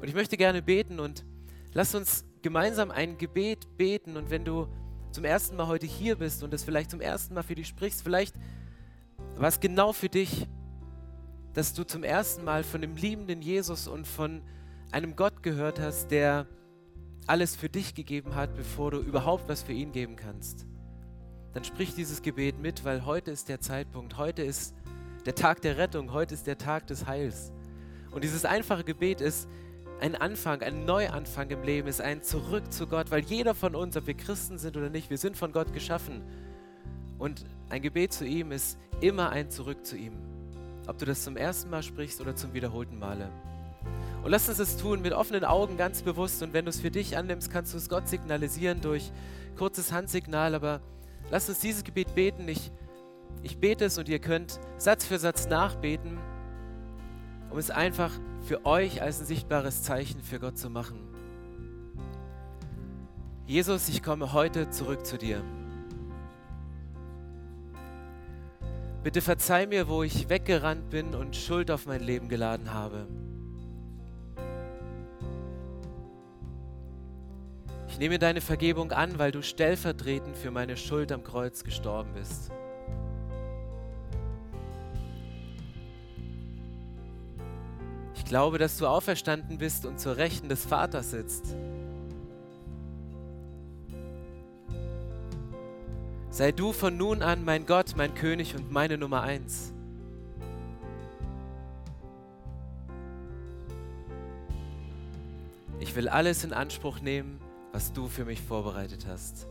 Und 0.00 0.08
ich 0.08 0.14
möchte 0.14 0.36
gerne 0.36 0.62
beten 0.62 1.00
und 1.00 1.24
lass 1.72 1.94
uns 1.94 2.24
gemeinsam 2.42 2.90
ein 2.90 3.18
Gebet 3.18 3.76
beten. 3.76 4.16
Und 4.16 4.30
wenn 4.30 4.44
du 4.44 4.68
zum 5.10 5.24
ersten 5.24 5.56
Mal 5.56 5.66
heute 5.66 5.86
hier 5.86 6.16
bist 6.16 6.42
und 6.42 6.52
es 6.52 6.64
vielleicht 6.64 6.90
zum 6.90 7.00
ersten 7.00 7.34
Mal 7.34 7.42
für 7.42 7.54
dich 7.54 7.68
sprichst, 7.68 8.02
vielleicht 8.02 8.34
war 9.36 9.48
es 9.48 9.60
genau 9.60 9.92
für 9.92 10.08
dich, 10.08 10.46
dass 11.52 11.72
du 11.72 11.84
zum 11.84 12.02
ersten 12.02 12.44
Mal 12.44 12.64
von 12.64 12.80
dem 12.80 12.96
liebenden 12.96 13.40
Jesus 13.40 13.86
und 13.86 14.06
von 14.06 14.42
einem 14.90 15.16
Gott 15.16 15.42
gehört 15.42 15.80
hast, 15.80 16.10
der 16.10 16.46
alles 17.26 17.56
für 17.56 17.68
dich 17.68 17.94
gegeben 17.94 18.34
hat, 18.34 18.54
bevor 18.54 18.90
du 18.90 18.98
überhaupt 18.98 19.48
was 19.48 19.62
für 19.62 19.72
ihn 19.72 19.92
geben 19.92 20.16
kannst 20.16 20.66
dann 21.54 21.62
sprich 21.62 21.94
dieses 21.94 22.20
Gebet 22.20 22.58
mit, 22.58 22.84
weil 22.84 23.06
heute 23.06 23.30
ist 23.30 23.48
der 23.48 23.60
Zeitpunkt, 23.60 24.18
heute 24.18 24.42
ist 24.42 24.74
der 25.24 25.36
Tag 25.36 25.62
der 25.62 25.78
Rettung, 25.78 26.12
heute 26.12 26.34
ist 26.34 26.48
der 26.48 26.58
Tag 26.58 26.88
des 26.88 27.06
Heils. 27.06 27.52
Und 28.10 28.24
dieses 28.24 28.44
einfache 28.44 28.82
Gebet 28.82 29.20
ist 29.20 29.48
ein 30.00 30.14
Anfang, 30.14 30.62
ein 30.62 30.84
Neuanfang 30.84 31.50
im 31.50 31.62
Leben, 31.62 31.88
ist 31.88 32.00
ein 32.00 32.22
Zurück 32.22 32.72
zu 32.72 32.86
Gott, 32.86 33.10
weil 33.10 33.22
jeder 33.24 33.54
von 33.54 33.74
uns, 33.74 33.96
ob 33.96 34.06
wir 34.06 34.14
Christen 34.14 34.58
sind 34.58 34.76
oder 34.76 34.90
nicht, 34.90 35.10
wir 35.10 35.18
sind 35.18 35.36
von 35.36 35.52
Gott 35.52 35.72
geschaffen. 35.72 36.22
Und 37.18 37.44
ein 37.70 37.80
Gebet 37.80 38.12
zu 38.12 38.26
ihm 38.26 38.52
ist 38.52 38.78
immer 39.00 39.30
ein 39.30 39.50
Zurück 39.50 39.86
zu 39.86 39.96
ihm. 39.96 40.14
Ob 40.86 40.98
du 40.98 41.06
das 41.06 41.22
zum 41.22 41.36
ersten 41.36 41.70
Mal 41.70 41.82
sprichst 41.82 42.20
oder 42.20 42.36
zum 42.36 42.52
wiederholten 42.52 42.98
Male. 42.98 43.30
Und 44.22 44.30
lass 44.30 44.48
uns 44.48 44.58
es 44.58 44.76
tun 44.76 45.00
mit 45.00 45.12
offenen 45.12 45.44
Augen 45.44 45.76
ganz 45.76 46.02
bewusst. 46.02 46.42
Und 46.42 46.52
wenn 46.52 46.64
du 46.64 46.70
es 46.70 46.80
für 46.80 46.90
dich 46.90 47.16
annimmst, 47.16 47.50
kannst 47.50 47.72
du 47.72 47.78
es 47.78 47.88
Gott 47.88 48.08
signalisieren 48.08 48.80
durch 48.80 49.12
kurzes 49.56 49.92
Handsignal, 49.92 50.54
aber 50.54 50.80
Lasst 51.30 51.48
uns 51.48 51.60
dieses 51.60 51.84
Gebet 51.84 52.14
beten. 52.14 52.48
Ich, 52.48 52.70
ich 53.42 53.58
bete 53.58 53.86
es 53.86 53.98
und 53.98 54.08
ihr 54.08 54.18
könnt 54.18 54.60
Satz 54.76 55.04
für 55.04 55.18
Satz 55.18 55.48
nachbeten, 55.48 56.18
um 57.50 57.58
es 57.58 57.70
einfach 57.70 58.10
für 58.44 58.66
euch 58.66 59.00
als 59.00 59.20
ein 59.20 59.26
sichtbares 59.26 59.82
Zeichen 59.82 60.20
für 60.22 60.38
Gott 60.38 60.58
zu 60.58 60.68
machen. 60.68 60.98
Jesus, 63.46 63.88
ich 63.88 64.02
komme 64.02 64.32
heute 64.32 64.70
zurück 64.70 65.04
zu 65.06 65.18
dir. 65.18 65.42
Bitte 69.02 69.20
verzeih 69.20 69.66
mir, 69.66 69.88
wo 69.88 70.02
ich 70.02 70.28
weggerannt 70.28 70.88
bin 70.90 71.14
und 71.14 71.36
Schuld 71.36 71.70
auf 71.70 71.86
mein 71.86 72.02
Leben 72.02 72.28
geladen 72.28 72.72
habe. 72.72 73.06
Ich 77.88 77.98
nehme 77.98 78.18
deine 78.18 78.40
Vergebung 78.40 78.92
an, 78.92 79.18
weil 79.18 79.30
du 79.30 79.42
stellvertretend 79.42 80.36
für 80.36 80.50
meine 80.50 80.76
Schuld 80.76 81.12
am 81.12 81.22
Kreuz 81.22 81.64
gestorben 81.64 82.10
bist. 82.14 82.50
Ich 88.24 88.30
glaube, 88.30 88.56
dass 88.56 88.78
du 88.78 88.86
auferstanden 88.86 89.58
bist 89.58 89.84
und 89.84 90.00
zur 90.00 90.16
Rechten 90.16 90.48
des 90.48 90.64
Vaters 90.64 91.10
sitzt. 91.10 91.54
Sei 96.30 96.50
du 96.50 96.72
von 96.72 96.96
nun 96.96 97.22
an 97.22 97.44
mein 97.44 97.66
Gott, 97.66 97.94
mein 97.96 98.14
König 98.14 98.56
und 98.56 98.72
meine 98.72 98.96
Nummer 98.96 99.22
eins. 99.22 99.74
Ich 105.78 105.94
will 105.94 106.08
alles 106.08 106.44
in 106.44 106.54
Anspruch 106.54 107.00
nehmen, 107.00 107.38
was 107.72 107.92
du 107.92 108.08
für 108.08 108.24
mich 108.24 108.40
vorbereitet 108.40 109.06
hast. 109.06 109.46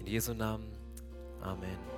In 0.00 0.06
Jesu 0.06 0.34
Namen. 0.34 0.66
Amen. 1.40 1.97